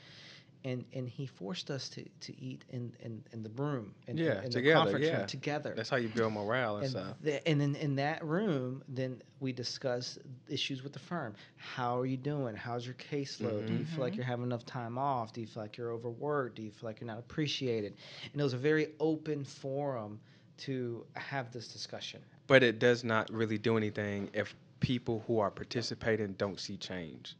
and 0.63 0.85
and 0.93 1.09
he 1.09 1.25
forced 1.25 1.71
us 1.71 1.89
to, 1.91 2.05
to 2.21 2.39
eat 2.39 2.65
in, 2.69 2.93
in, 3.01 3.23
in 3.33 3.43
the 3.43 3.49
room 3.51 3.95
in- 4.07 4.19
Yeah, 4.19 4.39
in, 4.39 4.45
the 4.45 4.51
together, 4.51 4.75
conference 4.85 5.07
yeah. 5.07 5.17
room 5.19 5.27
together 5.27 5.73
That's 5.75 5.89
how 5.89 5.97
you 5.97 6.09
build 6.09 6.35
morale 6.35 6.75
and, 6.77 6.85
and, 6.85 6.91
stuff. 6.91 7.17
the, 7.23 7.49
and 7.49 7.59
then 7.59 7.75
in 7.77 7.95
that 7.97 8.23
room, 8.23 8.83
then 8.87 9.23
we 9.41 9.53
discuss 9.55 10.19
issues 10.51 10.83
with 10.83 10.93
the 10.93 10.99
firm. 10.99 11.35
How 11.57 11.99
are 11.99 12.05
you 12.05 12.19
doing? 12.19 12.55
How's 12.57 12.85
your 12.85 12.95
caseload? 12.97 13.69
Do 13.69 13.73
you 13.73 13.87
feel 13.87 14.01
like 14.01 14.13
Mhm. 14.13 14.17
you're 14.17 14.27
having 14.27 14.45
enough 14.45 14.67
time 14.67 14.99
off? 14.99 15.33
Do 15.33 15.41
you 15.41 15.47
feel 15.47 15.63
like 15.63 15.79
you're 15.79 15.93
overworked? 15.93 16.57
Do 16.57 16.63
you 16.63 16.71
feel 16.71 16.91
like 16.91 17.01
you're 17.01 17.07
not 17.09 17.19
appreciated? 17.21 17.95
And 18.31 18.39
it 18.39 18.45
was 18.45 18.53
a 18.53 18.59
very 18.59 18.89
open 19.01 19.45
forum 19.45 20.21
to 20.61 21.05
have 21.15 21.53
this 21.53 21.69
discussion. 21.69 22.21
But 22.47 22.63
it 22.63 22.79
does 22.79 23.05
not 23.05 23.31
really 23.33 23.59
do 23.59 23.77
anything 23.77 24.31
if 24.33 24.55
people 24.81 25.23
who 25.27 25.39
are 25.39 25.51
participating 25.51 26.33
don't 26.35 26.59
see 26.59 26.77
change. 26.77 27.37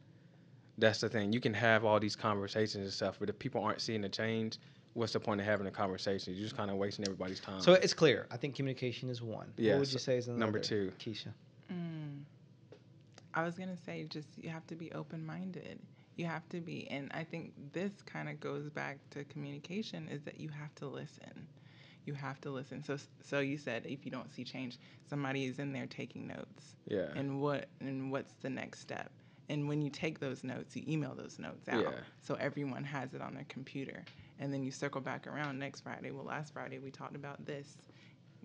That's 0.77 1.01
the 1.01 1.09
thing. 1.09 1.33
You 1.33 1.39
can 1.39 1.53
have 1.53 1.85
all 1.85 1.99
these 1.99 2.15
conversations 2.15 2.83
and 2.83 2.93
stuff, 2.93 3.17
but 3.19 3.29
if 3.29 3.37
people 3.37 3.63
aren't 3.63 3.81
seeing 3.81 4.01
the 4.01 4.09
change, 4.09 4.57
what's 4.93 5.13
the 5.13 5.19
point 5.19 5.39
of 5.39 5.45
having 5.45 5.67
a 5.67 5.71
conversation? 5.71 6.33
You're 6.33 6.43
just 6.43 6.57
kind 6.57 6.71
of 6.71 6.77
wasting 6.77 7.05
everybody's 7.05 7.39
time. 7.39 7.61
So 7.61 7.73
it's 7.73 7.93
clear. 7.93 8.27
I 8.31 8.37
think 8.37 8.55
communication 8.55 9.09
is 9.09 9.21
one. 9.21 9.51
Yeah, 9.57 9.73
what 9.73 9.79
would 9.79 9.87
so 9.89 9.93
you 9.93 9.99
say 9.99 10.17
is 10.17 10.27
another? 10.27 10.39
number 10.39 10.59
two. 10.59 10.91
Keisha. 10.99 11.33
Mm. 11.71 12.23
I 13.33 13.43
was 13.43 13.55
gonna 13.57 13.77
say 13.77 14.05
just 14.09 14.27
you 14.37 14.49
have 14.49 14.65
to 14.67 14.75
be 14.75 14.91
open 14.91 15.25
minded. 15.25 15.79
You 16.15 16.25
have 16.25 16.47
to 16.49 16.59
be, 16.59 16.87
and 16.89 17.09
I 17.13 17.23
think 17.23 17.53
this 17.71 17.93
kind 18.05 18.27
of 18.27 18.39
goes 18.39 18.69
back 18.69 18.97
to 19.11 19.23
communication 19.25 20.07
is 20.09 20.21
that 20.23 20.39
you 20.39 20.49
have 20.49 20.75
to 20.75 20.87
listen. 20.87 21.47
You 22.05 22.13
have 22.13 22.41
to 22.41 22.49
listen. 22.49 22.83
So, 22.83 22.97
so 23.23 23.39
you 23.39 23.57
said 23.57 23.85
if 23.85 24.05
you 24.05 24.11
don't 24.11 24.29
see 24.33 24.43
change, 24.43 24.77
somebody 25.09 25.45
is 25.45 25.59
in 25.59 25.71
there 25.73 25.85
taking 25.87 26.27
notes, 26.27 26.75
yeah. 26.87 27.07
and 27.15 27.39
what 27.41 27.67
and 27.79 28.11
what's 28.11 28.33
the 28.41 28.49
next 28.49 28.79
step? 28.81 29.11
And 29.49 29.67
when 29.67 29.81
you 29.81 29.89
take 29.89 30.19
those 30.19 30.43
notes, 30.43 30.75
you 30.75 30.83
email 30.87 31.13
those 31.13 31.37
notes 31.37 31.67
out, 31.67 31.81
Yeah. 31.83 31.91
so 32.21 32.35
everyone 32.35 32.83
has 32.85 33.13
it 33.13 33.21
on 33.21 33.33
their 33.33 33.45
computer. 33.49 34.03
And 34.39 34.51
then 34.53 34.63
you 34.63 34.71
circle 34.71 35.01
back 35.01 35.27
around 35.27 35.59
next 35.59 35.81
Friday. 35.81 36.09
Well, 36.11 36.23
last 36.25 36.53
Friday 36.53 36.79
we 36.79 36.89
talked 36.89 37.15
about 37.15 37.45
this. 37.45 37.77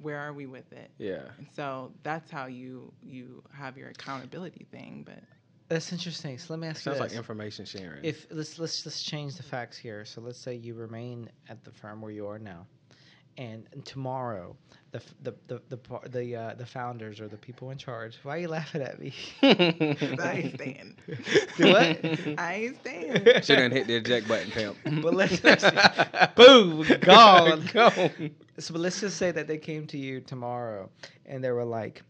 Where 0.03 0.19
are 0.19 0.33
we 0.35 0.45
with 0.47 0.71
it? 0.73 0.91
yeah. 0.99 1.23
And 1.39 1.47
so 1.55 1.93
that's 2.03 2.31
how 2.31 2.47
you 2.47 2.93
you 3.03 3.43
have 3.53 3.79
your 3.79 3.89
accountability 3.89 4.67
thing. 4.71 5.05
But 5.07 5.21
That's 5.69 5.91
interesting. 5.93 6.37
So 6.39 6.53
let 6.53 6.61
me 6.61 6.69
ask 6.69 6.83
Sounds 6.83 6.97
you 6.97 7.01
like 7.01 7.11
this. 7.11 7.19
information 7.19 7.65
sharing. 7.65 8.05
if 8.05 8.27
let's 8.31 8.59
let's 8.59 8.85
let's 8.85 9.03
change 9.03 9.37
the 9.37 9.43
facts 9.43 9.79
here. 9.79 10.05
So 10.05 10.21
let's 10.21 10.39
say 10.39 10.55
you 10.55 10.75
remain 10.75 11.31
at 11.49 11.65
the 11.65 11.71
firm 11.71 12.03
where 12.03 12.11
you 12.13 12.27
are 12.27 12.39
now, 12.39 12.67
and 13.39 13.67
tomorrow 13.85 14.57
the 14.93 15.03
the 15.23 15.35
the 15.49 15.61
the 15.69 16.09
the, 16.09 16.37
uh, 16.37 16.55
the 16.55 16.67
founders 16.67 17.21
or 17.21 17.29
the 17.29 17.37
people 17.37 17.71
in 17.71 17.79
charge. 17.79 18.19
Why 18.23 18.37
are 18.37 18.41
you 18.41 18.49
laughing 18.49 18.83
at 18.83 18.99
me? 18.99 19.13
I 19.43 20.43
ain't 20.43 20.55
staying. 20.55 20.97
Do 21.57 21.67
what? 21.73 22.39
I 22.39 22.55
ain't 22.55 22.77
staying. 22.81 23.43
She 23.43 23.55
done 23.57 23.71
hit 23.71 23.87
the 23.87 23.97
eject 23.97 24.29
button, 24.29 24.51
pimp. 24.51 24.77
But 25.03 25.15
let's- 25.15 25.41
Boom, 26.35 26.87
gone. 27.01 27.69
Gone. 27.73 28.31
So 28.59 28.73
but 28.73 28.81
let's 28.81 29.01
just 29.01 29.17
say 29.19 29.31
that 29.33 29.47
they 29.47 29.59
came 29.59 29.87
to 29.89 29.99
you 29.99 30.21
tomorrow 30.21 30.89
and 31.27 31.43
they 31.45 31.51
were 31.51 31.65
like, 31.65 32.03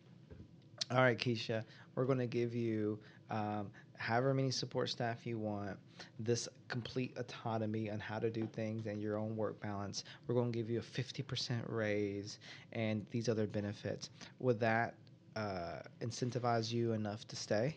All 0.91 0.99
right, 0.99 1.19
Keisha, 1.19 1.65
we're 1.95 2.05
going 2.05 2.19
to 2.19 2.27
give 2.27 2.55
you 2.55 2.99
um, 3.31 3.71
however 3.99 4.35
many 4.35 4.51
support 4.51 4.89
staff 4.89 5.27
you 5.27 5.39
want, 5.39 5.77
this 6.19 6.49
complete 6.69 7.17
autonomy 7.17 7.91
on 7.91 8.01
how 8.01 8.19
to 8.19 8.31
do 8.31 8.47
things 8.47 8.87
and 8.87 9.01
your 9.01 9.17
own 9.17 9.37
work 9.37 9.61
balance. 9.61 10.05
We're 10.27 10.35
going 10.35 10.53
to 10.53 10.59
give 10.59 10.71
you 10.71 10.81
a 10.81 10.83
50% 10.83 11.61
raise 11.69 12.39
and 12.73 13.07
these 13.11 13.29
other 13.29 13.47
benefits. 13.47 14.11
Would 14.41 14.61
that 14.61 14.95
uh, 15.35 15.81
incentivize 16.01 16.73
you 16.73 16.93
enough 16.93 17.27
to 17.29 17.37
stay? 17.37 17.77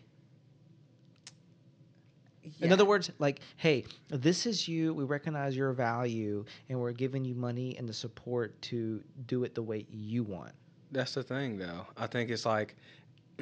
In 2.60 2.72
other 2.72 2.84
words, 2.84 3.10
like, 3.18 3.40
hey, 3.56 3.84
this 4.08 4.46
is 4.46 4.66
you. 4.66 4.94
We 4.94 5.04
recognize 5.04 5.56
your 5.56 5.72
value, 5.72 6.44
and 6.68 6.80
we're 6.80 6.92
giving 6.92 7.24
you 7.24 7.34
money 7.34 7.76
and 7.76 7.88
the 7.88 7.92
support 7.92 8.60
to 8.62 9.02
do 9.26 9.44
it 9.44 9.54
the 9.54 9.62
way 9.62 9.86
you 9.90 10.22
want. 10.22 10.52
That's 10.90 11.14
the 11.14 11.22
thing, 11.22 11.58
though. 11.58 11.86
I 11.96 12.06
think 12.06 12.30
it's 12.30 12.46
like, 12.46 12.76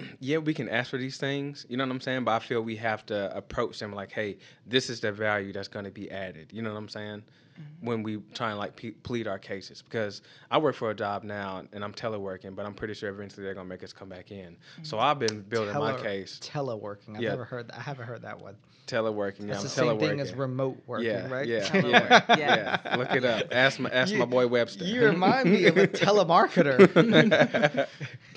yeah, 0.20 0.38
we 0.38 0.54
can 0.54 0.68
ask 0.68 0.90
for 0.90 0.98
these 0.98 1.16
things, 1.18 1.66
you 1.68 1.76
know 1.76 1.84
what 1.84 1.92
I'm 1.92 2.00
saying? 2.00 2.24
But 2.24 2.32
I 2.32 2.38
feel 2.40 2.62
we 2.62 2.76
have 2.76 3.04
to 3.06 3.36
approach 3.36 3.78
them 3.78 3.92
like, 3.92 4.10
hey, 4.12 4.38
this 4.66 4.90
is 4.90 5.00
the 5.00 5.12
value 5.12 5.52
that's 5.52 5.68
going 5.68 5.84
to 5.84 5.90
be 5.90 6.10
added. 6.10 6.48
You 6.52 6.62
know 6.62 6.72
what 6.72 6.78
I'm 6.78 6.88
saying? 6.88 7.22
Mm-hmm. 7.58 7.86
When 7.86 8.02
we 8.04 8.18
try 8.34 8.50
and 8.50 8.58
like 8.58 8.76
pe- 8.76 8.92
plead 8.92 9.26
our 9.26 9.38
cases, 9.38 9.82
because 9.82 10.22
I 10.50 10.58
work 10.58 10.76
for 10.76 10.90
a 10.90 10.94
job 10.94 11.24
now 11.24 11.64
and 11.72 11.82
I'm 11.82 11.92
teleworking, 11.92 12.54
but 12.54 12.64
I'm 12.64 12.74
pretty 12.74 12.94
sure 12.94 13.10
eventually 13.10 13.42
they're 13.44 13.54
gonna 13.54 13.68
make 13.68 13.82
us 13.82 13.92
come 13.92 14.08
back 14.08 14.30
in. 14.30 14.56
So 14.84 14.96
mm-hmm. 14.96 15.06
I've 15.06 15.18
been 15.18 15.40
building 15.42 15.74
my 15.74 16.00
case, 16.00 16.38
Teleworking. 16.40 17.16
I've 17.16 17.22
Yeah. 17.22 17.30
never 17.30 17.44
heard. 17.44 17.66
That. 17.68 17.78
I 17.78 17.80
haven't 17.80 18.06
heard 18.06 18.22
that 18.22 18.40
one. 18.40 18.54
teleworking. 18.86 19.40
Yeah, 19.40 19.46
That's 19.54 19.58
I'm 19.58 19.62
the 19.64 19.68
same 19.70 19.84
teleworking. 19.86 20.00
thing 20.08 20.20
as 20.20 20.34
remote 20.34 20.78
working, 20.86 21.08
yeah, 21.08 21.28
right? 21.28 21.46
Yeah, 21.48 21.60
Telework, 21.68 22.38
yeah, 22.38 22.78
yeah. 22.86 22.96
Look 22.96 23.10
it 23.12 23.24
up. 23.24 23.48
Ask 23.50 23.80
my 23.80 23.90
ask 23.90 24.12
You- 24.12 24.18
my 24.20 24.24
boy 24.24 24.46
Webster. 24.46 24.84
You 24.84 25.04
remind 25.06 25.50
me 25.50 25.66
of 25.66 25.76
a 25.76 25.88
telemarketer. 26.04 27.88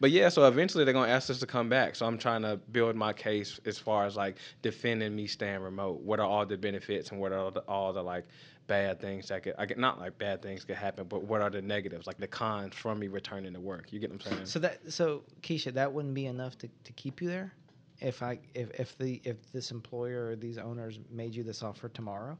but 0.00 0.10
yeah, 0.10 0.30
so 0.30 0.46
eventually 0.46 0.84
they're 0.84 0.94
gonna 0.94 1.12
ask 1.12 1.28
us 1.30 1.38
to 1.40 1.46
come 1.46 1.68
back. 1.68 1.94
So 1.94 2.06
I'm 2.06 2.18
trying 2.18 2.42
to 2.42 2.56
build 2.72 2.96
my 2.96 3.12
case 3.12 3.60
as 3.66 3.78
far 3.78 4.06
as 4.06 4.16
like 4.16 4.36
defending 4.62 5.14
me 5.14 5.26
staying 5.26 5.60
remote. 5.60 6.00
What 6.00 6.20
are 6.20 6.26
all 6.26 6.46
the 6.46 6.56
benefits 6.56 7.10
and 7.10 7.20
what 7.20 7.32
are 7.32 7.38
all 7.38 7.50
the, 7.50 7.60
all 7.60 7.92
the 7.92 8.02
like 8.02 8.26
bad 8.66 9.00
things 9.00 9.28
that 9.28 9.42
could 9.42 9.54
I 9.58 9.66
get 9.66 9.78
not 9.78 9.98
like 9.98 10.16
bad 10.16 10.42
things 10.42 10.64
could 10.64 10.76
happen, 10.76 11.06
but 11.08 11.24
what 11.24 11.42
are 11.42 11.50
the 11.50 11.60
negatives, 11.60 12.06
like 12.06 12.18
the 12.18 12.28
cons 12.28 12.74
from 12.74 12.98
me 12.98 13.08
returning 13.08 13.52
to 13.52 13.60
work? 13.60 13.92
You 13.92 13.98
get 13.98 14.10
what 14.10 14.24
I'm 14.26 14.32
saying? 14.32 14.46
so 14.46 14.58
that 14.60 14.92
so 14.92 15.22
Keisha, 15.42 15.74
that 15.74 15.92
wouldn't 15.92 16.14
be 16.14 16.26
enough 16.26 16.56
to, 16.58 16.68
to 16.84 16.92
keep 16.92 17.20
you 17.20 17.28
there. 17.28 17.52
If 17.98 18.22
I 18.22 18.38
if, 18.54 18.70
if 18.80 18.96
the 18.96 19.20
if 19.24 19.36
this 19.52 19.70
employer 19.70 20.28
or 20.28 20.36
these 20.36 20.56
owners 20.56 20.98
made 21.10 21.34
you 21.34 21.42
this 21.42 21.62
offer 21.62 21.88
tomorrow. 21.88 22.38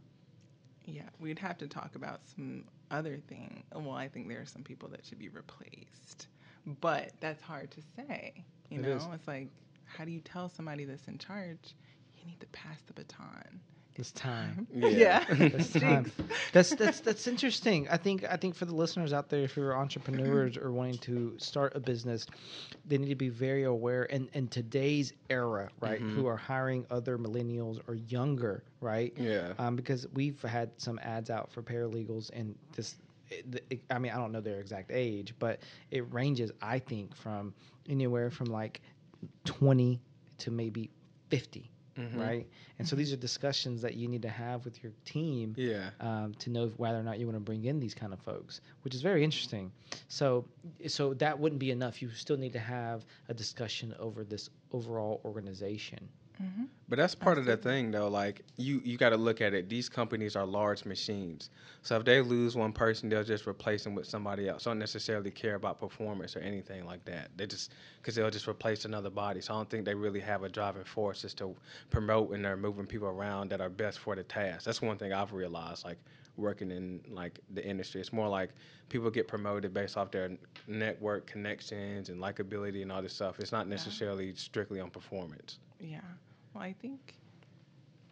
Yeah, 0.87 1.03
we'd 1.21 1.39
have 1.39 1.59
to 1.59 1.69
talk 1.69 1.95
about 1.95 2.21
some 2.35 2.65
other 2.91 3.19
thing. 3.29 3.63
Well, 3.75 3.93
I 3.93 4.09
think 4.09 4.29
there 4.29 4.41
are 4.41 4.47
some 4.47 4.63
people 4.63 4.89
that 4.89 5.05
should 5.05 5.19
be 5.19 5.29
replaced, 5.29 6.29
but 6.67 7.13
that's 7.21 7.43
hard 7.43 7.71
to 7.73 7.81
say. 7.97 8.45
You 8.71 8.81
It 8.81 8.83
know, 8.83 8.97
is. 8.97 9.07
it's 9.13 9.27
like, 9.29 9.49
how 9.85 10.05
do 10.05 10.11
you 10.11 10.21
tell 10.21 10.49
somebody 10.49 10.85
that's 10.85 11.09
in 11.09 11.19
charge? 11.19 11.75
You 12.19 12.27
need 12.27 12.41
to 12.41 12.47
pass 12.49 12.81
the 12.87 12.93
baton. 12.93 13.61
It's 13.97 14.13
time. 14.13 14.67
Yeah. 14.73 15.25
It's 15.31 15.73
time. 15.73 16.11
That's 16.53 16.71
that's 16.75 17.01
that's 17.01 17.27
interesting. 17.27 17.89
I 17.91 17.97
think 17.97 18.25
I 18.31 18.37
think 18.37 18.55
for 18.55 18.65
the 18.65 18.75
listeners 18.75 19.13
out 19.13 19.29
there, 19.29 19.41
if 19.43 19.57
you're 19.57 19.77
entrepreneurs 19.77 20.57
or 20.57 20.71
wanting 20.73 20.99
to 20.99 21.35
start 21.39 21.75
a 21.75 21.81
business, 21.81 22.27
they 22.87 22.99
need 22.99 23.09
to 23.09 23.15
be 23.17 23.29
very 23.29 23.65
aware. 23.65 24.05
And 24.11 24.29
in 24.33 24.49
today's 24.49 25.13
era, 25.29 25.69
right, 25.81 26.01
Mhm. 26.01 26.15
who 26.15 26.27
are 26.27 26.37
hiring 26.37 26.87
other 26.91 27.19
millennials 27.19 27.81
or 27.89 27.95
younger, 27.95 28.63
right? 28.81 29.13
Yeah. 29.19 29.53
Um, 29.59 29.77
because 29.77 30.07
we've 30.15 30.41
had 30.43 30.71
some 30.81 30.99
ads 31.03 31.29
out 31.29 31.51
for 31.51 31.63
paralegals, 31.63 32.31
and 32.33 32.55
this, 32.77 32.97
it, 33.31 33.65
it- 33.71 33.81
I 33.91 33.99
mean, 33.99 34.13
I 34.13 34.17
don't 34.17 34.33
know 34.33 34.41
their 34.41 34.61
exact 34.61 34.91
age, 34.93 35.35
but 35.39 35.61
it 35.91 36.13
ranges, 36.13 36.51
I 36.61 36.79
think, 36.79 37.15
from 37.17 37.55
anywhere 37.89 38.31
from 38.31 38.47
like 38.49 38.81
twenty 39.45 40.01
to 40.39 40.51
maybe 40.51 40.91
50 41.29 41.71
Mhm. 41.97 42.17
right? 42.19 42.47
And 42.79 42.89
so 42.89 42.97
these 42.97 43.13
are 43.13 43.17
discussions 43.17 43.83
that 43.83 43.95
you 43.95 44.09
need 44.09 44.23
to 44.23 44.29
have 44.31 44.65
with 44.65 44.83
your 44.83 44.93
team 45.05 45.55
Yeah. 45.59 45.91
um, 46.01 46.33
to 46.37 46.49
know 46.49 46.69
whether 46.79 46.99
or 46.99 47.03
not 47.03 47.19
you 47.19 47.27
want 47.27 47.37
to 47.37 47.41
bring 47.41 47.65
in 47.65 47.79
these 47.81 47.95
kind 47.95 48.13
of 48.15 48.21
folks, 48.21 48.61
which 48.83 48.95
is 48.95 49.03
very 49.03 49.23
interesting. 49.23 49.71
So, 50.09 50.47
so 50.87 51.13
that 51.15 51.39
wouldn't 51.39 51.59
be 51.59 51.71
enough. 51.73 52.01
You 52.01 52.09
still 52.11 52.39
need 52.39 52.53
to 52.55 52.59
have 52.61 53.05
a 53.29 53.35
discussion 53.35 53.95
over 53.99 54.25
this 54.25 54.49
overall 54.73 55.21
organization. 55.25 56.09
Hmm 56.41 56.65
But 56.89 56.97
that's 56.97 57.15
part 57.15 57.39
of 57.39 57.45
the 57.45 57.57
thing, 57.57 57.91
though. 57.91 58.09
Like 58.09 58.43
you, 58.57 58.81
you 58.85 58.97
got 58.97 59.11
to 59.11 59.17
look 59.17 59.41
at 59.41 59.55
it. 59.55 59.69
These 59.69 59.89
companies 59.89 60.35
are 60.37 60.47
large 60.47 60.85
machines, 60.85 61.51
so 61.83 61.97
if 61.97 62.05
they 62.05 62.21
lose 62.21 62.57
one 62.57 62.73
person, 62.73 63.09
they'll 63.09 63.23
just 63.23 63.47
replace 63.47 63.85
them 63.85 63.95
with 63.95 64.07
somebody 64.07 64.49
else. 64.49 64.65
Don't 64.65 64.79
necessarily 64.79 65.31
care 65.31 65.55
about 65.55 65.79
performance 65.79 66.35
or 66.37 66.41
anything 66.41 66.85
like 66.87 67.05
that. 67.05 67.29
They 67.37 67.47
just 67.47 67.73
because 68.01 68.15
they'll 68.15 68.31
just 68.31 68.49
replace 68.49 68.85
another 68.87 69.11
body. 69.11 69.41
So 69.41 69.53
I 69.55 69.57
don't 69.59 69.71
think 69.71 69.85
they 69.85 69.95
really 69.95 70.21
have 70.21 70.43
a 70.43 70.49
driving 70.49 70.85
force 70.85 71.23
just 71.23 71.39
to 71.39 71.55
promote 71.91 72.33
and 72.33 72.45
they're 72.45 72.57
moving 72.57 72.87
people 72.87 73.09
around 73.09 73.51
that 73.51 73.61
are 73.61 73.69
best 73.71 73.99
for 73.99 74.17
the 74.17 74.25
task. 74.25 74.65
That's 74.65 74.81
one 74.83 74.97
thing 74.99 75.13
I've 75.13 75.33
realized. 75.33 75.85
Like 75.85 75.99
working 76.37 76.71
in 76.71 77.01
like 77.09 77.39
the 77.55 77.65
industry, 77.65 78.01
it's 78.01 78.13
more 78.13 78.29
like 78.29 78.51
people 78.89 79.11
get 79.11 79.29
promoted 79.29 79.73
based 79.75 79.97
off 79.97 80.11
their 80.11 80.31
network 80.67 81.27
connections 81.27 82.09
and 82.09 82.21
likability 82.21 82.83
and 82.83 82.91
all 82.91 83.03
this 83.03 83.15
stuff. 83.15 83.39
It's 83.39 83.53
not 83.53 83.69
necessarily 83.69 84.35
strictly 84.35 84.81
on 84.81 84.91
performance. 84.91 85.59
Yeah. 85.79 86.01
Well, 86.55 86.63
I 86.63 86.73
think 86.75 87.15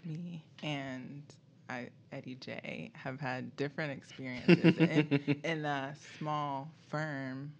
me 0.05 0.45
and 0.63 1.23
I, 1.69 1.91
Eddie 2.13 2.37
J 2.37 2.91
have 2.95 3.21
had 3.21 3.57
different 3.57 3.93
experiences 3.93 4.79
in, 4.79 5.11
in 5.45 5.65
a 5.65 5.95
small 6.19 6.71
firm 6.89 7.53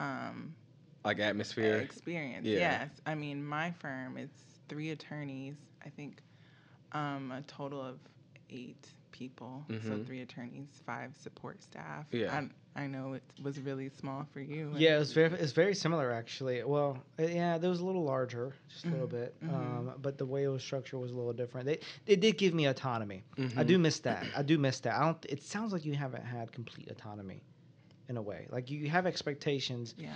um, 0.00 0.54
like 1.04 1.18
atmosphere. 1.20 1.78
experience. 1.80 2.46
Yeah. 2.46 2.58
Yes. 2.58 2.90
I 3.06 3.14
mean, 3.14 3.44
my 3.44 3.70
firm, 3.72 4.16
it's 4.16 4.60
three 4.68 4.90
attorneys, 4.90 5.56
I 5.84 5.88
think 5.90 6.22
um, 6.92 7.32
a 7.32 7.42
total 7.42 7.80
of 7.82 7.98
eight 8.50 8.88
people. 9.22 9.64
So 9.68 9.74
Mhm. 9.74 10.06
three 10.06 10.20
attorneys, 10.22 10.68
five 10.86 11.16
support 11.16 11.62
staff. 11.62 12.06
Yeah. 12.12 12.42
I, 12.76 12.82
I 12.84 12.86
know 12.86 13.14
it 13.14 13.22
was 13.42 13.58
really 13.58 13.88
small 13.88 14.24
for 14.32 14.40
you. 14.40 14.72
Yeah, 14.76 14.96
it 14.96 14.98
was 15.00 15.12
very 15.12 15.32
it's 15.38 15.52
very 15.52 15.74
similar 15.74 16.12
actually. 16.12 16.62
Well, 16.62 17.02
uh, 17.18 17.24
yeah, 17.24 17.56
it 17.56 17.62
was 17.62 17.80
a 17.80 17.84
little 17.84 18.04
larger, 18.04 18.54
just 18.68 18.84
a 18.84 18.90
little 18.90 19.08
Mhm, 19.08 19.10
bit, 19.10 19.40
mhm. 19.42 19.52
um, 19.54 19.92
but 20.00 20.16
the 20.18 20.26
way 20.26 20.44
it 20.44 20.48
was 20.48 20.62
structured 20.62 21.00
was 21.00 21.10
a 21.10 21.16
little 21.16 21.32
different. 21.32 21.66
They 21.66 21.80
they 22.06 22.16
did 22.16 22.38
give 22.38 22.54
me 22.54 22.66
autonomy. 22.66 23.24
I 23.36 23.40
Mhm. 23.40 23.66
do 23.66 23.78
miss 23.78 23.98
that. 24.00 24.24
I 24.36 24.42
do 24.42 24.58
miss 24.58 24.78
that. 24.80 24.94
I 24.94 25.04
don't. 25.06 25.24
It 25.26 25.42
sounds 25.42 25.72
like 25.72 25.84
you 25.84 25.94
haven't 25.94 26.24
had 26.24 26.52
complete 26.52 26.88
autonomy, 26.88 27.42
in 28.08 28.16
a 28.16 28.22
way. 28.22 28.46
Like 28.50 28.70
you 28.70 28.88
have 28.88 29.06
expectations, 29.06 29.94
Yeah. 29.98 30.14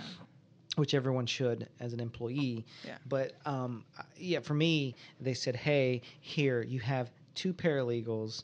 which 0.77 0.93
everyone 0.93 1.25
should 1.25 1.67
as 1.79 1.91
an 1.93 1.99
employee. 1.99 2.65
Yeah. 2.85 2.97
But 3.07 3.33
um, 3.45 3.83
yeah, 4.15 4.39
for 4.39 4.53
me, 4.53 4.95
they 5.19 5.33
said, 5.33 5.55
"Hey, 5.57 6.01
here 6.21 6.61
you 6.63 6.79
have 6.79 7.11
two 7.35 7.53
paralegals." 7.53 8.43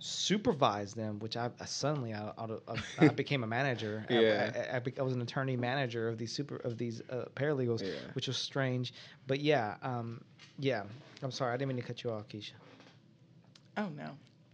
Supervise 0.00 0.94
them, 0.94 1.18
which 1.18 1.36
I, 1.36 1.50
I 1.60 1.64
suddenly 1.64 2.14
I, 2.14 2.30
I, 2.38 2.46
I 2.98 3.08
became 3.22 3.42
a 3.44 3.46
manager. 3.46 4.04
I- 4.08 4.12
Yeah. 4.18 4.68
I, 4.72 4.76
I, 4.76 4.78
bec- 4.80 4.98
I 4.98 5.02
was 5.02 5.14
an 5.14 5.22
attorney 5.22 5.56
manager 5.56 6.08
of 6.08 6.18
these 6.18 6.32
super 6.32 6.56
of 6.56 6.78
these 6.78 7.02
uh, 7.10 7.24
paralegals, 7.34 7.82
Yeah. 7.82 7.92
which 8.14 8.28
was 8.28 8.36
strange. 8.36 8.92
But 9.26 9.40
yeah, 9.40 9.74
um, 9.82 10.20
yeah. 10.58 10.82
I'm 11.22 11.30
sorry, 11.32 11.52
I 11.52 11.56
didn't 11.56 11.68
mean 11.68 11.76
to 11.78 11.82
cut 11.82 12.04
you 12.04 12.10
off, 12.10 12.28
Keisha. 12.28 12.52
Oh, 13.76 13.88
no. 13.96 14.10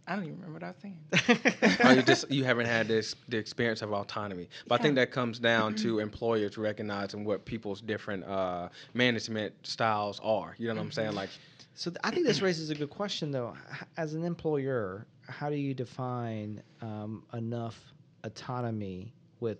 I 0.07 0.15
don't 0.15 0.25
even 0.25 0.35
remember 0.39 0.59
what 0.59 0.63
I 0.63 0.67
was 0.67 1.31
saying. 1.63 1.77
oh, 1.83 1.91
you 1.91 2.03
just 2.03 2.29
you 2.29 2.43
haven't 2.43 2.67
had 2.67 2.87
this 2.87 3.15
the 3.27 3.37
experience 3.37 3.81
of 3.81 3.91
autonomy. 3.91 4.49
But 4.67 4.79
I 4.79 4.83
think 4.83 4.95
that 4.95 5.09
comes 5.09 5.39
down 5.39 5.73
to 5.77 5.97
employers 5.97 6.59
recognizing 6.59 7.25
what 7.25 7.43
people's 7.43 7.81
different 7.81 8.23
uh, 8.23 8.69
management 8.93 9.55
styles 9.63 10.19
are. 10.23 10.53
You 10.59 10.67
know 10.67 10.75
what 10.75 10.81
I'm 10.81 10.91
saying? 10.91 11.13
Like, 11.15 11.29
So 11.75 11.91
th- 11.91 11.99
I 12.03 12.11
think 12.11 12.25
this 12.25 12.41
raises 12.41 12.69
a 12.69 12.75
good 12.75 12.89
question, 12.89 13.31
though. 13.31 13.53
H- 13.73 13.83
As 13.97 14.13
an 14.13 14.23
employer, 14.23 15.05
how 15.27 15.49
do 15.49 15.57
you 15.57 15.73
define 15.73 16.63
um, 16.81 17.23
enough 17.33 17.93
autonomy 18.23 19.13
with, 19.41 19.59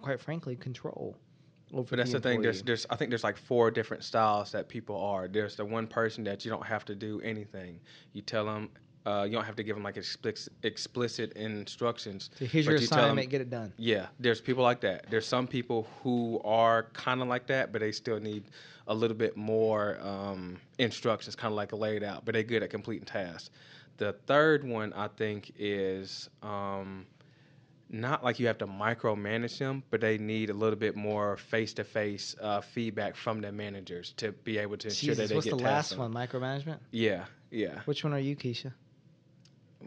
quite 0.00 0.20
frankly, 0.20 0.54
control? 0.56 1.16
Over 1.74 1.90
but 1.90 1.96
that's 1.96 2.12
the, 2.12 2.20
thing. 2.20 2.42
There's, 2.42 2.62
there's 2.62 2.86
I 2.90 2.96
think 2.96 3.10
there's 3.10 3.24
like 3.24 3.36
four 3.36 3.70
different 3.70 4.04
styles 4.04 4.52
that 4.52 4.68
people 4.68 4.96
are. 4.96 5.26
There's 5.26 5.56
the 5.56 5.64
one 5.64 5.86
person 5.86 6.22
that 6.24 6.44
you 6.44 6.50
don't 6.50 6.66
have 6.66 6.84
to 6.86 6.94
do 6.94 7.20
anything. 7.22 7.80
You 8.12 8.22
tell 8.22 8.44
them. 8.44 8.70
Uh, 9.04 9.24
you 9.24 9.32
don't 9.32 9.44
have 9.44 9.56
to 9.56 9.64
give 9.64 9.74
them 9.74 9.82
like 9.82 9.96
explicit, 9.96 10.52
explicit 10.62 11.32
instructions. 11.32 12.30
So 12.38 12.44
here's 12.44 12.66
your 12.66 12.76
you 12.76 12.84
assignment. 12.84 13.30
Get 13.30 13.40
it 13.40 13.50
done. 13.50 13.72
Yeah, 13.76 14.06
there's 14.20 14.40
people 14.40 14.62
like 14.62 14.80
that. 14.82 15.10
There's 15.10 15.26
some 15.26 15.48
people 15.48 15.88
who 16.02 16.40
are 16.44 16.84
kind 16.92 17.20
of 17.20 17.26
like 17.26 17.46
that, 17.48 17.72
but 17.72 17.80
they 17.80 17.90
still 17.90 18.20
need 18.20 18.44
a 18.86 18.94
little 18.94 19.16
bit 19.16 19.36
more 19.36 19.98
um, 20.02 20.56
instructions, 20.78 21.34
kind 21.34 21.50
of 21.50 21.56
like 21.56 21.72
laid 21.72 22.04
out, 22.04 22.24
but 22.24 22.34
they're 22.34 22.42
good 22.44 22.62
at 22.62 22.70
completing 22.70 23.04
tasks. 23.04 23.50
The 23.96 24.12
third 24.26 24.64
one, 24.64 24.92
I 24.92 25.08
think, 25.08 25.52
is 25.58 26.30
um, 26.42 27.06
not 27.90 28.24
like 28.24 28.38
you 28.40 28.46
have 28.46 28.58
to 28.58 28.66
micromanage 28.66 29.58
them, 29.58 29.82
but 29.90 30.00
they 30.00 30.16
need 30.16 30.50
a 30.50 30.54
little 30.54 30.78
bit 30.78 30.96
more 30.96 31.36
face 31.36 31.72
to 31.74 31.84
face 31.84 32.34
feedback 32.72 33.16
from 33.16 33.40
their 33.40 33.52
managers 33.52 34.14
to 34.16 34.32
be 34.32 34.58
able 34.58 34.76
to 34.78 34.88
ensure 34.88 35.14
Jesus, 35.14 35.18
that 35.18 35.28
they 35.28 35.34
what's 35.34 35.46
get 35.46 35.58
the 35.58 35.62
tasks 35.62 35.92
last 35.92 35.98
one? 35.98 36.12
Micromanagement. 36.12 36.78
Yeah, 36.90 37.24
yeah. 37.50 37.80
Which 37.84 38.02
one 38.04 38.12
are 38.12 38.18
you, 38.18 38.34
Keisha? 38.36 38.72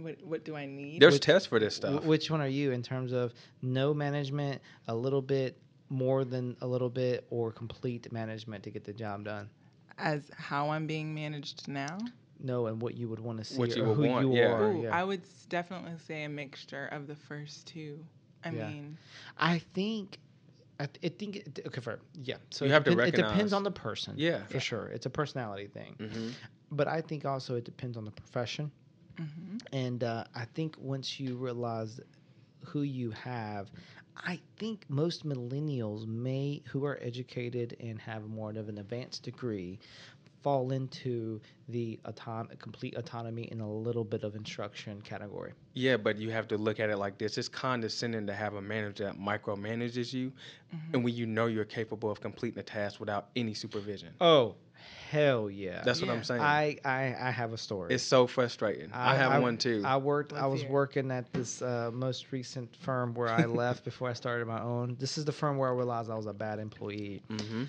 What, 0.01 0.15
what 0.23 0.45
do 0.45 0.55
I 0.55 0.65
need? 0.65 1.01
There's 1.01 1.13
Which- 1.15 1.23
tests 1.23 1.47
for 1.47 1.59
this 1.59 1.73
Wh- 1.75 1.77
stuff. 1.77 2.05
Which 2.05 2.29
one 2.31 2.41
are 2.41 2.47
you 2.47 2.71
in 2.71 2.81
terms 2.83 3.11
of 3.11 3.33
no 3.61 3.93
management, 3.93 4.61
a 4.87 4.95
little 4.95 5.21
bit 5.21 5.57
more 5.89 6.25
than 6.25 6.55
a 6.61 6.67
little 6.67 6.89
bit 6.89 7.25
or 7.29 7.51
complete 7.51 8.11
management 8.11 8.63
to 8.63 8.71
get 8.71 8.83
the 8.83 8.93
job 8.93 9.23
done? 9.25 9.49
As 9.97 10.29
how 10.35 10.69
I'm 10.71 10.87
being 10.87 11.13
managed 11.13 11.67
now? 11.67 11.97
No, 12.39 12.67
and 12.67 12.81
what 12.81 12.95
you 12.95 13.07
would 13.07 13.19
want 13.19 13.37
to 13.37 13.43
see 13.45 13.57
What 13.57 13.75
you 13.75 13.83
or 13.83 13.89
would 13.89 13.95
who 13.97 14.07
want, 14.11 14.27
you 14.27 14.33
yeah. 14.35 14.51
are. 14.51 14.71
Ooh, 14.71 14.83
yeah. 14.83 14.89
I 14.97 15.03
would 15.05 15.21
definitely 15.47 15.93
say 16.05 16.23
a 16.25 16.29
mixture 16.29 16.87
of 16.87 17.07
the 17.07 17.15
first 17.15 17.65
two. 17.67 18.03
I 18.43 18.49
Yeah. 18.49 18.67
mean, 18.67 18.97
I 19.37 19.59
think, 19.73 20.17
I, 20.79 20.87
th- 20.87 21.13
I 21.13 21.15
think, 21.17 21.37
it, 21.37 21.59
okay, 21.67 21.79
for, 21.79 21.99
yeah. 22.23 22.35
So 22.49 22.65
You 22.65 22.71
it 22.71 22.73
have 22.73 22.83
to 22.83 22.91
depen- 22.91 23.07
It 23.07 23.15
depends 23.15 23.53
on 23.53 23.63
the 23.63 23.71
person. 23.71 24.15
Yeah. 24.17 24.43
For 24.47 24.59
sure. 24.59 24.87
It's 24.87 25.05
a 25.05 25.09
personality 25.09 25.67
thing. 25.67 25.95
hmm 25.97 26.29
But 26.71 26.89
I 26.89 26.99
think 26.99 27.23
also 27.25 27.55
it 27.55 27.63
depends 27.63 27.95
on 27.95 28.03
the 28.03 28.11
profession. 28.11 28.69
Mhm. 29.19 29.61
And 29.71 30.03
uh, 30.03 30.25
I 30.35 30.45
think 30.45 30.75
once 30.79 31.19
you 31.19 31.35
realize 31.35 31.99
who 32.63 32.81
you 32.81 33.11
have, 33.11 33.71
I 34.17 34.39
think 34.57 34.85
most 34.89 35.25
millennials 35.25 36.07
may, 36.07 36.61
who 36.67 36.85
are 36.85 36.97
educated 37.01 37.75
and 37.79 37.99
have 37.99 38.27
more 38.27 38.49
of 38.51 38.69
an 38.69 38.77
advanced 38.77 39.23
degree, 39.23 39.79
fall 40.41 40.71
into 40.71 41.41
the 41.69 41.99
auton- 42.05 42.47
complete 42.59 42.95
autonomy 42.95 43.47
and 43.51 43.61
a 43.61 43.65
little 43.65 44.03
bit 44.03 44.23
of 44.23 44.35
instruction 44.35 45.01
category. 45.01 45.53
Yeah, 45.73 45.97
but 45.97 46.17
you 46.17 46.29
have 46.31 46.47
to 46.49 46.57
look 46.57 46.79
at 46.79 46.89
it 46.89 46.97
like 46.97 47.17
this. 47.17 47.37
It's 47.37 47.49
condescending 47.49 48.27
to 48.27 48.33
have 48.33 48.53
a 48.55 48.61
manager 48.61 49.05
that 49.05 49.19
micromanages 49.19 50.13
you, 50.13 50.31
and 50.93 51.03
when 51.03 51.13
you 51.13 51.25
know 51.25 51.47
you're 51.47 51.65
capable 51.65 52.11
of 52.11 52.21
completing 52.21 52.59
a 52.59 52.63
task 52.63 52.99
without 52.99 53.29
any 53.35 53.53
supervision. 53.53 54.09
Oh, 54.21 54.55
hell 55.09 55.49
yeah! 55.49 55.81
That's 55.83 56.01
what 56.01 56.09
I'm 56.09 56.23
saying. 56.23 56.41
I, 56.41 56.77
I 56.85 57.15
I 57.19 57.31
have 57.31 57.53
a 57.53 57.57
story. 57.57 57.93
it's 57.93 58.03
so 58.03 58.27
frustrating. 58.27 58.89
I, 58.93 59.15
have 59.15 59.41
one 59.41 59.57
too. 59.57 59.83
I 59.85 59.97
worked. 59.97 60.33
I 60.33 60.41
Let's 60.41 60.47
was 60.53 60.61
hear 60.61 60.71
working 60.71 61.11
at 61.11 61.31
this 61.33 61.61
uh, 61.61 61.91
most 61.93 62.31
recent 62.31 62.75
firm 62.75 63.13
where 63.13 63.29
I 63.29 63.45
left 63.63 63.83
before 63.85 64.09
I 64.09 64.13
started 64.13 64.47
my 64.47 64.61
own. 64.61 64.95
This 64.99 65.17
is 65.17 65.25
the 65.25 65.31
firm 65.31 65.57
where 65.57 65.69
I 65.69 65.73
realized 65.73 66.09
I 66.09 66.15
was 66.15 66.25
a 66.27 66.33
bad 66.33 66.59
employee. 66.59 67.21
hmm 67.29 67.63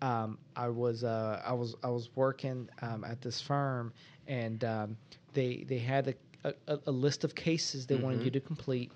um, 0.00 0.38
I 0.54 0.68
was 0.68 1.02
uh, 1.02 1.42
I 1.44 1.52
was 1.54 1.74
I 1.82 1.88
was 1.88 2.10
working 2.14 2.68
um, 2.82 3.04
at 3.04 3.20
this 3.20 3.40
firm, 3.40 3.92
and 4.28 4.62
um, 4.64 4.96
they 5.34 5.64
they 5.68 5.78
had 5.78 6.14
a, 6.44 6.54
a, 6.68 6.78
a 6.86 6.90
list 6.92 7.24
of 7.24 7.34
cases 7.34 7.86
they 7.86 7.96
wanted 7.96 8.20
Mhm. 8.20 8.24
you 8.26 8.30
to 8.32 8.40
complete, 8.40 8.92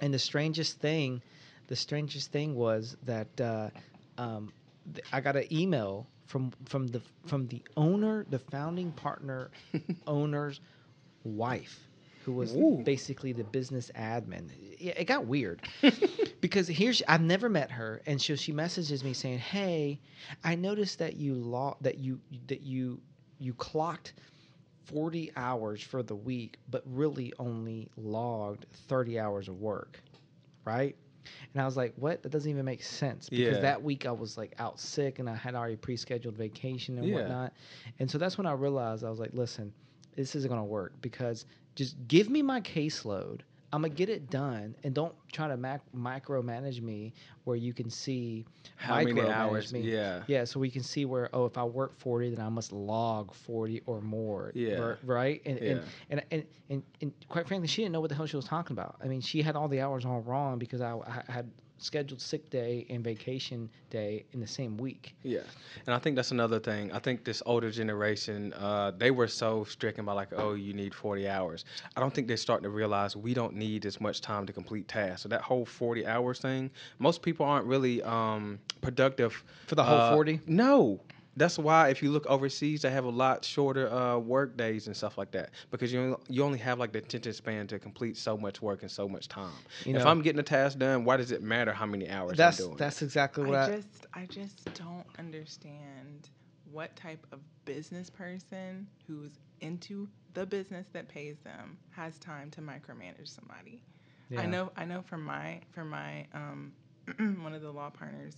and 0.00 0.14
the 0.14 0.18
strangest 0.18 0.80
thing, 0.80 1.20
the 1.66 1.76
strangest 1.76 2.32
thing 2.32 2.54
was 2.54 2.96
that 3.02 3.38
uh, 3.38 3.68
um, 4.16 4.50
th- 4.94 5.04
I 5.12 5.20
got 5.20 5.36
an 5.36 5.44
email 5.52 6.06
from 6.24 6.52
from 6.64 6.88
the 6.88 7.02
from 7.26 7.46
the 7.48 7.62
owner, 7.76 8.24
the 8.28 8.38
founding 8.38 8.92
partner, 8.92 9.50
owner's 10.06 10.60
wife, 11.24 11.88
who 12.18 12.32
was 12.32 12.56
Ooh. 12.56 12.82
basically 12.84 13.32
the 13.32 13.44
business 13.44 13.90
admin. 13.96 14.50
Yeah, 14.78 14.92
it 14.96 15.04
got 15.04 15.26
weird 15.26 15.62
because 16.40 16.68
here's 16.68 17.02
I've 17.08 17.20
never 17.22 17.48
met 17.48 17.70
her, 17.72 18.02
and 18.06 18.20
so 18.20 18.34
she 18.36 18.52
messages 18.52 19.04
me 19.04 19.12
saying, 19.14 19.38
"Hey, 19.38 20.00
I 20.44 20.54
noticed 20.54 20.98
that 20.98 21.16
you 21.16 21.34
law 21.34 21.76
that 21.80 21.98
you 21.98 22.20
that 22.46 22.62
you 22.62 23.00
you 23.38 23.54
clocked." 23.54 24.14
40 24.84 25.30
hours 25.36 25.82
for 25.82 26.02
the 26.02 26.14
week, 26.14 26.58
but 26.68 26.82
really 26.86 27.32
only 27.38 27.88
logged 27.96 28.66
30 28.72 29.18
hours 29.18 29.48
of 29.48 29.58
work, 29.60 30.02
right? 30.64 30.96
And 31.52 31.62
I 31.62 31.64
was 31.64 31.76
like, 31.76 31.92
what? 31.96 32.22
That 32.22 32.30
doesn't 32.30 32.50
even 32.50 32.64
make 32.64 32.82
sense 32.82 33.28
because 33.28 33.56
Yeah. 33.56 33.62
that 33.62 33.82
week 33.82 34.06
I 34.06 34.12
was 34.12 34.36
like 34.36 34.54
out 34.58 34.78
sick 34.80 35.18
and 35.18 35.28
I 35.28 35.34
had 35.34 35.54
already 35.54 35.76
pre 35.76 35.96
scheduled 35.96 36.36
vacation 36.36 36.98
and 36.98 37.08
Yeah. 37.08 37.14
whatnot. 37.14 37.52
And 37.98 38.10
so 38.10 38.18
that's 38.18 38.36
when 38.38 38.46
I 38.46 38.52
realized 38.52 39.04
I 39.04 39.10
was 39.10 39.18
like, 39.20 39.32
listen, 39.32 39.72
this 40.16 40.34
isn't 40.34 40.48
going 40.48 40.60
to 40.60 40.64
work 40.64 40.94
because 41.00 41.46
just 41.74 41.96
give 42.08 42.28
me 42.28 42.42
my 42.42 42.60
caseload. 42.60 43.40
I'm 43.74 43.82
to 43.82 43.88
get 43.88 44.08
it 44.08 44.30
done 44.30 44.76
and 44.84 44.94
don't 44.94 45.14
try 45.32 45.48
to 45.48 45.56
mac- 45.56 45.82
micromanage 45.96 46.80
me 46.80 47.12
where 47.42 47.56
you 47.56 47.72
can 47.72 47.90
see 47.90 48.44
How 48.76 49.02
many 49.02 49.20
hours? 49.20 49.72
me. 49.72 49.80
Yeah. 49.80 50.22
Yeah, 50.28 50.44
so 50.44 50.60
we 50.60 50.70
can 50.70 50.82
see 50.84 51.04
where 51.04 51.28
oh, 51.32 51.44
if 51.46 51.58
I 51.58 51.64
work 51.64 51.92
forty, 51.98 52.30
then 52.30 52.44
I 52.44 52.48
must 52.48 52.72
log 52.72 53.34
forty 53.34 53.82
or 53.86 54.00
more. 54.00 54.52
Yeah. 54.54 54.94
right. 55.02 55.42
And, 55.44 55.58
and, 55.58 55.80
Yeah. 55.80 55.84
and 56.10 56.22
and 56.30 56.44
and 56.70 56.82
and 57.00 57.12
quite 57.28 57.48
frankly, 57.48 57.66
she 57.66 57.82
didn't 57.82 57.92
know 57.92 58.00
what 58.00 58.10
the 58.10 58.16
hell 58.16 58.26
she 58.26 58.36
was 58.36 58.46
talking 58.46 58.74
about. 58.74 58.96
I 59.02 59.08
mean, 59.08 59.20
she 59.20 59.42
had 59.42 59.56
all 59.56 59.66
the 59.66 59.80
hours 59.80 60.04
all 60.04 60.20
wrong 60.20 60.58
because 60.58 60.80
I, 60.80 60.92
I 60.94 61.32
had 61.32 61.50
scheduled 61.78 62.20
sick 62.20 62.48
day 62.50 62.86
and 62.90 63.02
vacation 63.02 63.68
day 63.90 64.24
in 64.32 64.40
the 64.40 64.46
same 64.46 64.76
week. 64.76 65.14
Yeah, 65.22 65.40
and 65.86 65.94
I 65.94 65.98
think 65.98 66.16
that's 66.16 66.30
another 66.30 66.58
thing. 66.58 66.92
I 66.92 66.98
think 66.98 67.24
this 67.24 67.42
older 67.46 67.70
generation, 67.70 68.52
uh, 68.54 68.92
they 68.96 69.10
were 69.10 69.28
so 69.28 69.64
stricken 69.64 70.04
by 70.04 70.12
like, 70.12 70.28
oh, 70.36 70.54
you 70.54 70.72
need 70.72 70.94
forty 70.94 71.28
hours. 71.28 71.64
I 71.96 72.00
don't 72.00 72.12
think 72.12 72.28
they're 72.28 72.36
starting 72.36 72.64
to 72.64 72.70
realize 72.70 73.16
we 73.16 73.34
don't 73.34 73.54
need 73.54 73.86
as 73.86 74.00
much 74.00 74.20
time 74.20 74.46
to 74.46 74.52
complete 74.52 74.88
tasks. 74.88 75.22
So 75.22 75.28
that 75.28 75.42
whole 75.42 75.64
forty 75.64 76.06
hours 76.06 76.38
thing, 76.38 76.70
most 76.98 77.22
people 77.22 77.46
aren't 77.46 77.66
really 77.66 78.02
um, 78.02 78.58
productive 78.80 79.44
For 79.66 79.74
the 79.74 79.84
whole 79.84 79.98
uh, 79.98 80.14
40? 80.14 80.40
No. 80.46 81.00
That's 81.36 81.58
why 81.58 81.88
if 81.88 82.02
you 82.02 82.10
look 82.10 82.26
overseas, 82.26 82.82
they 82.82 82.90
have 82.90 83.04
a 83.04 83.10
lot 83.10 83.44
shorter 83.44 83.92
uh, 83.92 84.18
work 84.18 84.56
days 84.56 84.86
and 84.86 84.96
stuff 84.96 85.18
like 85.18 85.32
that 85.32 85.50
because 85.70 85.92
you 85.92 86.00
only, 86.00 86.16
you 86.28 86.44
only 86.44 86.58
have 86.58 86.78
like 86.78 86.92
the 86.92 86.98
attention 86.98 87.32
span 87.32 87.66
to 87.68 87.78
complete 87.78 88.16
so 88.16 88.36
much 88.36 88.62
work 88.62 88.82
in 88.82 88.88
so 88.88 89.08
much 89.08 89.28
time. 89.28 89.52
You 89.84 89.96
if 89.96 90.04
know- 90.04 90.10
I'm 90.10 90.22
getting 90.22 90.38
a 90.40 90.44
task 90.44 90.78
done, 90.78 91.04
why 91.04 91.16
does 91.16 91.32
it 91.32 91.42
matter 91.42 91.72
how 91.72 91.86
many 91.86 92.08
hours 92.08 92.36
That's 92.36 92.60
I'm 92.60 92.66
doing? 92.66 92.76
that's 92.78 93.02
exactly 93.02 93.44
what 93.44 93.58
I 93.58 93.64
I, 93.64 93.66
just 93.76 94.06
I 94.14 94.26
just 94.26 94.72
don't 94.74 95.06
understand 95.18 96.28
what 96.70 96.94
type 96.96 97.26
of 97.32 97.40
business 97.64 98.10
person 98.10 98.86
who's 99.06 99.32
into 99.60 100.08
the 100.34 100.46
business 100.46 100.86
that 100.92 101.08
pays 101.08 101.36
them 101.44 101.78
has 101.90 102.18
time 102.18 102.50
to 102.52 102.60
micromanage 102.60 103.28
somebody. 103.28 103.82
I 104.36 104.46
know 104.46 104.72
I 104.76 104.84
know 104.84 105.02
from 105.02 105.22
my 105.24 105.60
from 105.70 105.90
my 105.90 106.26
um, 106.34 106.72
one 107.42 107.54
of 107.54 107.62
the 107.62 107.70
law 107.70 107.90
partners 107.90 108.36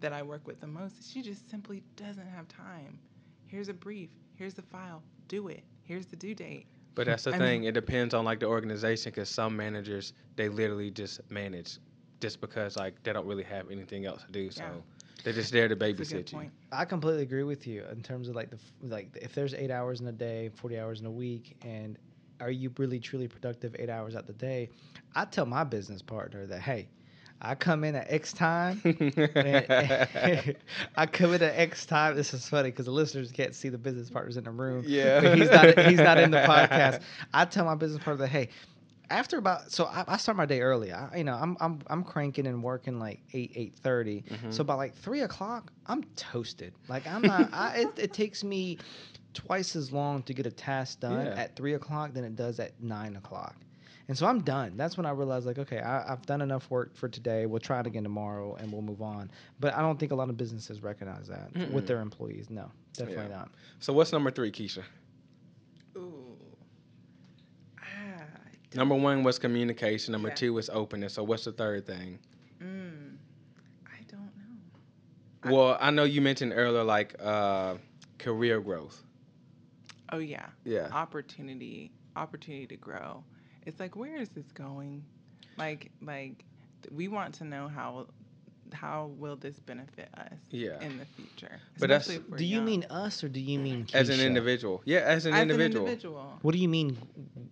that 0.00 0.12
I 0.12 0.22
work 0.22 0.46
with 0.46 0.60
the 0.60 0.66
most, 0.66 1.10
she 1.10 1.22
just 1.22 1.48
simply 1.50 1.82
doesn't 1.96 2.26
have 2.26 2.48
time. 2.48 2.98
Here's 3.46 3.68
a 3.68 3.74
brief, 3.74 4.10
here's 4.34 4.54
the 4.54 4.62
file, 4.62 5.02
do 5.28 5.48
it. 5.48 5.64
Here's 5.82 6.06
the 6.06 6.16
due 6.16 6.34
date. 6.34 6.66
But 6.94 7.06
that's 7.06 7.24
the 7.24 7.32
I 7.32 7.38
thing. 7.38 7.62
mean- 7.62 7.64
it 7.64 7.72
depends 7.74 8.14
on 8.14 8.24
like 8.24 8.40
the 8.40 8.46
organization 8.46 9.10
because 9.12 9.28
some 9.28 9.56
managers 9.56 10.12
they 10.36 10.48
literally 10.48 10.90
just 10.90 11.20
manage 11.30 11.78
just 12.20 12.40
because 12.40 12.76
like 12.76 13.02
they 13.02 13.12
don't 13.12 13.26
really 13.26 13.44
have 13.44 13.70
anything 13.70 14.06
else 14.06 14.24
to 14.24 14.32
do. 14.32 14.50
So 14.50 14.62
Yeah. 14.62 14.70
they're 15.22 15.32
just 15.32 15.52
there 15.52 15.68
to 15.68 15.76
That's 15.80 16.00
a 16.00 16.04
good 16.04 16.24
babysit 16.24 16.32
you. 16.32 16.38
point. 16.38 16.52
I 16.72 16.84
completely 16.84 17.22
agree 17.22 17.42
with 17.44 17.66
you 17.66 17.84
in 17.90 18.02
terms 18.02 18.28
of 18.28 18.34
like 18.36 18.50
the 18.50 18.58
like 18.82 19.16
if 19.20 19.34
there's 19.34 19.54
eight 19.54 19.70
hours 19.70 20.00
in 20.00 20.06
a 20.06 20.12
day, 20.12 20.48
forty 20.50 20.78
hours 20.78 21.00
in 21.00 21.06
a 21.06 21.10
week, 21.10 21.56
and 21.62 21.98
are 22.40 22.50
you 22.50 22.72
really 22.78 22.98
truly 23.00 23.28
productive 23.28 23.74
eight 23.78 23.88
hours 23.90 24.14
out 24.16 24.26
the 24.26 24.32
day? 24.32 24.70
I 25.14 25.24
tell 25.24 25.46
my 25.46 25.64
business 25.64 26.02
partner 26.02 26.46
that 26.46 26.60
hey, 26.60 26.88
I 27.40 27.54
come 27.54 27.84
in 27.84 27.94
at 27.94 28.10
X 28.10 28.32
time. 28.32 28.80
I 28.96 30.56
come 31.10 31.34
in 31.34 31.42
at 31.42 31.58
X 31.58 31.86
time. 31.86 32.16
This 32.16 32.34
is 32.34 32.48
funny 32.48 32.70
because 32.70 32.86
the 32.86 32.92
listeners 32.92 33.30
can't 33.30 33.54
see 33.54 33.68
the 33.68 33.78
business 33.78 34.10
partners 34.10 34.36
in 34.36 34.44
the 34.44 34.50
room. 34.50 34.84
Yeah. 34.86 35.34
he's 35.34 35.50
not. 35.50 35.78
He's 35.78 35.98
not 35.98 36.18
in 36.18 36.30
the 36.30 36.38
podcast. 36.38 37.02
I 37.34 37.44
tell 37.44 37.64
my 37.64 37.74
business 37.74 38.02
partner 38.02 38.26
that 38.26 38.32
hey, 38.32 38.48
after 39.10 39.38
about 39.38 39.70
so 39.70 39.84
I, 39.84 40.04
I 40.08 40.16
start 40.16 40.36
my 40.36 40.46
day 40.46 40.60
early. 40.60 40.92
I, 40.92 41.16
you 41.16 41.24
know, 41.24 41.34
I'm 41.34 41.56
I'm 41.60 41.80
I'm 41.88 42.04
cranking 42.04 42.46
and 42.46 42.62
working 42.62 42.98
like 42.98 43.20
eight 43.32 43.52
eight 43.54 43.74
Mm-hmm. 43.82 44.50
So 44.50 44.64
by 44.64 44.74
like 44.74 44.94
three 44.94 45.20
o'clock, 45.20 45.72
I'm 45.86 46.02
toasted. 46.16 46.72
Like 46.88 47.06
I'm 47.06 47.22
not. 47.22 47.52
I, 47.52 47.80
it, 47.82 47.98
it 47.98 48.12
takes 48.12 48.42
me 48.42 48.78
twice 49.34 49.76
as 49.76 49.92
long 49.92 50.22
to 50.24 50.34
get 50.34 50.46
a 50.46 50.50
task 50.50 51.00
done 51.00 51.26
Yeah. 51.26 51.34
at 51.34 51.54
three 51.54 51.74
o'clock 51.74 52.14
than 52.14 52.24
it 52.24 52.34
does 52.34 52.58
at 52.58 52.72
nine 52.82 53.16
o'clock. 53.16 53.54
And 54.08 54.16
so 54.16 54.26
I'm 54.26 54.40
done. 54.42 54.76
That's 54.76 54.96
when 54.96 55.04
I 55.04 55.10
realized, 55.10 55.46
like, 55.46 55.58
okay, 55.58 55.80
I, 55.80 56.12
I've 56.12 56.24
done 56.26 56.40
enough 56.40 56.70
work 56.70 56.94
for 56.94 57.08
today. 57.08 57.46
We'll 57.46 57.58
try 57.58 57.80
it 57.80 57.86
again 57.88 58.04
tomorrow, 58.04 58.54
and 58.54 58.70
we'll 58.72 58.82
move 58.82 59.02
on. 59.02 59.30
But 59.58 59.74
I 59.74 59.80
don't 59.80 59.98
think 59.98 60.12
a 60.12 60.14
lot 60.14 60.28
of 60.30 60.36
businesses 60.36 60.80
recognize 60.82 61.26
that 61.26 61.52
Mm-mm. 61.54 61.72
with 61.72 61.88
their 61.88 62.00
employees. 62.00 62.48
No, 62.48 62.70
definitely 62.92 63.24
Yeah. 63.30 63.36
not. 63.38 63.50
so 63.80 63.92
what's 63.92 64.12
number 64.12 64.30
three, 64.30 64.52
Keisha? 64.52 64.82
Ooh. 65.96 66.36
Ah, 67.80 67.84
I 67.84 68.76
Number 68.76 68.94
one 68.94 69.24
was 69.24 69.38
communication. 69.40 70.12
Number 70.12 70.28
Yeah. 70.28 70.34
two 70.34 70.52
was 70.54 70.68
openness. 70.70 71.14
So 71.14 71.24
what's 71.24 71.44
the 71.44 71.52
third 71.52 71.86
thing? 71.86 72.18
Mm, 72.62 73.16
I 73.86 74.02
don't 74.06 74.20
know. 74.20 74.54
I- 75.42 75.52
Well, 75.52 75.76
I 75.80 75.90
know 75.90 76.04
you 76.04 76.20
mentioned 76.20 76.52
earlier 76.54 76.84
like 76.84 77.14
uh, 77.20 77.76
career 78.18 78.60
growth. 78.60 79.02
Oh 80.12 80.18
yeah, 80.18 80.46
Yeah. 80.64 80.88
opportunity, 80.92 81.90
opportunity 82.14 82.68
to 82.68 82.76
grow. 82.76 83.24
It's 83.66 83.80
like 83.80 83.96
where 83.96 84.16
is 84.16 84.28
this 84.30 84.50
going? 84.52 85.04
Like 85.58 85.90
like 86.02 86.44
we 86.90 87.08
want 87.08 87.34
to 87.36 87.44
know 87.44 87.68
how 87.68 88.06
how 88.72 89.12
will 89.16 89.36
this 89.36 89.60
benefit 89.60 90.08
us 90.16 90.32
Yeah. 90.50 90.80
in 90.82 90.98
the 90.98 91.04
future? 91.04 91.60
But 91.78 91.88
that's- 91.88 92.18
Do 92.36 92.44
you 92.44 92.56
young. 92.56 92.64
mean 92.64 92.84
us 92.90 93.22
or 93.22 93.28
do 93.28 93.40
you 93.40 93.60
mean 93.60 93.86
As 93.94 94.08
an 94.08 94.18
individual. 94.20 94.82
Yeah, 94.84 94.98
as 95.00 95.24
an 95.24 95.34
as 95.34 95.42
individual. 95.42 95.86
an 95.86 95.92
individual? 95.92 96.38
What 96.42 96.52
do 96.52 96.58
you 96.58 96.68
mean 96.68 96.98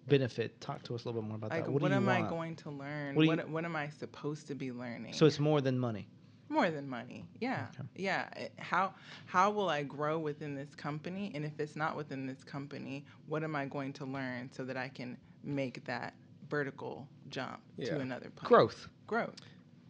benefit? 0.08 0.60
Talk 0.60 0.82
to 0.84 0.94
us 0.96 1.04
a 1.04 1.08
little 1.08 1.22
bit 1.22 1.28
more 1.28 1.36
about 1.36 1.50
Like 1.50 1.64
that. 1.66 1.72
what, 1.72 1.82
What, 1.82 1.88
do 1.88 1.94
you 1.94 2.00
am 2.00 2.08
I 2.08 2.22
going 2.22 2.56
to 2.56 2.70
learn? 2.70 3.14
What 3.14 3.26
What, 3.28 3.48
what 3.48 3.64
am 3.64 3.76
I 3.76 3.88
supposed 3.90 4.48
to 4.48 4.54
be 4.56 4.72
learning? 4.72 5.12
So 5.12 5.24
it's 5.26 5.38
more 5.38 5.60
than 5.60 5.78
money. 5.78 6.08
more 6.48 6.70
than 6.70 6.88
money. 6.88 7.24
Yeah. 7.40 7.68
Okay. 7.74 7.88
Yeah. 7.96 8.28
How 8.58 8.94
how 9.26 9.50
will 9.52 9.68
I 9.68 9.82
grow 9.84 10.18
within 10.18 10.54
this 10.56 10.74
company? 10.74 11.30
And 11.34 11.44
if 11.44 11.58
it's 11.60 11.76
not 11.76 11.96
within 11.96 12.26
this 12.26 12.42
company, 12.44 13.04
what 13.28 13.44
am 13.44 13.54
I 13.54 13.66
going 13.66 13.92
to 13.94 14.04
learn 14.04 14.50
so 14.52 14.64
that 14.64 14.76
I 14.76 14.88
can 14.88 15.16
make 15.44 15.84
that 15.84 16.14
vertical 16.48 17.08
jump 17.30 17.60
Yeah. 17.76 17.90
to 17.94 18.00
another 18.00 18.30
place? 18.30 18.48
Growth. 18.48 18.88
Growth. 19.06 19.34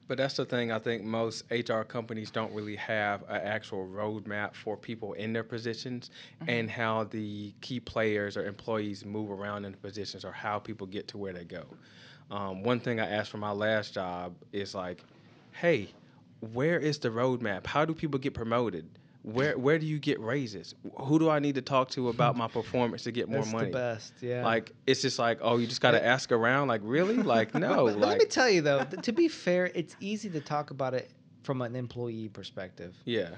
But 0.07 0.19
that's 0.19 0.35
the 0.35 0.45
thing. 0.45 0.71
I 0.71 0.79
think 0.79 1.03
most 1.03 1.45
HR 1.51 1.81
companies 1.81 2.31
don't 2.31 2.53
really 2.53 2.77
have 2.77 3.23
an 3.23 3.41
actual 3.43 3.87
roadmap 3.87 4.55
for 4.55 4.77
people 4.77 5.15
in 5.15 5.33
their 5.33 5.43
positions 5.43 6.11
and 6.47 6.71
how 6.71 7.05
the 7.05 7.55
key 7.63 7.81
players 7.81 8.37
or 8.37 8.45
employees 8.45 9.05
move 9.07 9.31
around 9.31 9.65
in 9.65 9.73
the 9.73 9.79
positions 9.79 10.25
or 10.25 10.31
how 10.33 10.59
people 10.59 10.87
get 10.87 11.09
to 11.09 11.19
where 11.19 11.33
they 11.33 11.45
go. 11.45 11.65
Um, 12.31 12.63
one 12.63 12.81
thing 12.81 13.01
I 13.01 13.09
asked 13.09 13.31
for 13.31 13.39
my 13.39 13.53
last 13.53 13.95
job 13.95 14.35
is 14.53 14.75
like, 14.75 15.03
hey, 15.53 15.89
where 16.53 16.79
is 16.79 16.99
the 16.99 17.09
roadmap? 17.09 17.67
How 17.67 17.87
do 17.87 17.95
people 17.95 18.21
get 18.21 18.35
promoted? 18.35 18.87
Where 19.25 19.57
where 19.57 19.79
do 19.79 19.87
you 19.87 19.99
get 19.99 20.21
raises? 20.21 20.75
Who 20.99 21.19
do 21.19 21.31
I 21.31 21.39
need 21.39 21.55
to 21.55 21.63
talk 21.63 21.89
to 21.93 22.11
about 22.11 22.37
my 22.37 22.47
performance 22.47 23.05
to 23.05 23.11
get 23.11 23.29
more 23.31 23.41
That's 23.41 23.53
money? 23.53 23.67
the 23.71 23.73
best. 23.73 24.13
Yeah. 24.21 24.45
Like 24.45 24.73
it's 24.87 25.01
just 25.01 25.19
like, 25.19 25.39
oh, 25.41 25.57
you 25.57 25.67
just 25.67 25.81
got 25.81 25.93
to 25.93 26.05
ask 26.05 26.31
around. 26.31 26.69
Like 26.69 26.83
really? 26.85 27.17
Like 27.17 27.55
no. 27.55 27.87
But- 27.87 27.99
but 27.99 28.07
let 28.09 28.19
me 28.19 28.27
tell 28.27 28.51
you 28.51 28.61
though, 28.61 28.85
th- 28.85 29.03
to 29.03 29.13
be 29.13 29.29
fair, 29.29 29.71
it's 29.75 29.97
easy 29.99 30.29
to 30.29 30.41
talk 30.41 30.71
about 30.71 30.93
it 30.93 31.11
from 31.43 31.63
an 31.63 31.75
employee 31.75 32.29
perspective. 32.29 32.95
yeah. 33.05 33.31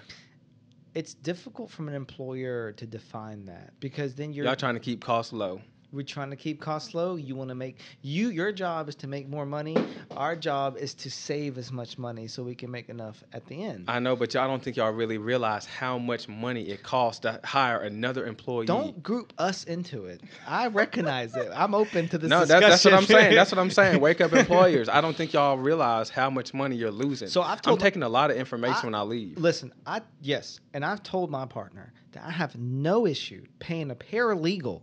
It's 0.95 1.13
difficult 1.13 1.71
from 1.71 1.89
an 1.89 1.95
employer 1.95 2.73
to 2.73 2.87
define 2.87 3.45
that 3.47 3.79
because 3.81 4.15
then 4.15 4.33
you're 4.33 4.47
Y'all 4.47 4.57
trying 4.57 4.75
to 4.75 4.81
keep 4.81 5.03
costs 5.05 5.31
low. 5.33 5.61
We're 5.97 6.03
trying 6.03 6.31
to 6.31 6.37
keep 6.37 6.61
costs 6.61 6.95
low. 6.95 7.17
You 7.17 7.35
want 7.35 7.49
to 7.49 7.55
make 7.55 7.79
you 8.03 8.29
your 8.29 8.53
job 8.53 8.89
is 8.89 8.95
to 8.97 9.07
make 9.07 9.29
more 9.29 9.47
money. 9.47 9.77
Our 10.17 10.37
job 10.37 10.77
is 10.77 10.93
to 10.95 11.11
save 11.11 11.57
as 11.57 11.73
much 11.73 11.99
money 11.99 12.29
so 12.29 12.43
we 12.43 12.55
can 12.55 12.71
make 12.71 12.89
enough 12.89 13.25
at 13.33 13.47
the 13.47 13.65
end. 13.65 13.87
I 13.89 13.99
know, 13.99 14.15
but 14.15 14.35
y'all 14.35 14.47
don't 14.47 14.63
think 14.63 14.77
y'all 14.77 14.93
really 14.93 15.19
realize 15.19 15.65
how 15.65 15.99
much 15.99 16.29
money 16.29 16.69
it 16.69 16.83
costs 16.83 17.21
to 17.21 17.41
hire 17.45 17.81
another 17.81 18.27
employee. 18.27 18.67
Don't 18.67 19.03
group 19.03 19.33
us 19.39 19.65
into 19.65 20.05
it. 20.05 20.21
I 20.47 20.69
recognize 20.69 21.35
it. 21.35 21.51
I'm 21.55 21.75
open 21.75 22.09
to 22.09 22.19
this. 22.19 22.29
No, 22.29 22.45
that, 22.45 22.61
that's 22.61 22.85
what 22.85 22.95
I'm 22.95 23.05
saying. 23.05 23.35
That's 23.35 23.51
what 23.51 23.59
I'm 23.59 23.71
saying. 23.71 24.01
Wake 24.01 24.21
up, 24.21 24.33
employers. 24.35 24.89
I 24.89 25.01
don't 25.01 25.17
think 25.17 25.33
y'all 25.33 25.57
realize 25.57 26.11
how 26.11 26.29
much 26.29 26.53
money 26.53 26.77
you're 26.77 26.91
losing. 26.91 27.29
So 27.29 27.43
I've 27.43 27.61
I'm 27.65 27.79
taking 27.79 28.03
a 28.03 28.09
lot 28.09 28.31
of 28.31 28.37
information 28.37 28.77
I- 28.83 28.85
when 28.85 28.95
I 28.95 29.03
leave. 29.03 29.39
Listen, 29.39 29.73
I 29.87 30.03
yes, 30.21 30.61
and 30.75 30.85
I've 30.85 31.03
told 31.03 31.31
my 31.31 31.47
partner 31.47 31.93
that 32.13 32.25
I 32.25 32.31
have 32.31 32.57
no 32.57 33.07
issue 33.07 33.45
paying 33.59 33.91
a 33.91 33.95
paralegal 33.95 34.83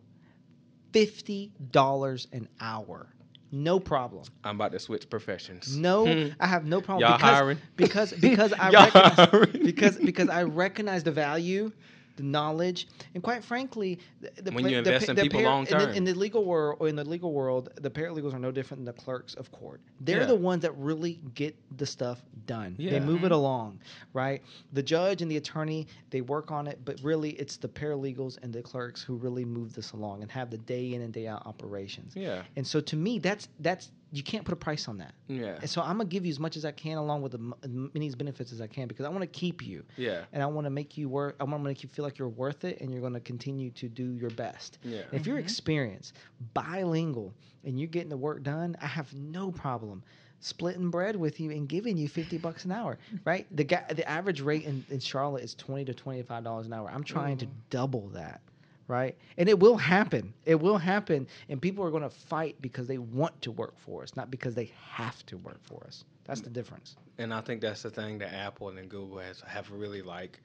fifty 0.93 1.51
dollars 1.71 2.27
an 2.31 2.47
hour. 2.61 3.07
No 3.51 3.79
problem. 3.79 4.23
I'm 4.43 4.55
about 4.55 4.71
to 4.71 4.79
switch 4.79 5.09
professions. 5.09 5.77
No, 5.77 6.05
Hmm. 6.05 6.29
I 6.39 6.47
have 6.47 6.65
no 6.65 6.81
problem 6.81 7.07
Y'all 7.07 7.17
because 7.17 7.29
hiring? 7.37 7.57
because 7.75 8.13
because 8.19 8.53
I 8.53 8.69
Y'all 8.71 8.83
recognize, 8.85 9.15
hiring? 9.15 9.63
because 9.63 9.97
because 9.97 10.29
I 10.29 10.43
recognize 10.43 11.03
the 11.03 11.11
value, 11.11 11.71
the 12.15 12.23
knowledge, 12.23 12.87
and 13.13 13.23
quite 13.23 13.43
frankly, 13.43 13.99
the, 14.21 14.41
the 14.41 14.51
When 14.51 14.65
you 14.65 14.71
the 14.71 14.77
invest 14.77 15.05
pa- 15.07 15.11
in 15.11 15.15
the 15.15 15.21
people 15.23 15.41
par- 15.41 15.49
long 15.49 15.65
term. 15.65 15.89
in 15.93 16.03
the 16.03 16.13
legal 16.13 16.45
world 16.45 16.77
or 16.79 16.87
in 16.87 16.95
the 16.95 17.03
legal 17.03 17.33
world, 17.33 17.69
the 17.81 17.89
paralegals 17.89 18.33
are 18.33 18.39
no 18.39 18.51
different 18.51 18.85
than 18.85 18.93
the 18.93 19.01
clerks 19.01 19.33
of 19.35 19.51
court. 19.51 19.81
They're 20.01 20.21
Yeah. 20.21 20.25
the 20.25 20.35
ones 20.35 20.61
that 20.61 20.77
really 20.77 21.19
get 21.33 21.55
the 21.77 21.85
stuff 21.85 22.21
done. 22.45 22.75
They 22.77 22.99
move 22.99 23.23
it 23.23 23.27
mm-hmm. 23.27 23.33
along, 23.33 23.79
right? 24.13 24.41
The 24.73 24.83
judge 24.83 25.21
and 25.21 25.29
the 25.29 25.37
attorney 25.37 25.87
they 26.09 26.21
work 26.21 26.51
on 26.51 26.67
it, 26.67 26.79
but 26.85 26.99
really 27.01 27.31
it's 27.31 27.57
the 27.57 27.67
paralegals 27.67 28.37
and 28.43 28.53
the 28.53 28.61
clerks 28.61 29.01
who 29.01 29.15
really 29.15 29.45
move 29.45 29.73
this 29.73 29.93
along 29.93 30.21
and 30.21 30.31
have 30.31 30.49
the 30.49 30.57
day 30.57 30.93
in 30.93 31.01
and 31.01 31.13
day 31.13 31.27
out 31.27 31.45
operations. 31.45 32.15
Yeah. 32.15 32.43
And 32.55 32.65
so 32.65 32.79
to 32.81 32.95
me, 32.95 33.19
that's 33.19 33.47
that's 33.59 33.91
you 34.13 34.21
can't 34.21 34.45
put 34.45 34.53
a 34.53 34.57
price 34.57 34.87
on 34.87 34.99
that. 34.99 35.15
Yeah. 35.27 35.57
And 35.59 35.67
so 35.67 35.81
I'm 35.81 35.97
gonna 35.97 36.05
give 36.05 36.23
you 36.23 36.29
as 36.29 36.39
much 36.39 36.55
as 36.55 36.65
I 36.65 36.71
can, 36.71 36.97
along 36.97 37.23
with 37.23 37.31
the 37.31 37.53
as 37.63 37.71
many 37.95 38.09
benefits 38.11 38.53
as 38.53 38.61
I 38.61 38.67
can, 38.67 38.87
because 38.87 39.05
I 39.05 39.09
want 39.09 39.21
to 39.21 39.27
keep 39.27 39.65
you, 39.65 39.83
Yeah. 39.97 40.25
and 40.31 40.43
I 40.43 40.45
want 40.45 40.65
to 40.65 40.69
make 40.69 40.95
you 40.95 41.09
work. 41.09 41.35
I 41.39 41.45
want 41.45 41.63
to 41.63 41.67
make 41.67 41.81
you 41.81 41.89
feel 41.89 42.05
like 42.05 42.19
you're 42.19 42.29
worth 42.29 42.63
it, 42.63 42.79
and 42.79 42.91
you're 42.91 43.01
gonna 43.01 43.19
continue 43.19 43.71
to 43.71 43.89
do 43.89 44.11
your 44.13 44.29
best. 44.29 44.77
Yeah. 44.83 45.01
If 45.11 45.25
you're 45.25 45.37
mm-hmm. 45.37 45.45
experienced, 45.45 46.13
bilingual, 46.53 47.33
and 47.63 47.79
you're 47.79 47.89
getting 47.89 48.09
the 48.09 48.17
work 48.17 48.43
done, 48.43 48.77
I 48.79 48.85
have 48.85 49.11
no 49.15 49.51
problem 49.51 50.03
splitting 50.41 50.91
bread 50.91 51.15
with 51.15 51.39
you 51.39 51.51
and 51.51 51.67
giving 51.69 51.95
you 51.97 52.07
50 52.07 52.37
bucks 52.37 52.65
an 52.65 52.71
hour, 52.71 52.99
right? 53.25 53.47
The 53.55 53.63
guy, 53.63 53.85
the 53.95 54.07
average 54.07 54.41
rate 54.41 54.65
in, 54.65 54.85
in 54.89 54.99
Charlotte 54.99 55.43
is 55.43 55.55
20 55.55 55.85
to 55.85 55.93
25 55.93 56.43
dollars 56.43 56.67
an 56.67 56.73
hour. 56.73 56.91
I'm 56.93 57.03
trying 57.03 57.37
to 57.37 57.45
mm. 57.47 57.51
double 57.71 58.09
that, 58.09 58.41
right? 58.87 59.17
And 59.37 59.49
it 59.49 59.59
will 59.59 59.77
happen. 59.77 60.33
It 60.45 60.59
will 60.59 60.77
happen, 60.77 61.27
and 61.49 61.61
people 61.61 61.83
are 61.85 61.91
going 61.91 62.03
to 62.03 62.09
fight 62.09 62.55
because 62.61 62.87
they 62.87 62.97
want 62.97 63.41
to 63.43 63.51
work 63.51 63.77
for 63.79 64.03
us, 64.03 64.15
not 64.15 64.29
because 64.31 64.55
they 64.55 64.71
have 64.91 65.25
to 65.27 65.37
work 65.37 65.59
for 65.63 65.83
us. 65.85 66.05
That's 66.25 66.41
the 66.41 66.49
difference. 66.49 66.95
And 67.17 67.33
I 67.33 67.41
think 67.41 67.61
that's 67.61 67.83
the 67.83 67.89
thing 67.89 68.17
that 68.19 68.33
Apple 68.33 68.69
and 68.69 68.89
Google 68.89 69.19
has 69.19 69.41
have 69.41 69.69
really 69.71 70.01
like 70.01 70.39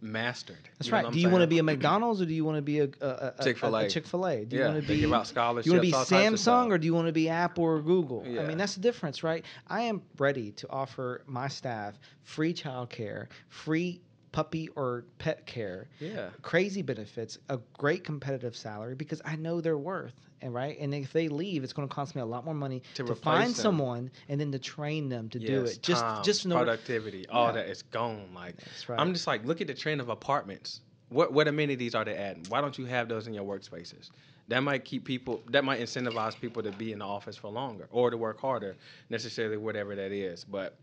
mastered. 0.00 0.58
That's 0.78 0.88
You 0.88 0.92
right. 0.92 1.10
Do 1.10 1.18
you 1.18 1.30
want 1.30 1.42
to 1.42 1.46
be 1.46 1.58
a 1.58 1.62
McDonald's 1.62 2.20
or 2.20 2.26
do 2.26 2.34
you 2.34 2.44
want 2.44 2.56
to 2.56 2.62
be 2.62 2.80
a, 2.80 2.88
a, 3.00 3.32
a 3.38 3.44
Chick-fil-A. 3.44 3.88
Chick 3.88 4.06
Fil 4.06 4.26
A? 4.26 4.44
Do 4.44 4.56
you 4.56 4.62
Yeah, 4.62 4.68
want 4.72 4.82
to 4.82 4.88
be 4.88 5.00
give 5.00 5.12
out 5.12 5.26
scholarships, 5.26 5.66
You 5.66 5.72
want 5.72 5.82
to 5.82 5.88
be 5.90 5.94
all 5.94 6.04
types 6.04 6.32
of 6.32 6.38
stuff. 6.38 6.66
Samsung 6.66 6.70
or 6.70 6.78
do 6.78 6.86
you 6.86 6.94
want 6.94 7.06
to 7.06 7.12
be 7.12 7.28
Apple 7.28 7.64
or 7.64 7.80
Google? 7.80 8.22
I 8.38 8.42
mean, 8.46 8.58
that's 8.58 8.74
the 8.74 8.80
difference, 8.80 9.22
right? 9.22 9.44
I 9.66 9.82
am 9.82 10.02
ready 10.18 10.52
to 10.52 10.70
offer 10.70 11.22
my 11.26 11.48
staff 11.48 11.94
free 12.22 12.52
childcare, 12.52 13.28
free 13.48 14.00
puppy 14.34 14.68
or 14.74 15.04
pet 15.18 15.46
care, 15.46 15.86
Yeah. 16.00 16.30
crazy 16.42 16.82
benefits, 16.82 17.38
a 17.48 17.58
great 17.78 18.02
competitive 18.02 18.56
salary 18.56 18.96
because 18.96 19.22
I 19.24 19.36
know 19.36 19.60
their 19.60 19.78
worth. 19.78 20.12
And 20.42 20.52
right, 20.52 20.76
and 20.78 20.92
if 20.92 21.12
they 21.12 21.28
leave, 21.28 21.62
it's 21.62 21.72
going 21.72 21.88
to 21.88 21.94
cost 21.94 22.14
me 22.16 22.20
a 22.20 22.26
lot 22.26 22.44
more 22.44 22.52
money 22.52 22.82
To 22.94 23.04
to, 23.04 23.14
find 23.14 23.46
them. 23.46 23.54
someone 23.54 24.10
and 24.28 24.40
then 24.40 24.50
to 24.52 24.58
train 24.58 25.08
them 25.08 25.28
to 25.30 25.38
do 25.38 25.64
it. 25.64 25.78
Just, 25.82 26.02
time, 26.02 26.24
just 26.24 26.44
order. 26.44 26.56
productivity, 26.56 27.26
all 27.28 27.46
Yeah. 27.46 27.52
that 27.52 27.68
is 27.68 27.82
gone. 27.82 28.28
Like 28.34 28.56
right. 28.88 28.98
I'm 29.00 29.12
just 29.12 29.26
like, 29.28 29.44
look 29.46 29.60
at 29.60 29.68
the 29.68 29.74
trend 29.74 30.00
of 30.00 30.08
apartments. 30.08 30.80
What 31.10 31.32
what 31.32 31.46
amenities 31.46 31.94
are 31.94 32.04
they 32.04 32.16
adding? 32.16 32.44
Why 32.48 32.60
don't 32.60 32.76
you 32.76 32.86
have 32.86 33.08
those 33.08 33.26
in 33.28 33.34
your 33.34 33.44
workspaces? 33.44 34.10
That 34.48 34.60
might 34.60 34.84
keep 34.84 35.04
people. 35.04 35.42
That 35.50 35.64
might 35.64 35.80
incentivize 35.80 36.38
people 36.38 36.62
to 36.64 36.72
be 36.72 36.92
in 36.92 36.98
the 36.98 37.04
office 37.06 37.36
for 37.36 37.48
longer 37.50 37.86
or 37.90 38.10
to 38.10 38.16
work 38.16 38.40
harder, 38.40 38.76
necessarily 39.08 39.56
whatever 39.56 39.94
that 39.94 40.12
is. 40.12 40.44
But 40.44 40.76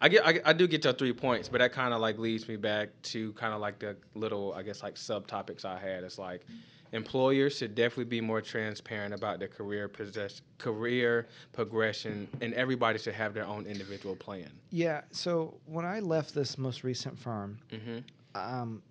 I 0.00 0.08
get, 0.08 0.26
I, 0.26 0.40
I 0.44 0.52
do 0.52 0.66
get 0.66 0.84
your 0.84 0.92
three 0.92 1.12
points, 1.12 1.48
but 1.48 1.58
that 1.58 1.72
kind 1.72 1.94
of 1.94 2.00
like 2.00 2.18
leads 2.18 2.48
me 2.48 2.56
back 2.56 2.90
to 3.04 3.32
kind 3.32 3.54
of 3.54 3.60
like 3.60 3.78
the 3.78 3.96
little, 4.14 4.52
I 4.54 4.62
guess, 4.62 4.82
like 4.82 4.94
subtopics 4.96 5.64
I 5.64 5.78
had. 5.78 6.04
It's 6.04 6.18
like 6.18 6.42
employers 6.92 7.56
should 7.56 7.74
definitely 7.74 8.04
be 8.04 8.20
more 8.20 8.40
transparent 8.40 9.14
about 9.14 9.38
their 9.38 9.48
career 9.48 9.88
possess, 9.88 10.42
career 10.58 11.28
progression, 11.52 12.28
and 12.40 12.52
everybody 12.54 12.98
should 12.98 13.14
have 13.14 13.34
their 13.34 13.46
own 13.46 13.66
individual 13.66 14.16
plan. 14.16 14.50
yeah. 14.70 15.02
So 15.12 15.58
when 15.66 15.84
I 15.84 16.00
left 16.00 16.34
this 16.34 16.58
most 16.58 16.84
recent 16.84 17.18
firm, 17.18 17.58
hmm 17.70 17.98
um, 18.34 18.82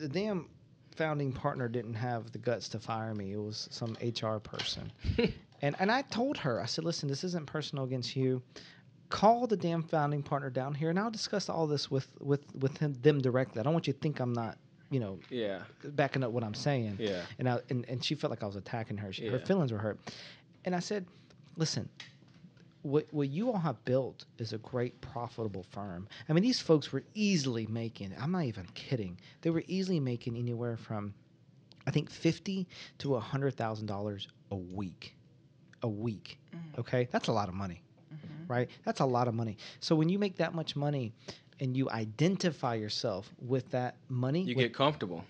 the 0.00 0.08
damn 0.08 0.48
founding 0.96 1.32
partner 1.32 1.68
didn't 1.68 1.94
have 1.94 2.32
the 2.32 2.38
guts 2.38 2.68
to 2.70 2.78
fire 2.78 3.14
me. 3.14 3.32
It 3.32 3.36
was 3.36 3.68
some 3.70 3.96
HR 4.00 4.38
person. 4.38 4.90
and 5.62 5.76
and 5.78 5.90
I 5.90 6.02
told 6.02 6.38
her, 6.38 6.60
I 6.60 6.66
said, 6.66 6.84
listen, 6.84 7.08
this 7.08 7.24
isn't 7.24 7.46
personal 7.46 7.84
against 7.84 8.16
you. 8.16 8.42
Call 9.10 9.46
the 9.46 9.56
damn 9.56 9.82
founding 9.82 10.22
partner 10.22 10.50
down 10.50 10.74
here, 10.74 10.90
and 10.90 10.98
I'll 10.98 11.10
discuss 11.10 11.48
all 11.48 11.66
this 11.66 11.90
with 11.90 12.08
with 12.20 12.42
with 12.56 12.76
him, 12.78 12.94
them 13.02 13.20
directly. 13.20 13.60
I 13.60 13.62
don't 13.62 13.72
want 13.72 13.86
you 13.86 13.92
to 13.92 13.98
think 13.98 14.18
I'm 14.18 14.32
not, 14.32 14.56
you 14.90 14.98
know, 14.98 15.18
Yeah. 15.30 15.60
backing 15.84 16.24
up 16.24 16.32
what 16.32 16.42
I'm 16.42 16.54
saying. 16.54 16.96
Yeah. 16.98 17.22
And 17.38 17.48
I 17.48 17.58
and, 17.70 17.84
and 17.88 18.02
she 18.04 18.14
felt 18.14 18.30
like 18.30 18.42
I 18.42 18.46
was 18.46 18.56
attacking 18.56 18.96
her. 18.96 19.12
She, 19.12 19.26
Her 19.28 19.38
feelings 19.38 19.70
were 19.72 19.78
hurt. 19.78 19.98
And 20.64 20.74
I 20.74 20.80
said, 20.80 21.06
listen, 21.56 21.88
what 22.82 23.06
what 23.12 23.28
you 23.28 23.50
all 23.52 23.58
have 23.58 23.84
built 23.84 24.24
is 24.38 24.52
a 24.52 24.58
great 24.58 25.00
profitable 25.00 25.64
firm. 25.70 26.08
I 26.28 26.32
mean, 26.32 26.42
these 26.42 26.60
folks 26.60 26.90
were 26.92 27.04
easily 27.14 27.66
making. 27.66 28.14
I'm 28.18 28.32
not 28.32 28.44
even 28.44 28.66
kidding. 28.74 29.18
They 29.42 29.50
were 29.50 29.62
easily 29.68 30.00
making 30.00 30.36
anywhere 30.36 30.76
from, 30.76 31.14
I 31.86 31.90
think, 31.92 32.10
fifty 32.10 32.66
to 32.98 33.14
a 33.14 33.20
hundred 33.20 33.54
thousand 33.54 33.86
dollars 33.86 34.26
a 34.50 34.56
week, 34.56 35.14
a 35.82 35.88
week. 35.88 36.38
Mm. 36.54 36.78
Okay, 36.80 37.06
that's 37.12 37.28
a 37.28 37.32
lot 37.32 37.48
of 37.48 37.54
money, 37.54 37.82
Mm-hmm. 38.44 38.52
right? 38.52 38.68
That's 38.84 39.00
a 39.00 39.06
lot 39.06 39.28
of 39.28 39.34
money. 39.34 39.56
So 39.80 39.94
when 39.96 40.08
you 40.08 40.18
make 40.18 40.36
that 40.36 40.54
much 40.54 40.76
money. 40.76 41.12
And 41.60 41.76
you 41.76 41.88
identify 41.88 42.74
yourself 42.74 43.30
with 43.40 43.70
that 43.70 43.94
money. 44.08 44.40
You 44.42 44.56
with- 44.56 44.64
get 44.64 44.74
comfortable. 44.74 45.24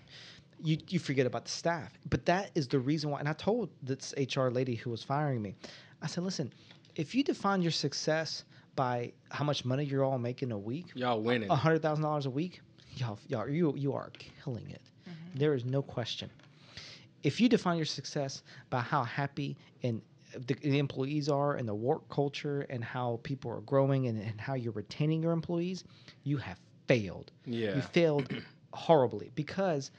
you 0.63 0.75
you 0.89 0.97
forget 0.97 1.27
about 1.27 1.45
the 1.45 1.51
staff. 1.51 1.91
But 2.09 2.25
that 2.25 2.49
is 2.55 2.67
the 2.67 2.79
reason 2.79 3.11
why. 3.11 3.19
And 3.19 3.29
I 3.29 3.33
told 3.33 3.69
this 3.83 4.11
HR 4.17 4.47
lady 4.47 4.73
who 4.73 4.89
was 4.89 5.03
firing 5.03 5.39
me, 5.43 5.53
I 6.01 6.07
said, 6.07 6.23
listen, 6.23 6.51
if 6.95 7.13
you 7.13 7.23
define 7.23 7.61
your 7.61 7.71
success 7.71 8.43
by 8.75 9.13
how 9.29 9.43
much 9.45 9.65
money 9.65 9.83
you're 9.85 10.03
all 10.03 10.17
making 10.17 10.51
a 10.51 10.57
week, 10.57 10.87
Y'all 10.95 11.21
winning. 11.21 11.51
a 11.51 11.55
hundred 11.55 11.83
thousand 11.83 12.03
dollars 12.03 12.25
a 12.25 12.31
week, 12.31 12.59
y'all, 12.95 13.19
y'all 13.27 13.47
you 13.47 13.75
you 13.77 13.93
are 13.93 14.09
killing 14.43 14.67
it. 14.71 14.81
Mm-hmm. 15.07 15.37
There 15.37 15.53
is 15.53 15.63
no 15.63 15.83
question. 15.83 16.31
If 17.21 17.39
you 17.39 17.47
define 17.49 17.77
your 17.77 17.85
success 17.85 18.41
by 18.71 18.79
how 18.81 19.03
happy 19.03 19.57
and 19.83 20.01
the, 20.47 20.53
the 20.55 20.79
employees 20.79 21.29
are 21.29 21.55
and 21.55 21.67
the 21.67 21.75
work 21.75 22.07
culture 22.09 22.61
and 22.69 22.83
how 22.83 23.19
people 23.23 23.51
are 23.51 23.61
growing 23.61 24.07
and, 24.07 24.21
and 24.21 24.39
how 24.39 24.53
you're 24.53 24.73
retaining 24.73 25.21
your 25.21 25.31
employees, 25.31 25.83
you 26.23 26.37
have 26.37 26.59
failed. 26.87 27.31
Yeah. 27.45 27.75
You 27.75 27.81
failed 27.81 28.31
horribly 28.73 29.31
because 29.35 29.91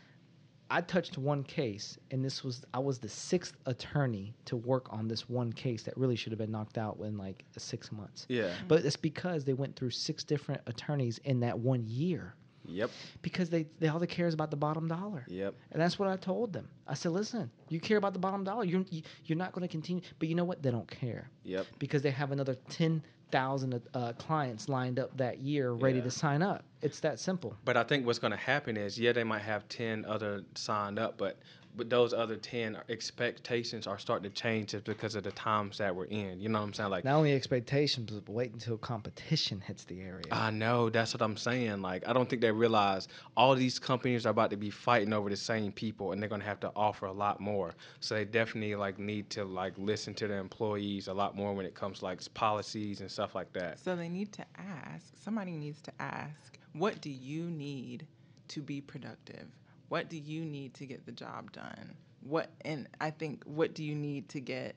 I 0.69 0.81
touched 0.81 1.17
one 1.17 1.45
case 1.45 1.97
and 2.11 2.25
this 2.25 2.43
was 2.43 2.65
I 2.75 2.79
was 2.79 2.99
the 2.99 3.09
sixth 3.09 3.55
attorney 3.67 4.35
to 4.47 4.57
work 4.57 4.93
on 4.93 5.07
this 5.07 5.29
one 5.29 5.53
case 5.53 5.83
that 5.85 5.97
really 5.97 6.17
should 6.17 6.33
have 6.33 6.39
been 6.39 6.51
knocked 6.51 6.77
out 6.77 6.99
in 7.01 7.17
like 7.17 7.45
six 7.57 7.93
months. 7.93 8.27
Yeah. 8.29 8.51
But 8.67 8.85
it's 8.85 8.97
because 8.97 9.45
they 9.45 9.55
went 9.55 9.77
through 9.77 9.91
six 9.91 10.25
different 10.25 10.61
attorneys 10.67 11.19
in 11.19 11.41
that 11.41 11.59
one 11.59 11.85
year 11.87 12.35
Yep. 12.69 12.91
because 13.23 13.51
they, 13.51 13.67
they 13.81 13.89
all 13.89 13.99
they 13.99 14.07
care 14.07 14.27
is 14.27 14.35
about 14.35 14.51
the 14.51 14.57
bottom 14.57 14.89
dollar. 14.89 15.25
Yep. 15.29 15.55
And 15.73 15.81
that's 15.81 15.99
what 15.99 16.09
I 16.09 16.17
told 16.17 16.53
them. 16.53 16.69
I 16.87 16.95
said, 16.95 17.13
listen, 17.13 17.51
you 17.69 17.81
care 17.81 17.97
about 17.99 18.13
the 18.13 18.19
bottom 18.19 18.45
dollar. 18.45 18.65
You're, 18.65 18.85
you, 18.91 19.03
you're 19.25 19.39
not 19.39 19.53
going 19.53 19.67
to 19.67 19.71
continue. 19.71 20.03
But 20.19 20.29
you 20.29 20.35
know 20.35 20.45
what? 20.45 20.63
They 20.63 20.71
don't 20.71 20.91
care 20.91 21.29
Yep. 21.45 21.67
because 21.79 22.03
they 22.03 22.11
have 22.11 22.33
another 22.33 22.55
10 22.71 23.03
thousand 23.33 23.81
uh, 23.93 24.13
clients 24.19 24.69
lined 24.69 25.01
up 25.01 25.17
that 25.17 25.39
year 25.41 25.73
ready 25.73 25.99
Yeah. 25.99 26.05
to 26.05 26.11
sign 26.13 26.43
up. 26.43 26.65
It's 26.81 27.01
that 27.01 27.19
simple. 27.19 27.57
But 27.65 27.77
I 27.77 27.83
think 27.83 28.07
what's 28.07 28.21
going 28.21 28.31
to 28.31 28.37
happen 28.37 28.77
is, 28.77 28.97
yeah, 28.99 29.11
they 29.13 29.25
might 29.25 29.43
have 29.43 29.69
ten 29.69 30.05
other 30.05 30.43
signed 30.55 31.01
up, 31.01 31.19
but 31.19 31.37
but 31.77 31.91
those 31.91 32.13
other 32.13 32.37
ten 32.37 32.79
expectations 32.89 33.87
are 33.87 33.99
starting 33.99 34.31
to 34.31 34.35
change 34.35 34.71
just 34.71 34.85
because 34.85 35.15
of 35.15 35.25
the 35.25 35.33
times 35.33 35.79
that 35.79 35.95
we're 35.95 36.05
in. 36.07 36.41
You 36.41 36.49
know 36.49 36.61
what 36.61 36.67
I'm 36.67 36.73
saying? 36.73 36.91
Like, 36.91 37.05
Not 37.05 37.17
only 37.17 37.35
expectations, 37.35 38.11
but 38.11 38.33
wait 38.33 38.53
until 38.53 38.79
competition 38.79 39.61
hits 39.61 39.85
the 39.85 40.01
area. 40.01 40.25
I 40.31 40.51
know 40.51 40.91
that's 40.91 41.13
what 41.15 41.23
I'm 41.23 41.37
saying. 41.37 41.83
Like, 41.83 42.07
I 42.09 42.13
don't 42.13 42.29
think 42.29 42.43
they 42.43 42.51
realize 42.53 43.09
all 43.37 43.55
these 43.55 43.79
companies 43.79 44.27
are 44.27 44.31
about 44.31 44.51
to 44.51 44.57
be 44.57 44.71
fighting 44.71 45.13
over 45.13 45.29
the 45.29 45.37
same 45.37 45.73
people, 45.73 46.13
and 46.13 46.23
they're 46.23 46.29
going 46.29 46.41
to 46.41 46.47
have 46.47 46.61
to 46.61 46.73
offer 46.75 47.07
a 47.07 47.13
lot 47.13 47.41
more. 47.41 47.75
So 48.01 48.15
they 48.15 48.25
definitely 48.25 48.75
like 48.75 48.99
need 48.99 49.31
to 49.31 49.45
like 49.45 49.75
listen 49.77 50.15
to 50.15 50.29
their 50.29 50.39
employees 50.39 51.09
a 51.09 51.15
lot 51.15 51.37
more 51.37 51.55
when 51.55 51.67
it 51.67 51.75
comes 51.75 51.99
to 52.01 52.05
like 52.05 52.21
policies 52.35 53.01
and 53.01 53.11
stuff 53.11 53.35
like 53.35 53.53
that. 53.53 53.79
So 53.79 53.97
they 53.97 54.09
need 54.09 54.33
to 54.33 54.45
ask, 54.57 55.05
somebody 55.23 55.53
needs 55.53 55.81
to 55.83 55.93
ask, 56.01 56.59
what 56.73 57.01
do 57.01 57.11
you 57.11 57.45
need 57.45 58.07
to 58.49 58.63
be 58.63 58.81
productive? 58.81 59.47
What 59.89 60.09
do 60.09 60.19
you 60.19 60.45
need 60.45 60.75
to 60.75 60.87
get 60.87 61.07
the 61.07 61.13
job 61.13 61.53
done? 61.53 61.95
What 62.23 62.51
and 62.65 62.89
I 63.01 63.11
think 63.11 63.45
what 63.45 63.75
do 63.75 63.85
you 63.85 63.95
need 63.95 64.29
to 64.31 64.41
get 64.41 64.75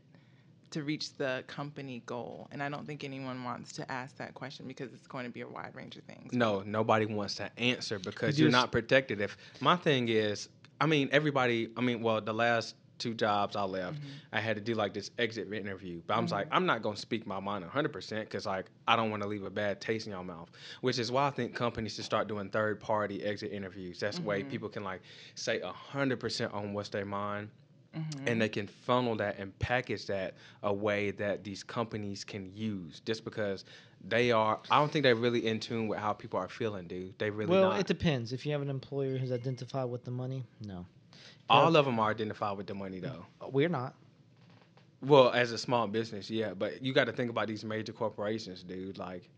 to 0.71 0.83
reach 0.83 1.13
the 1.15 1.43
company 1.47 2.03
goal? 2.05 2.47
And 2.51 2.61
I 2.61 2.69
don't 2.69 2.85
think 2.85 3.03
anyone 3.03 3.43
wants 3.43 3.71
to 3.73 3.91
ask 3.91 4.17
that 4.17 4.35
question 4.35 4.67
because 4.67 4.93
it's 4.93 5.07
going 5.07 5.25
to 5.25 5.31
be 5.31 5.41
a 5.41 5.47
wide 5.47 5.73
range 5.73 5.95
of 5.95 6.03
things. 6.03 6.33
No, 6.33 6.61
nobody 6.61 7.05
wants 7.05 7.35
to 7.35 7.49
answer 7.59 7.97
because 7.97 8.37
You 8.37 8.45
you're 8.45 8.51
not 8.51 8.71
protected. 8.71 9.19
If 9.19 9.35
my 9.59 9.75
thing 9.75 10.09
is, 10.09 10.49
I 10.79 10.85
mean, 10.85 11.09
everybody. 11.11 11.69
I 11.75 11.81
mean, 11.81 12.01
well, 12.01 12.21
the 12.21 12.33
last 12.33 12.75
two 12.99 13.13
jobs 13.13 13.55
I 13.55 13.63
left, 13.63 13.99
mm-hmm. 13.99 14.07
I 14.33 14.39
had 14.39 14.55
to 14.55 14.61
do 14.61 14.75
like 14.75 14.93
this 14.93 15.11
exit 15.17 15.51
interview. 15.51 16.01
But 16.05 16.17
I 16.17 16.19
was 16.19 16.31
like, 16.31 16.45
mm-hmm. 16.45 16.55
I'm 16.55 16.65
not 16.65 16.81
gonna 16.81 16.97
speak 16.97 17.25
my 17.25 17.39
mind 17.39 17.63
100 17.63 17.91
percent 17.91 18.25
because 18.29 18.45
like 18.45 18.65
I 18.87 18.95
don't 18.95 19.09
want 19.09 19.23
to 19.23 19.29
leave 19.29 19.43
a 19.43 19.49
bad 19.49 19.81
taste 19.81 20.05
in 20.05 20.13
your 20.13 20.23
mouth. 20.23 20.49
Which 20.81 20.99
is 20.99 21.11
why 21.11 21.27
I 21.27 21.31
think 21.31 21.55
companies 21.55 21.95
should 21.95 22.05
start 22.05 22.27
doing 22.27 22.49
third 22.49 22.79
party 22.79 23.23
exit 23.23 23.51
interviews. 23.51 23.99
That's 23.99 24.17
the 24.17 24.23
way 24.23 24.41
mm-hmm. 24.41 24.49
people 24.49 24.69
can 24.69 24.83
like 24.83 25.01
say 25.35 25.61
100 25.61 26.19
percent 26.19 26.53
on 26.53 26.73
what's 26.73 26.89
their 26.89 27.05
mind. 27.05 27.49
And 28.27 28.39
they 28.39 28.49
can 28.49 28.67
funnel 28.67 29.15
that 29.15 29.39
and 29.39 29.57
package 29.57 30.05
that 30.05 30.35
a 30.61 30.71
way 30.71 31.09
that 31.11 31.43
these 31.43 31.63
companies 31.63 32.23
can 32.23 32.51
use, 32.53 33.01
just 33.03 33.25
because 33.25 33.65
they 34.07 34.31
are. 34.31 34.59
I 34.69 34.79
don't 34.79 34.91
think 34.91 35.03
they're 35.03 35.15
really 35.15 35.47
in 35.47 35.59
tune 35.59 35.87
with 35.87 35.99
how 35.99 36.13
people 36.13 36.39
are 36.39 36.47
feeling, 36.47 36.87
dude. 36.87 37.17
They 37.17 37.29
really 37.29 37.51
well, 37.51 37.71
not. 37.71 37.79
it 37.79 37.87
depends. 37.87 38.31
If 38.31 38.45
you 38.45 38.51
have 38.51 38.61
an 38.61 38.69
employer 38.69 39.17
who's 39.17 39.31
identified 39.31 39.89
with 39.89 40.03
the 40.03 40.11
money, 40.11 40.45
no. 40.61 40.85
All 41.49 41.75
of 41.75 41.85
them 41.85 41.99
are 41.99 42.11
identified 42.11 42.57
with 42.57 42.67
the 42.67 42.75
money, 42.75 42.99
though. 42.99 43.25
Mm. 43.41 43.51
We're 43.51 43.69
not. 43.69 43.95
Well, 45.01 45.31
as 45.31 45.51
a 45.51 45.57
small 45.57 45.87
business, 45.87 46.29
yeah, 46.29 46.53
but 46.53 46.83
you 46.83 46.93
got 46.93 47.05
to 47.05 47.13
think 47.13 47.29
about 47.29 47.47
these 47.47 47.63
major 47.63 47.93
corporations, 47.93 48.63
dude. 48.63 48.97
Like, 48.97 49.29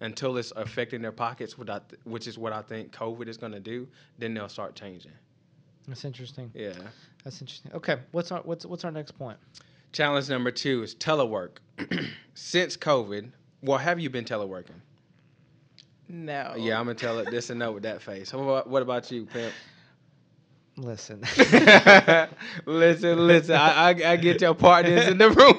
until 0.00 0.36
it's 0.36 0.52
affecting 0.56 1.00
their 1.00 1.12
pockets, 1.12 1.56
which, 1.56 1.68
th- 1.68 2.00
which 2.04 2.26
is 2.26 2.38
what 2.38 2.52
I 2.52 2.62
think 2.62 2.92
COVID 2.92 3.26
is 3.28 3.36
going 3.38 3.52
to 3.52 3.60
do, 3.60 3.88
then 4.18 4.34
they'll 4.34 4.48
start 4.48 4.74
changing. 4.74 5.12
That's 5.88 6.04
interesting. 6.04 6.50
Yeah. 6.54 6.72
That's 7.24 7.40
interesting. 7.40 7.72
Okay, 7.72 7.96
what's 8.12 8.30
our 8.30 8.40
what's 8.40 8.66
what's 8.66 8.84
our 8.84 8.90
next 8.90 9.12
point? 9.12 9.38
Challenge 9.92 10.28
number 10.28 10.50
two 10.50 10.82
is 10.82 10.94
telework. 10.94 11.58
Since 12.34 12.76
COVID, 12.76 13.30
well, 13.62 13.78
have 13.78 13.98
you 13.98 14.10
been 14.10 14.24
teleworking? 14.24 14.80
No. 16.08 16.54
Yeah, 16.56 16.78
I'm 16.78 16.86
gonna 16.86 16.94
tell 16.94 17.18
it 17.18 17.30
this 17.30 17.50
and 17.50 17.58
no 17.58 17.72
with 17.72 17.82
that 17.84 18.02
face. 18.02 18.32
What 18.32 18.42
about, 18.42 18.68
what 18.68 18.82
about 18.82 19.10
you, 19.10 19.26
Pimp? 19.26 19.52
Listen. 20.76 21.22
listen, 22.66 23.26
listen. 23.26 23.56
I, 23.56 23.90
I, 23.90 23.90
I 23.90 24.16
get 24.16 24.40
your 24.42 24.54
partners 24.54 25.06
in 25.08 25.18
the 25.18 25.30
room. 25.30 25.56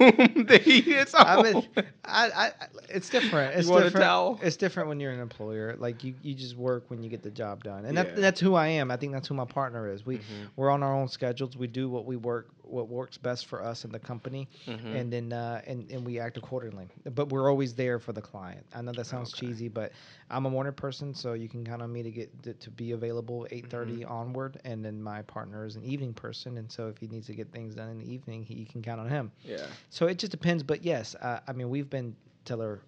it's 0.49 1.15
I 1.23 1.35
on. 1.35 1.41
mean, 1.41 1.63
I, 2.07 2.27
I, 2.47 2.51
it's 2.89 3.09
different. 3.09 3.55
It's 3.55 3.67
You 3.67 3.73
different. 3.75 3.95
towel? 4.05 4.39
It's 4.41 4.57
different 4.57 4.89
when 4.89 4.99
you're 4.99 5.11
an 5.11 5.19
employer. 5.19 5.75
Like 5.77 6.03
you, 6.03 6.15
you 6.21 6.33
just 6.35 6.55
work 6.55 6.89
when 6.89 7.03
you 7.03 7.09
get 7.09 7.23
the 7.23 7.31
job 7.31 7.63
done, 7.63 7.85
and 7.85 7.97
that, 7.97 8.15
that's 8.15 8.39
who 8.39 8.55
I 8.55 8.67
am. 8.67 8.91
I 8.91 8.97
think 8.97 9.13
that's 9.13 9.27
who 9.27 9.33
my 9.35 9.45
partner 9.45 9.87
is. 9.89 10.05
We, 10.05 10.17
Mhm. 10.19 10.49
we're 10.55 10.69
on 10.69 10.83
our 10.83 10.93
own 10.93 11.07
schedules. 11.07 11.57
We 11.57 11.67
do 11.67 11.89
what 11.89 12.05
we 12.05 12.15
work, 12.15 12.49
what 12.63 12.89
works 12.89 13.17
best 13.17 13.45
for 13.47 13.63
us 13.63 13.83
and 13.85 13.93
the 13.93 13.99
company, 13.99 14.49
Mhm. 14.67 14.93
and 14.93 15.11
then 15.13 15.33
uh, 15.33 15.61
and 15.65 15.89
and 15.91 16.05
we 16.05 16.19
act 16.19 16.37
accordingly. 16.37 16.87
But 17.13 17.29
we're 17.29 17.49
always 17.49 17.73
there 17.73 17.99
for 17.99 18.13
the 18.13 18.21
client. 18.21 18.65
I 18.73 18.81
know 18.81 18.91
that 18.93 19.05
sounds 19.05 19.33
Okay. 19.33 19.47
cheesy, 19.47 19.67
but 19.67 19.91
I'm 20.29 20.45
a 20.45 20.49
morning 20.49 20.73
person, 20.73 21.13
so 21.13 21.33
you 21.33 21.47
can 21.49 21.63
count 21.65 21.81
on 21.81 21.91
me 21.91 22.03
to 22.03 22.11
get 22.11 22.43
to, 22.43 22.53
to 22.53 22.69
be 22.69 22.91
available 22.91 23.47
8:30 23.51 24.01
Mm-hmm. 24.03 24.11
onward, 24.11 24.59
and 24.65 24.83
then 24.83 25.01
my 25.01 25.21
partner 25.23 25.65
is 25.65 25.75
an 25.77 25.83
evening 25.83 26.13
person, 26.13 26.57
and 26.57 26.71
so 26.71 26.87
if 26.89 26.97
he 26.97 27.07
needs 27.07 27.27
to 27.27 27.33
get 27.33 27.51
things 27.51 27.75
done 27.75 27.89
in 27.89 27.97
the 27.99 28.11
evening, 28.13 28.43
he 28.43 28.53
you 28.55 28.65
can 28.65 28.81
count 28.81 28.99
on 28.99 29.07
him. 29.09 29.31
yeah. 29.43 29.65
So 29.89 30.05
it 30.07 30.19
just 30.19 30.31
depends, 30.31 30.61
but 30.63 30.83
yes, 30.83 31.15
uh, 31.15 31.39
I 31.47 31.53
mean 31.53 31.69
we've 31.69 31.89
been 31.89 31.96
tele 32.45 32.79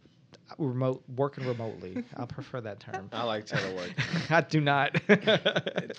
remote 0.57 1.03
working 1.15 1.45
remotely. 1.47 2.03
I 2.17 2.25
prefer 2.25 2.61
that 2.61 2.79
term. 2.79 3.09
I 3.11 3.23
like 3.23 3.45
telework. 3.45 3.91
I 4.31 4.41
do 4.41 4.61
not. 4.61 4.95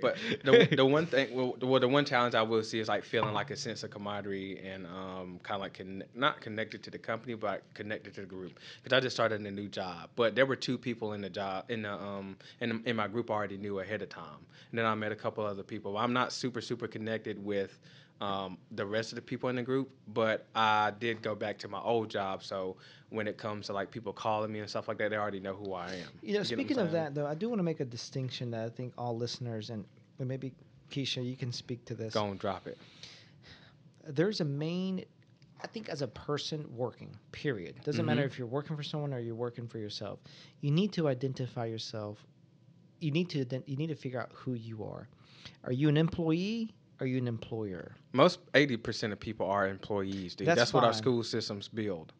But 0.00 0.16
the, 0.42 0.68
the 0.74 0.84
one 0.84 1.06
thing, 1.06 1.34
well 1.34 1.54
the, 1.58 1.66
well, 1.66 1.80
the 1.80 1.88
one 1.88 2.04
challenge 2.04 2.34
I 2.34 2.42
will 2.42 2.62
see 2.62 2.80
is 2.80 2.88
like 2.88 3.04
feeling 3.04 3.34
like 3.34 3.50
a 3.50 3.56
sense 3.56 3.82
of 3.82 3.90
camaraderie 3.90 4.58
and 4.64 4.86
um, 4.86 5.38
kind 5.42 5.56
of 5.56 5.60
like 5.60 5.74
conne- 5.74 6.04
not 6.14 6.40
connected 6.40 6.82
to 6.84 6.90
the 6.90 6.98
company, 6.98 7.34
but 7.34 7.62
connected 7.74 8.14
to 8.14 8.22
the 8.22 8.26
group. 8.26 8.58
Because 8.82 8.96
I 8.96 9.00
just 9.00 9.14
started 9.14 9.40
a 9.42 9.50
new 9.50 9.68
job, 9.68 10.10
but 10.16 10.34
there 10.34 10.46
were 10.46 10.56
two 10.56 10.78
people 10.78 11.12
in 11.12 11.20
the 11.20 11.30
job 11.30 11.70
in 11.70 11.82
the 11.82 11.92
um 11.92 12.36
in, 12.60 12.82
in 12.86 12.96
my 12.96 13.06
group 13.06 13.30
I 13.30 13.34
already 13.34 13.58
knew 13.58 13.80
ahead 13.80 14.02
of 14.02 14.08
time, 14.08 14.44
and 14.70 14.78
then 14.78 14.86
I 14.86 14.94
met 14.94 15.12
a 15.12 15.16
couple 15.16 15.44
other 15.44 15.62
people. 15.62 15.96
I'm 15.98 16.12
not 16.12 16.32
super 16.32 16.60
super 16.60 16.88
connected 16.88 17.42
with 17.44 17.78
um, 18.20 18.56
the 18.72 18.86
rest 18.86 19.12
of 19.12 19.16
the 19.16 19.22
people 19.22 19.48
in 19.50 19.56
the 19.56 19.62
group, 19.62 19.90
but 20.08 20.46
I 20.54 20.92
did 20.98 21.20
go 21.22 21.34
back 21.34 21.58
to 21.58 21.68
my 21.68 21.80
old 21.80 22.08
job. 22.08 22.42
So 22.42 22.76
when 23.10 23.28
it 23.28 23.36
comes 23.36 23.66
to 23.66 23.72
like 23.72 23.90
people 23.90 24.12
calling 24.12 24.52
me 24.52 24.60
and 24.60 24.68
stuff 24.70 24.88
like 24.88 24.98
that, 24.98 25.10
they 25.10 25.16
already 25.16 25.40
know 25.40 25.54
who 25.54 25.72
I 25.74 25.88
am. 25.92 26.08
You 26.22 26.34
know, 26.34 26.38
get 26.40 26.48
speaking 26.48 26.78
of 26.78 26.92
that 26.92 27.14
though, 27.14 27.26
I 27.26 27.34
do 27.34 27.48
want 27.48 27.58
to 27.58 27.62
make 27.64 27.80
a 27.80 27.84
distinction 27.84 28.50
that 28.52 28.64
I 28.64 28.68
think 28.70 28.94
all 28.96 29.16
listeners 29.16 29.70
and 29.70 29.84
maybe 30.18 30.52
Keisha, 30.90 31.24
you 31.24 31.36
can 31.36 31.52
speak 31.52 31.84
to 31.86 31.94
this. 31.94 32.14
go 32.14 32.26
and 32.26 32.38
drop 32.38 32.66
it. 32.66 32.78
There's 34.08 34.40
a 34.40 34.44
main. 34.44 35.04
I 35.62 35.66
think 35.66 35.88
as 35.88 36.02
a 36.02 36.08
person 36.08 36.64
working, 36.74 37.16
period. 37.32 37.76
Doesn't 37.82 38.04
matter 38.04 38.22
Mhm. 38.22 38.26
if 38.26 38.38
you're 38.38 38.46
working 38.46 38.76
for 38.76 38.82
someone 38.82 39.12
or 39.12 39.18
you're 39.18 39.34
working 39.34 39.66
for 39.66 39.78
yourself. 39.78 40.20
You 40.60 40.70
need 40.70 40.92
to 40.92 41.08
identify 41.08 41.66
yourself. 41.66 42.24
You 43.00 43.10
need 43.10 43.28
to 43.30 43.44
you 43.66 43.76
need 43.76 43.88
to 43.88 43.96
figure 43.96 44.20
out 44.20 44.30
who 44.32 44.54
you 44.54 44.84
are. 44.84 45.08
Are 45.64 45.72
you 45.72 45.88
an 45.88 45.96
employee? 45.96 46.74
Are 47.00 47.06
you 47.06 47.18
an 47.18 47.28
employer? 47.28 47.94
Most 48.12 48.40
eighty 48.54 48.76
percent 48.76 49.12
of 49.12 49.20
people 49.20 49.46
are 49.46 49.68
employees, 49.68 50.34
dude. 50.34 50.48
That's 50.48 50.58
That's, 50.58 50.72
what 50.72 50.84
our 50.84 50.92
school 50.92 51.22
systems 51.22 51.68
build. 51.68 52.12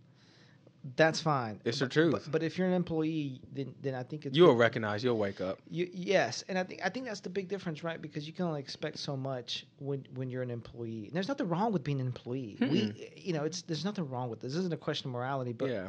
That's 0.95 1.21
fine. 1.21 1.61
It's 1.65 1.81
the 1.81 1.89
truth. 1.89 2.13
But, 2.13 2.31
but 2.31 2.43
if 2.45 2.57
you're 2.57 2.69
an 2.69 2.75
employee, 2.75 3.41
then 3.53 3.75
then 3.83 3.95
I 3.95 4.05
think 4.05 4.25
it's 4.27 4.37
You'll 4.37 4.55
recognize. 4.55 5.03
You'll 5.03 5.19
wake 5.19 5.41
up. 5.41 5.59
You, 5.69 5.89
yes, 5.93 6.45
and 6.49 6.57
I 6.57 6.63
think 6.63 6.81
I 6.85 6.91
think 6.91 7.07
that's 7.07 7.21
the 7.21 7.31
big 7.31 7.49
difference, 7.49 7.83
right? 7.83 8.01
Because 8.01 8.27
you 8.27 8.33
can 8.33 8.45
only 8.45 8.61
expect 8.61 8.99
so 8.99 9.17
much 9.17 9.67
when 9.79 10.07
when 10.15 10.31
you're 10.31 10.43
an 10.43 10.51
employee. 10.51 11.07
And 11.07 11.13
there's 11.13 11.29
nothing 11.29 11.49
wrong 11.49 11.73
with 11.73 11.83
being 11.83 12.01
an 12.01 12.07
employee. 12.07 12.57
Hmm. 12.59 12.71
We, 12.71 13.11
you 13.17 13.33
know, 13.33 13.45
it's 13.45 13.63
there's 13.63 13.85
nothing 13.85 14.09
wrong 14.09 14.31
with 14.31 14.41
this. 14.41 14.53
This 14.53 14.61
isn't 14.61 14.75
a 14.75 14.77
question 14.77 15.09
of 15.09 15.15
morality, 15.15 15.53
but 15.53 15.71
yeah. 15.71 15.89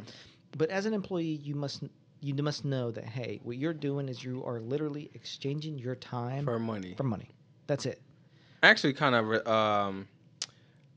but 0.56 0.70
as 0.70 0.86
an 0.86 0.94
employee, 0.94 1.40
you 1.44 1.54
must 1.54 1.84
you 2.20 2.34
must 2.34 2.64
know 2.64 2.90
that 2.90 3.04
hey, 3.04 3.38
what 3.44 3.56
you're 3.56 3.74
doing 3.74 4.08
is 4.08 4.24
you 4.24 4.44
are 4.44 4.60
literally 4.60 5.10
exchanging 5.14 5.78
your 5.78 5.94
time 5.94 6.44
For 6.44 6.58
money. 6.58 6.94
for 6.96 7.04
money. 7.04 7.28
That's 7.68 7.86
it. 7.86 8.00
Actually, 8.62 8.92
kind 8.92 9.14
of 9.14 9.46
um, 9.46 10.08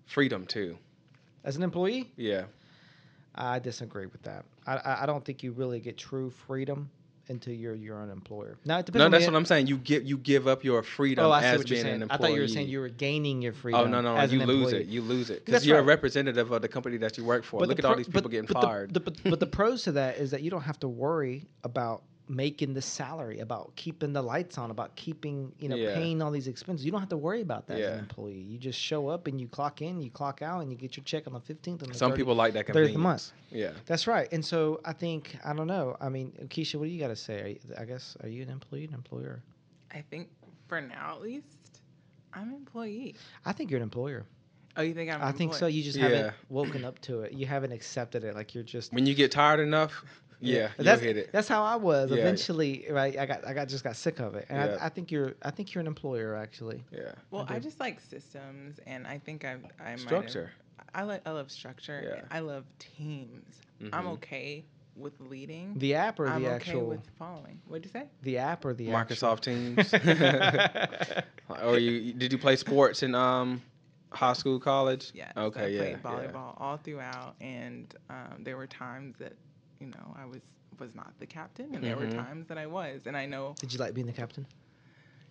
freedom 0.05 0.45
too. 0.45 0.77
As 1.43 1.55
an 1.55 1.63
employee, 1.63 2.11
Yeah. 2.17 2.43
I 3.33 3.59
disagree 3.59 4.07
with 4.07 4.21
that. 4.23 4.43
I 4.67 5.03
I, 5.03 5.05
don't 5.05 5.23
think 5.23 5.41
you 5.41 5.53
really 5.53 5.79
get 5.79 5.97
true 5.97 6.29
freedom 6.29 6.89
until 7.29 7.53
you're 7.53 7.73
your 7.75 7.99
own 8.01 8.09
employer. 8.11 8.57
Now 8.65 8.79
it 8.79 8.85
depends. 8.85 8.99
No, 8.99 9.05
on 9.05 9.11
that's 9.11 9.25
what 9.25 9.35
I'm 9.35 9.45
saying. 9.45 9.67
You 9.67 9.77
give 9.77 10.03
you 10.03 10.17
give 10.17 10.47
up 10.47 10.63
your 10.65 10.83
freedom 10.83 11.25
Oh, 11.25 11.31
I 11.31 11.39
see 11.41 11.47
as 11.47 11.57
what 11.59 11.69
you're 11.69 11.75
being 11.77 11.85
saying. 11.85 12.01
an 12.03 12.11
I 12.11 12.17
thought 12.17 12.33
you 12.33 12.41
were 12.41 12.47
saying 12.49 12.67
you 12.67 12.81
were 12.81 12.89
gaining 12.89 13.41
your 13.41 13.53
freedom. 13.53 13.79
Oh 13.81 13.85
no 13.87 14.01
no! 14.01 14.21
you 14.23 14.43
lose 14.45 14.65
employee. 14.73 14.81
it. 14.81 14.87
You 14.87 15.01
lose 15.01 15.29
it 15.29 15.45
because 15.45 15.65
you're 15.65 15.77
right. 15.77 15.83
a 15.83 15.85
representative 15.85 16.51
of 16.51 16.61
the 16.61 16.67
company 16.67 16.97
that 16.97 17.17
you 17.17 17.23
work 17.23 17.43
for. 17.45 17.61
Look 17.61 17.77
the 17.77 17.83
at 17.83 17.85
all 17.85 17.95
these 17.95 18.07
people 18.07 18.23
but- 18.23 18.31
getting 18.31 18.47
but 18.47 18.59
the- 18.61 18.67
fired. 18.67 18.93
The, 18.93 18.99
but, 18.99 19.17
but 19.23 19.39
the 19.39 19.47
pros 19.47 19.83
to 19.83 19.93
that 19.93 20.17
is 20.17 20.31
that 20.31 20.41
you 20.43 20.51
don't 20.51 20.63
have 20.63 20.79
to 20.81 20.89
worry 20.89 21.47
about 21.63 22.03
making 22.31 22.73
the 22.73 22.81
salary, 22.81 23.39
about 23.39 23.75
keeping 23.75 24.13
the 24.13 24.21
lights 24.21 24.57
on, 24.57 24.71
about 24.71 24.95
keeping 24.95 25.51
you 25.59 25.67
know 25.69 25.75
Yeah. 25.75 25.93
paying 25.95 26.21
all 26.21 26.31
these 26.31 26.47
expenses. 26.47 26.85
You 26.85 26.91
don't 26.91 27.01
have 27.01 27.09
to 27.09 27.17
worry 27.17 27.41
about 27.41 27.67
that 27.67 27.79
as 27.79 27.93
an 27.93 27.99
employee. 27.99 28.39
You 28.39 28.57
just 28.57 28.79
show 28.79 29.09
up 29.09 29.27
and 29.27 29.39
you 29.39 29.47
clock 29.47 29.81
in, 29.81 30.01
you 30.01 30.09
clock 30.09 30.41
out, 30.41 30.61
and 30.61 30.71
you 30.71 30.77
get 30.77 30.95
your 30.97 31.03
check 31.03 31.27
on 31.27 31.33
the 31.33 31.39
fifteenth. 31.41 31.81
And 31.83 31.91
the 31.93 31.97
Some 31.97 32.11
30th. 32.13 32.15
people 32.15 32.35
like 32.35 32.53
that 32.53 32.65
30th 32.65 32.69
of 32.69 32.73
convenience. 32.73 32.93
the 32.93 32.99
month. 32.99 33.31
Yeah. 33.51 33.71
That's 33.85 34.07
right. 34.07 34.27
And 34.31 34.43
so 34.43 34.79
I 34.85 34.93
think 34.93 35.37
I 35.43 35.53
don't 35.53 35.67
know. 35.67 35.97
I 35.99 36.09
mean, 36.09 36.31
Keisha, 36.47 36.75
what 36.75 36.85
do 36.85 36.91
you 36.91 36.99
got 36.99 37.09
to 37.09 37.15
say? 37.15 37.41
Are 37.41 37.47
you, 37.47 37.59
I 37.77 37.85
guess 37.85 38.15
are 38.23 38.29
you 38.29 38.41
an 38.43 38.49
employee, 38.49 38.85
an 38.85 38.93
employer? 38.93 39.41
I 39.93 40.01
think 40.09 40.29
for 40.67 40.79
now 40.79 41.15
at 41.15 41.21
least, 41.21 41.47
I'm 42.33 42.49
an 42.49 42.55
employee. 42.55 43.15
I 43.45 43.51
think 43.51 43.69
you're 43.69 43.77
an 43.79 43.83
employer. 43.83 44.25
Oh, 44.77 44.81
you 44.83 44.93
think 44.93 45.11
I'm? 45.11 45.21
an 45.21 45.27
I 45.27 45.33
think 45.33 45.53
so. 45.53 45.67
You 45.67 45.83
just 45.83 45.97
Yeah. 45.97 46.03
haven't 46.07 46.33
woken 46.47 46.85
up 46.85 46.97
to 47.01 47.21
it. 47.23 47.33
You 47.33 47.45
haven't 47.45 47.73
accepted 47.73 48.23
it. 48.23 48.35
Like 48.35 48.55
you're 48.55 48.63
just 48.63 48.93
When 48.93 49.05
you 49.05 49.13
get 49.13 49.29
tired 49.31 49.59
enough, 49.59 50.05
yeah, 50.41 50.69
you'll 50.77 50.85
that's 50.85 51.01
hit 51.01 51.17
it. 51.17 51.29
that's 51.31 51.47
how 51.47 51.63
I 51.63 51.75
was. 51.75 52.11
Yeah. 52.11 52.17
Eventually, 52.17 52.85
right? 52.89 53.17
I 53.17 53.25
got 53.25 53.45
I 53.47 53.53
got 53.53 53.67
just 53.67 53.83
got 53.83 53.95
sick 53.95 54.19
of 54.19 54.35
it, 54.35 54.45
and 54.49 54.57
Yeah. 54.71 54.77
I, 54.81 54.87
I 54.87 54.89
think 54.89 55.11
you're 55.11 55.33
I 55.41 55.51
think 55.51 55.73
you're 55.73 55.81
an 55.81 55.87
employer 55.87 56.35
actually. 56.35 56.83
Yeah. 56.91 57.11
Well, 57.29 57.45
I 57.47 57.55
I, 57.55 57.59
just 57.59 57.79
like 57.79 57.99
systems, 58.01 58.79
and 58.85 59.05
I 59.07 59.17
think 59.19 59.45
I 59.45 59.57
I 59.79 59.91
might 59.91 59.99
Structure. 59.99 60.51
I 60.93 61.03
like 61.03 61.21
I 61.25 61.31
love 61.31 61.51
structure. 61.51 62.03
Yeah. 62.17 62.25
I 62.35 62.39
love 62.39 62.65
teams. 62.79 63.61
I'm 63.93 64.05
Mhm. 64.05 64.13
okay 64.13 64.65
with 64.95 65.13
leading. 65.21 65.73
The 65.77 65.95
app 65.95 66.19
or 66.19 66.27
I'm 66.27 66.41
the 66.43 66.49
okay 66.49 66.55
actual 66.55 66.85
with 66.87 67.07
following. 67.17 67.61
What'd 67.67 67.85
you 67.85 67.91
say? 67.91 68.07
the 68.23 68.37
app 68.39 68.65
or 68.65 68.73
the 68.73 68.87
Microsoft 68.87 69.41
Teams. 69.41 69.93
or 71.63 71.77
you 71.77 72.13
did 72.13 72.31
you 72.31 72.37
play 72.37 72.55
sports 72.55 73.03
in 73.03 73.15
um 73.15 73.61
high 74.11 74.33
school, 74.33 74.59
college? 74.59 75.11
Yes. 75.13 75.31
Okay, 75.37 75.63
I 75.63 75.67
yeah, 75.67 75.79
played 75.79 75.91
yeah. 76.03 76.09
volleyball 76.11 76.59
all 76.59 76.77
throughout, 76.77 77.35
and 77.39 77.93
um, 78.09 78.43
there 78.43 78.57
were 78.57 78.67
times 78.67 79.15
that 79.19 79.33
you 79.81 79.87
know 79.87 80.15
I 80.17 80.25
was 80.25 80.41
was 80.79 80.95
not 80.95 81.11
the 81.19 81.25
captain, 81.27 81.75
and 81.75 81.83
there 81.83 81.95
were 81.97 82.05
Mhm. 82.07 82.15
times 82.25 82.47
that 82.47 82.57
I 82.57 82.65
was, 82.65 83.05
and 83.05 83.15
I 83.17 83.25
know. 83.25 83.55
Did 83.59 83.73
you 83.73 83.79
like 83.79 83.93
being 83.93 84.07
the 84.07 84.13
captain? 84.13 84.45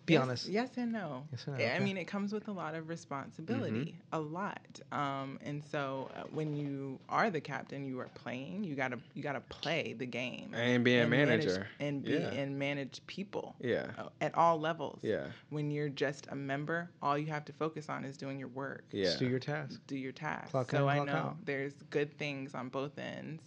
Be 0.06 0.14
yes, 0.14 0.22
honest. 0.22 0.48
Yes 0.48 0.70
and 0.76 0.92
no. 0.92 1.24
Yes 1.30 1.46
and 1.46 1.58
no, 1.58 1.64
I- 1.64 1.76
I 1.76 1.78
mean, 1.80 1.96
it 1.96 2.06
comes 2.06 2.32
with 2.32 2.48
a 2.48 2.52
lot 2.52 2.74
of 2.74 2.88
responsibility, 2.88 3.94
Mm-hmm. 4.12 4.14
a 4.14 4.18
lot. 4.20 4.80
Um, 4.92 5.38
and 5.42 5.62
so 5.64 6.10
uh, 6.16 6.22
when 6.32 6.54
you 6.56 6.98
are 7.08 7.30
the 7.30 7.40
captain, 7.40 7.84
you 7.84 8.00
are 8.00 8.08
playing. 8.14 8.64
You 8.64 8.74
gotta 8.76 8.98
you 9.14 9.22
gotta 9.22 9.40
play 9.40 9.92
the 9.98 10.06
game 10.06 10.54
And 10.54 10.82
being 10.84 11.00
a 11.00 11.06
manage- 11.08 11.46
manager. 11.46 11.66
and 11.80 12.02
be 12.04 12.12
Yeah. 12.12 12.30
and 12.30 12.58
manage 12.58 13.00
people 13.06 13.56
Yeah. 13.60 13.90
uh, 13.98 14.08
at 14.20 14.34
all 14.36 14.58
levels. 14.58 15.00
Yeah. 15.02 15.26
When 15.50 15.70
you're 15.70 15.88
just 15.90 16.26
a 16.30 16.34
member, 16.36 16.90
all 17.02 17.18
you 17.18 17.26
have 17.26 17.44
to 17.46 17.52
focus 17.52 17.88
on 17.88 18.04
is 18.04 18.16
doing 18.16 18.38
your 18.38 18.48
work 18.48 18.84
Yeah. 18.92 19.04
Just 19.04 19.18
do 19.18 19.26
your 19.28 19.40
task. 19.40 19.80
do 19.86 19.96
your 19.96 20.12
task. 20.12 20.50
Clock 20.50 20.70
so 20.70 20.88
in, 20.88 21.00
I 21.00 21.04
know 21.04 21.12
out. 21.12 21.44
there's 21.44 21.74
good 21.90 22.16
things 22.18 22.54
on 22.54 22.68
both 22.70 22.98
ends, 22.98 23.42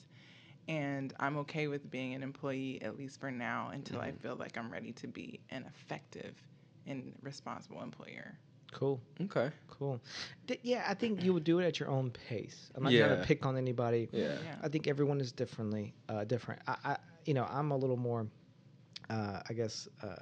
and 0.67 1.13
I'm 1.19 1.37
okay 1.37 1.67
with 1.67 1.89
being 1.89 2.13
an 2.13 2.23
employee 2.23 2.81
at 2.81 2.97
least 2.97 3.19
for 3.19 3.31
now 3.31 3.69
until 3.73 3.99
I 3.99 4.11
Mhm. 4.11 4.19
feel 4.19 4.35
like 4.35 4.57
I'm 4.57 4.71
ready 4.71 4.91
to 4.93 5.07
be 5.07 5.39
an 5.49 5.65
effective 5.65 6.35
and 6.87 7.13
responsible 7.21 7.81
employer. 7.81 8.37
Cool. 8.71 8.99
Okay. 9.21 9.51
Cool. 9.67 10.01
D- 10.47 10.59
yeah, 10.63 10.85
I 10.87 10.93
think 10.95 11.21
you 11.23 11.33
would 11.33 11.43
do 11.43 11.59
it 11.59 11.65
at 11.65 11.79
your 11.79 11.89
own 11.89 12.09
pace. 12.11 12.71
I'm 12.75 12.83
not 12.83 12.91
trying 12.91 13.09
to 13.19 13.23
pick 13.25 13.45
on 13.45 13.55
anybody. 13.57 14.09
Yeah. 14.11 14.37
I 14.63 14.67
think 14.69 14.87
everyone 14.87 15.21
is 15.21 15.31
differently 15.31 15.93
uh, 16.09 16.23
different. 16.23 16.61
I, 16.67 16.75
I, 16.83 16.97
you 17.25 17.33
know, 17.33 17.45
I'm 17.49 17.71
a 17.71 17.77
little 17.77 17.97
more, 17.97 18.27
uh, 19.09 19.41
I 19.47 19.53
guess, 19.53 19.87
uh, 20.01 20.15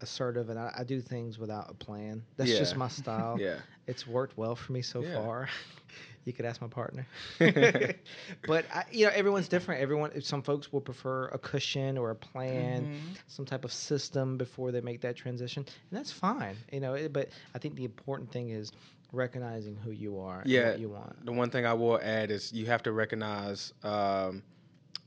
assertive, 0.00 0.48
and 0.50 0.58
I, 0.58 0.72
I 0.78 0.84
do 0.84 1.00
things 1.00 1.38
without 1.38 1.70
a 1.70 1.74
plan. 1.74 2.22
That's 2.36 2.52
just 2.56 2.76
my 2.76 2.88
style. 2.88 3.42
Yeah. 3.52 3.60
It's 3.86 4.06
worked 4.06 4.36
well 4.36 4.54
for 4.54 4.72
me 4.72 4.82
so 4.82 5.02
Yeah. 5.02 5.04
far. 5.04 5.48
you 6.24 6.32
could 6.32 6.44
ask 6.44 6.60
my 6.60 6.68
partner. 6.68 7.06
but 8.44 8.66
I, 8.72 8.84
you 8.90 9.04
know, 9.06 9.12
everyone's 9.14 9.48
different. 9.48 9.80
Everyone, 9.80 10.20
some 10.22 10.42
folks 10.42 10.72
will 10.72 10.80
prefer 10.80 11.26
a 11.28 11.38
cushion 11.38 11.98
or 11.98 12.10
a 12.10 12.16
plan, 12.16 12.88
Mhm. 12.88 13.16
some 13.26 13.44
type 13.44 13.64
of 13.64 13.72
system 13.72 14.36
before 14.38 14.72
they 14.72 14.80
make 14.80 15.00
that 15.02 15.16
transition, 15.16 15.64
and 15.90 15.98
that's 15.98 16.12
fine. 16.12 16.58
You 16.72 16.80
know, 16.80 16.94
it, 16.94 17.12
but 17.12 17.30
I 17.54 17.58
think 17.58 17.76
the 17.76 17.84
important 17.84 18.30
thing 18.30 18.50
is 18.50 18.72
recognizing 19.12 19.76
who 19.76 19.90
you 19.90 20.18
are 20.18 20.46
and 20.50 20.60
Yeah. 20.60 20.66
what 20.66 20.76
you 20.76 20.88
want. 20.90 21.16
The 21.24 21.32
one 21.32 21.50
thing 21.50 21.66
I 21.66 21.74
will 21.74 22.00
add 22.00 22.30
is 22.30 22.52
you 22.52 22.66
have 22.66 22.82
to 22.84 22.92
recognize 22.92 23.72
um, 23.82 24.42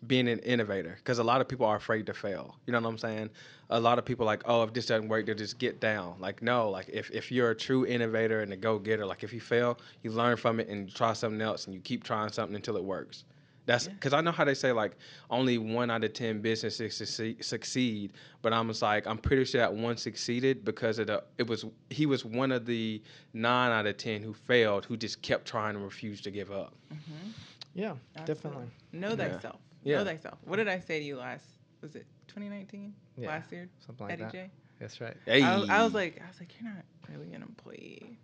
being 0.05 0.27
an 0.27 0.39
innovator 0.39 0.95
because 0.97 1.17
a 1.17 1.23
lot 1.23 1.41
of 1.41 1.47
people 1.47 1.65
are 1.65 1.75
afraid 1.75 2.05
to 2.05 2.13
fail. 2.13 2.55
You 2.67 2.73
know 2.73 2.79
what 2.79 2.89
I'm 2.89 2.97
saying? 2.99 3.29
A 3.71 3.79
lot 3.79 3.97
of 3.97 4.05
people 4.05 4.25
like, 4.27 4.43
oh, 4.45 4.61
if 4.63 4.71
this 4.71 4.85
doesn't 4.85 5.09
work, 5.09 5.25
they'll 5.25 5.33
just 5.35 5.57
get 5.57 5.79
down. 5.79 6.15
Like, 6.19 6.41
no, 6.43 6.69
like 6.69 6.87
if, 6.87 7.09
if 7.11 7.31
you're 7.31 7.49
a 7.49 7.55
true 7.55 7.85
innovator 7.85 8.41
and 8.41 8.53
a 8.53 8.57
go 8.57 8.77
getter, 8.77 9.05
like 9.05 9.23
if 9.23 9.33
you 9.33 9.41
fail, 9.41 9.79
you 10.03 10.11
learn 10.11 10.37
from 10.37 10.59
it 10.59 10.67
and 10.69 10.87
you 10.87 10.93
try 10.93 11.13
something 11.13 11.41
else 11.41 11.65
and 11.65 11.73
you 11.73 11.81
keep 11.81 12.03
trying 12.03 12.31
something 12.31 12.55
until 12.55 12.77
it 12.77 12.83
works. 12.83 13.23
That's 13.65 13.87
Yeah. 13.87 13.93
because 13.93 14.13
I 14.13 14.21
know 14.21 14.31
how 14.31 14.45
they 14.45 14.53
say 14.53 14.71
like 14.71 14.95
only 15.29 15.57
one 15.57 15.89
out 15.91 16.03
of 16.03 16.13
ten 16.13 16.41
businesses 16.41 16.95
succeed, 16.95 17.43
succeed, 17.43 18.13
but 18.41 18.53
I'm 18.53 18.67
just 18.69 18.81
like 18.81 19.05
I'm 19.07 19.17
pretty 19.17 19.43
sure 19.43 19.59
that 19.59 19.73
one 19.73 19.97
succeeded 19.97 20.63
because 20.63 20.99
of 20.99 21.07
the 21.07 21.23
it 21.37 21.47
was 21.47 21.65
he 21.89 22.05
was 22.05 22.23
one 22.23 22.53
of 22.53 22.65
the 22.65 23.01
nine 23.33 23.71
out 23.71 23.85
of 23.85 23.97
ten 23.97 24.21
who 24.21 24.33
failed 24.33 24.85
who 24.85 24.95
just 24.95 25.21
kept 25.21 25.45
trying 25.45 25.75
and 25.75 25.83
refused 25.83 26.23
to 26.25 26.31
give 26.31 26.49
up. 26.49 26.75
Mhm. 26.93 27.33
Yeah, 27.73 27.95
Absolutely. 28.15 28.25
definitely. 28.25 28.67
Know 28.93 29.09
Yeah. 29.09 29.33
thyself. 29.35 29.59
Yeah. 29.87 29.97
Know 29.97 30.05
thyself. 30.05 30.37
What 30.45 30.57
did 30.57 30.67
I 30.67 30.79
say 30.79 30.99
to 30.99 31.05
you 31.05 31.17
last? 31.17 31.45
Was 31.81 31.95
it 31.95 32.05
2019? 32.27 32.93
Yeah, 33.17 33.27
Last 33.29 33.51
year? 33.51 33.69
something 33.85 34.05
like 34.07 34.13
Eddie 34.13 34.23
that. 34.23 34.31
J? 34.31 34.51
That's 34.79 34.99
right. 35.01 35.15
Hey, 35.25 35.41
I, 35.43 35.57
was, 35.57 35.69
I 35.69 35.83
was 35.83 35.93
like, 35.93 36.21
I 36.23 36.27
was 36.27 36.39
like, 36.39 36.53
you're 36.59 36.71
not 36.71 36.83
really 37.09 37.33
an 37.33 37.41
employee. 37.41 38.17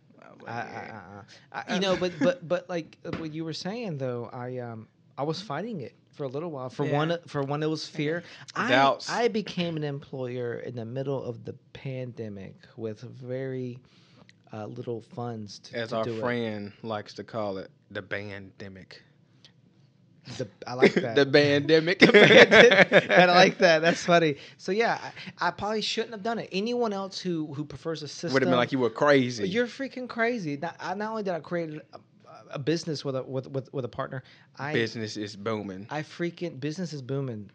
I 0.48 0.52
I, 0.52 0.54
I, 0.54 1.02
I, 1.52 1.64
I, 1.68 1.74
you 1.76 1.80
know, 1.82 1.96
but 1.96 2.14
but 2.20 2.48
but 2.54 2.70
like 2.70 2.98
uh, 3.06 3.12
what 3.18 3.34
you 3.34 3.44
were 3.44 3.54
saying 3.54 3.98
though, 3.98 4.30
I 4.32 4.58
um 4.60 4.88
I 5.18 5.24
was 5.24 5.42
fighting 5.42 5.82
it 5.82 5.96
for 6.12 6.24
a 6.24 6.28
little 6.28 6.52
while. 6.52 6.70
For 6.70 6.86
one, 6.86 7.10
Yeah. 7.10 7.18
for 7.28 7.44
one, 7.44 7.62
it 7.64 7.68
was 7.70 7.88
fear. 7.88 8.24
I, 8.56 8.70
Doubts. 8.70 9.10
I 9.10 9.28
became 9.28 9.78
an 9.78 9.84
employer 9.84 10.56
in 10.60 10.76
the 10.76 10.86
middle 10.86 11.24
of 11.24 11.44
the 11.44 11.54
pandemic 11.74 12.56
with 12.78 13.02
very 13.02 13.80
uh, 14.54 14.66
little 14.68 15.02
funds 15.02 15.60
to, 15.60 15.76
as 15.78 15.90
to 15.90 15.98
our 15.98 16.04
do 16.04 16.20
friend 16.20 16.72
likes 16.84 17.14
to 17.16 17.24
call 17.24 17.58
it, 17.58 17.70
the 17.92 18.02
bandemic. 18.02 19.02
The, 20.38 20.48
I 20.66 20.74
like 20.74 20.94
that. 20.96 21.16
the 21.16 21.26
pandemic. 21.26 22.02
I 22.02 23.26
like 23.26 23.58
that. 23.60 23.82
That's 23.82 24.04
funny. 24.04 24.36
So 24.58 24.72
yeah, 24.72 25.00
I, 25.40 25.48
I 25.48 25.52
probably 25.52 25.82
shouldn't 25.82 26.14
have 26.14 26.24
done 26.24 26.40
it. 26.40 26.50
Anyone 26.52 26.94
else 26.94 27.20
who 27.20 27.54
who 27.54 27.66
prefers 27.66 28.04
a 28.04 28.08
system 28.08 28.34
Would 28.34 28.42
have 28.42 28.50
been 28.50 28.58
like 28.58 28.72
you 28.72 28.80
were 28.80 28.90
crazy. 28.90 29.48
You're 29.48 29.68
freaking 29.68 30.08
crazy. 30.08 30.58
Not, 30.58 30.76
I, 30.80 30.94
not 30.96 31.10
only 31.12 31.24
did 31.24 31.34
I 31.34 31.40
create 31.40 31.76
a, 31.94 32.00
a 32.52 32.60
business 32.60 33.04
with 33.04 33.16
a 33.16 33.24
with, 33.24 33.48
with 33.48 33.74
with 33.74 33.86
a 33.86 33.90
partner, 33.90 34.24
I 34.58 34.74
Business 34.74 35.18
is 35.18 35.36
booming. 35.36 35.88
I 35.90 36.02
freaking 36.02 36.60
business 36.60 36.94
is 36.94 37.02
booming. 37.02 37.50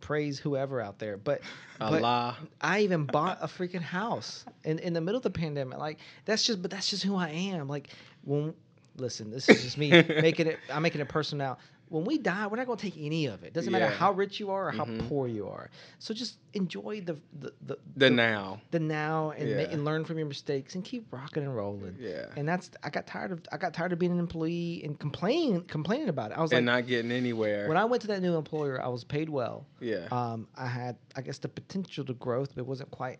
Praise 0.00 0.38
whoever 0.38 0.80
out 0.80 0.98
there, 0.98 1.18
but 1.18 1.42
but 1.78 2.02
Allah. 2.02 2.36
I 2.60 2.80
even 2.80 3.04
bought 3.04 3.38
a 3.42 3.46
freaking 3.46 3.82
house 3.82 4.44
in 4.64 4.78
in 4.78 4.92
the 4.92 5.00
middle 5.00 5.18
of 5.18 5.22
the 5.22 5.30
pandemic. 5.30 5.78
Like 5.78 5.98
that's 6.24 6.44
just, 6.44 6.62
but 6.62 6.70
that's 6.70 6.88
just 6.88 7.02
who 7.02 7.16
I 7.16 7.28
am. 7.28 7.68
Like 7.68 7.88
when 8.24 8.54
listen, 8.96 9.30
this 9.30 9.48
is 9.48 9.62
just 9.62 9.78
me 9.78 9.90
making 10.08 10.46
it. 10.46 10.58
I'm 10.72 10.82
making 10.82 11.00
it 11.00 11.08
personal 11.08 11.48
now. 11.48 11.58
When 11.90 12.04
we 12.04 12.18
die, 12.18 12.46
we're 12.46 12.56
not 12.56 12.66
going 12.66 12.78
to 12.78 12.82
take 12.90 12.96
any 13.04 13.26
of 13.26 13.42
it. 13.42 13.52
Doesn't 13.52 13.72
matter 13.72 13.88
how 13.88 14.12
rich 14.12 14.38
you 14.38 14.50
are 14.52 14.68
or 14.68 14.70
how 14.70 14.84
Mhm. 14.84 15.08
poor 15.08 15.26
you 15.26 15.48
are. 15.48 15.68
So 15.98 16.14
just 16.14 16.38
enjoy 16.54 17.00
the 17.00 17.16
the 17.40 17.52
the, 17.66 17.76
The 17.96 18.10
now. 18.10 18.60
the 18.70 18.78
now 18.78 19.32
and, 19.32 19.56
ma- 19.56 19.62
and 19.72 19.84
learn 19.84 20.04
from 20.04 20.16
your 20.16 20.28
mistakes 20.28 20.76
and 20.76 20.84
keep 20.84 21.12
rocking 21.12 21.42
and 21.42 21.54
rolling. 21.54 21.96
Yeah. 21.98 22.26
And 22.36 22.48
that's 22.48 22.70
I 22.84 22.90
got 22.90 23.08
tired 23.08 23.32
of 23.32 23.40
I 23.50 23.56
got 23.56 23.74
tired 23.74 23.92
of 23.92 23.98
being 23.98 24.12
an 24.12 24.20
employee 24.20 24.82
and 24.84 24.98
complaining 24.98 25.62
complaining 25.64 26.08
about 26.08 26.30
it. 26.30 26.38
I 26.38 26.42
was 26.42 26.52
and 26.52 26.64
like, 26.64 26.74
not 26.84 26.86
getting 26.88 27.10
anywhere. 27.10 27.66
when 27.68 27.76
I 27.76 27.84
went 27.84 28.02
to 28.02 28.08
that 28.08 28.22
new 28.22 28.36
employer, 28.36 28.80
I 28.80 28.88
was 28.88 29.02
paid 29.02 29.28
well. 29.28 29.66
yeah. 29.80 30.06
Um, 30.12 30.46
I 30.56 30.66
had 30.68 30.96
I 31.16 31.22
guess 31.22 31.38
the 31.38 31.48
potential 31.48 32.04
to 32.04 32.14
growth, 32.14 32.50
but 32.54 32.60
it 32.60 32.66
wasn't 32.68 32.92
quite, 32.92 33.18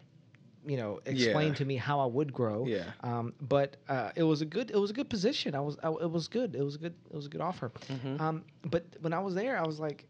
you 0.67 0.77
know, 0.77 1.01
explain 1.07 1.49
Yeah. 1.49 1.55
to 1.55 1.65
me 1.65 1.77
how 1.77 2.01
I 2.01 2.07
would 2.07 2.33
grow. 2.33 2.67
yeah. 2.67 2.93
Um, 3.03 3.33
but 3.41 3.77
uh, 3.89 4.11
it 4.15 4.23
was 4.23 4.43
a 4.43 4.45
good 4.47 4.71
it 4.71 4.77
was 4.79 4.91
a 4.91 4.95
good 4.95 5.09
position. 5.09 5.55
I 5.55 5.61
was 5.61 5.77
I, 5.83 5.89
it 5.89 6.11
was 6.11 6.29
good. 6.29 6.55
It 6.55 6.63
was 6.63 6.75
a 6.75 6.79
good 6.79 6.95
it 7.11 7.17
was 7.17 7.27
a 7.27 7.29
good 7.31 7.41
offer. 7.41 7.73
Mhm. 7.89 8.21
Um, 8.21 8.45
but 8.65 8.85
when 9.01 9.13
I 9.13 9.19
was 9.21 9.35
there, 9.35 9.59
I 9.59 9.67
was 9.67 9.81
like, 9.81 10.07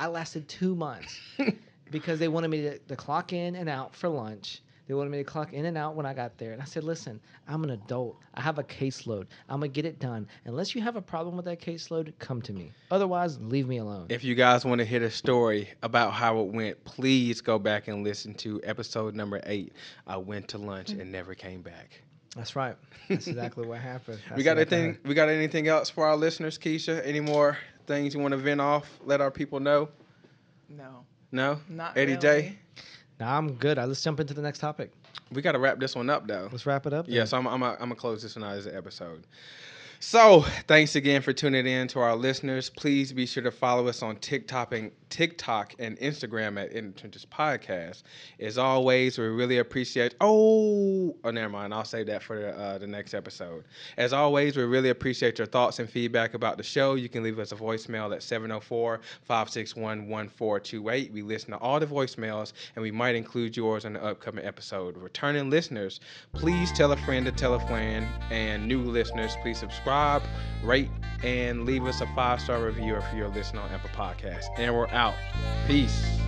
I 0.00 0.06
lasted 0.06 0.48
two 0.48 0.74
months 0.74 1.18
because 1.90 2.18
they 2.18 2.28
wanted 2.28 2.48
me 2.48 2.62
to, 2.62 2.78
to 2.78 2.96
clock 2.96 3.32
in 3.32 3.54
and 3.56 3.68
out 3.68 3.94
for 3.94 4.08
lunch. 4.08 4.62
They 4.88 4.94
wanted 4.94 5.10
me 5.10 5.18
to 5.18 5.24
clock 5.24 5.52
in 5.52 5.64
and 5.66 5.78
out 5.78 5.94
when 5.94 6.06
I 6.06 6.12
got 6.12 6.38
there. 6.38 6.52
And 6.52 6.60
I 6.60 6.64
said, 6.64 6.82
listen, 6.84 7.20
I'm 7.46 7.62
an 7.64 7.70
adult. 7.70 8.18
I 8.34 8.40
have 8.40 8.58
a 8.58 8.64
caseload. 8.64 9.26
I'm 9.48 9.60
going 9.60 9.70
to 9.70 9.74
get 9.74 9.86
it 9.86 9.98
done. 10.00 10.26
Unless 10.44 10.74
you 10.74 10.82
have 10.82 10.96
a 10.96 11.02
problem 11.02 11.36
with 11.36 11.44
that 11.44 11.60
caseload, 11.60 12.12
come 12.18 12.42
to 12.42 12.52
me. 12.52 12.72
Otherwise, 12.90 13.38
leave 13.40 13.68
me 13.68 13.78
alone. 13.78 14.06
If 14.08 14.24
you 14.24 14.34
guys 14.34 14.64
want 14.64 14.80
to 14.80 14.84
hear 14.84 15.00
the 15.00 15.10
story 15.10 15.68
about 15.82 16.12
how 16.12 16.40
it 16.40 16.48
went, 16.48 16.84
please 16.84 17.40
go 17.40 17.58
back 17.58 17.88
and 17.88 18.02
listen 18.02 18.34
to 18.34 18.60
episode 18.64 19.14
number 19.14 19.40
eight. 19.46 19.72
I 20.06 20.16
went 20.16 20.48
to 20.48 20.58
lunch 20.58 20.90
and 20.90 21.12
never 21.12 21.34
came 21.34 21.62
back. 21.62 22.02
That's 22.34 22.56
right. 22.56 22.76
That's 23.08 23.26
exactly 23.26 23.66
what 23.66 23.78
happened. 23.78 24.18
we 24.36 24.42
got 24.42 24.58
exactly 24.58 24.78
anything? 24.78 24.98
We 25.04 25.14
got 25.14 25.28
anything 25.28 25.68
else 25.68 25.90
for 25.90 26.06
our 26.06 26.16
listeners, 26.16 26.58
Keisha? 26.58 27.06
Any 27.06 27.20
more 27.20 27.58
things 27.86 28.14
you 28.14 28.20
want 28.20 28.32
to 28.32 28.38
vent 28.38 28.60
off? 28.60 28.88
Let 29.04 29.20
our 29.20 29.30
people 29.30 29.60
know. 29.60 29.90
No, 30.68 31.04
No, 31.30 31.60
not 31.68 31.96
Eddie 31.96 32.12
really. 32.14 32.20
J. 32.20 32.58
Nah, 33.22 33.38
I'm 33.38 33.52
good. 33.52 33.78
Uh, 33.78 33.86
Let's 33.86 34.02
jump 34.02 34.18
into 34.18 34.34
the 34.34 34.42
next 34.42 34.58
topic. 34.58 34.90
We 35.30 35.42
got 35.42 35.52
to 35.52 35.60
wrap 35.60 35.78
this 35.78 35.94
one 35.94 36.10
up 36.10 36.26
though. 36.26 36.48
Let's 36.50 36.66
wrap 36.66 36.86
it 36.86 36.92
up. 36.92 37.06
Yes, 37.08 37.32
I'm. 37.32 37.46
I'm. 37.46 37.62
I'm 37.62 37.76
gonna 37.78 37.94
close 37.94 38.20
this 38.20 38.34
one 38.34 38.42
out 38.42 38.56
as 38.56 38.66
an 38.66 38.76
episode. 38.76 39.22
So, 40.04 40.40
thanks 40.66 40.96
again 40.96 41.22
for 41.22 41.32
tuning 41.32 41.64
in 41.64 41.86
to 41.88 42.00
our 42.00 42.16
listeners. 42.16 42.68
Please 42.70 43.12
be 43.12 43.24
sure 43.24 43.44
to 43.44 43.52
follow 43.52 43.86
us 43.86 44.02
on 44.02 44.16
TikTok 44.16 44.74
and 44.74 44.90
TikTok 45.10 45.74
and 45.78 45.96
Instagram 46.00 46.60
at 46.60 46.72
In 46.72 46.92
Trenches 46.94 47.24
Podcast. 47.24 48.02
As 48.40 48.58
always, 48.58 49.16
we 49.16 49.26
really 49.26 49.58
appreciate. 49.58 50.16
Oh, 50.20 51.14
oh, 51.22 51.30
never 51.30 51.50
mind. 51.50 51.72
I'll 51.72 51.84
save 51.84 52.06
that 52.06 52.24
for 52.24 52.40
the, 52.40 52.58
uh, 52.58 52.78
the 52.78 52.86
next 52.88 53.14
episode. 53.14 53.62
As 53.96 54.12
always, 54.12 54.56
we 54.56 54.64
really 54.64 54.88
appreciate 54.88 55.38
your 55.38 55.46
thoughts 55.46 55.78
and 55.78 55.88
feedback 55.88 56.34
about 56.34 56.56
the 56.56 56.64
show. 56.64 56.94
You 56.94 57.08
can 57.08 57.22
leave 57.22 57.38
us 57.38 57.52
a 57.52 57.56
voicemail 57.56 58.12
at 58.12 58.22
704-561-1428. 59.28 61.12
We 61.12 61.22
listen 61.22 61.50
to 61.52 61.58
all 61.58 61.78
the 61.78 61.86
voicemails, 61.86 62.54
and 62.74 62.82
we 62.82 62.90
might 62.90 63.14
include 63.14 63.56
yours 63.56 63.84
in 63.84 63.92
the 63.92 64.02
upcoming 64.02 64.44
episode. 64.44 64.96
Returning 64.96 65.48
listeners, 65.48 66.00
please 66.32 66.72
tell 66.72 66.90
a 66.90 66.96
friend 66.96 67.24
to 67.26 67.32
tell 67.32 67.54
a 67.54 67.60
friend, 67.68 68.08
and 68.30 68.66
new 68.66 68.82
listeners, 68.82 69.36
please 69.42 69.58
subscribe, 69.58 69.91
rate, 70.62 70.88
and 71.22 71.64
leave 71.64 71.84
us 71.86 72.00
a 72.00 72.06
five-star 72.14 72.64
review 72.64 72.96
if 72.96 73.04
you're 73.14 73.28
listening 73.28 73.62
on 73.62 73.70
Apple 73.70 73.90
Podcasts. 73.90 74.46
And 74.58 74.74
we're 74.74 74.88
out. 74.88 75.14
Peace. 75.66 76.18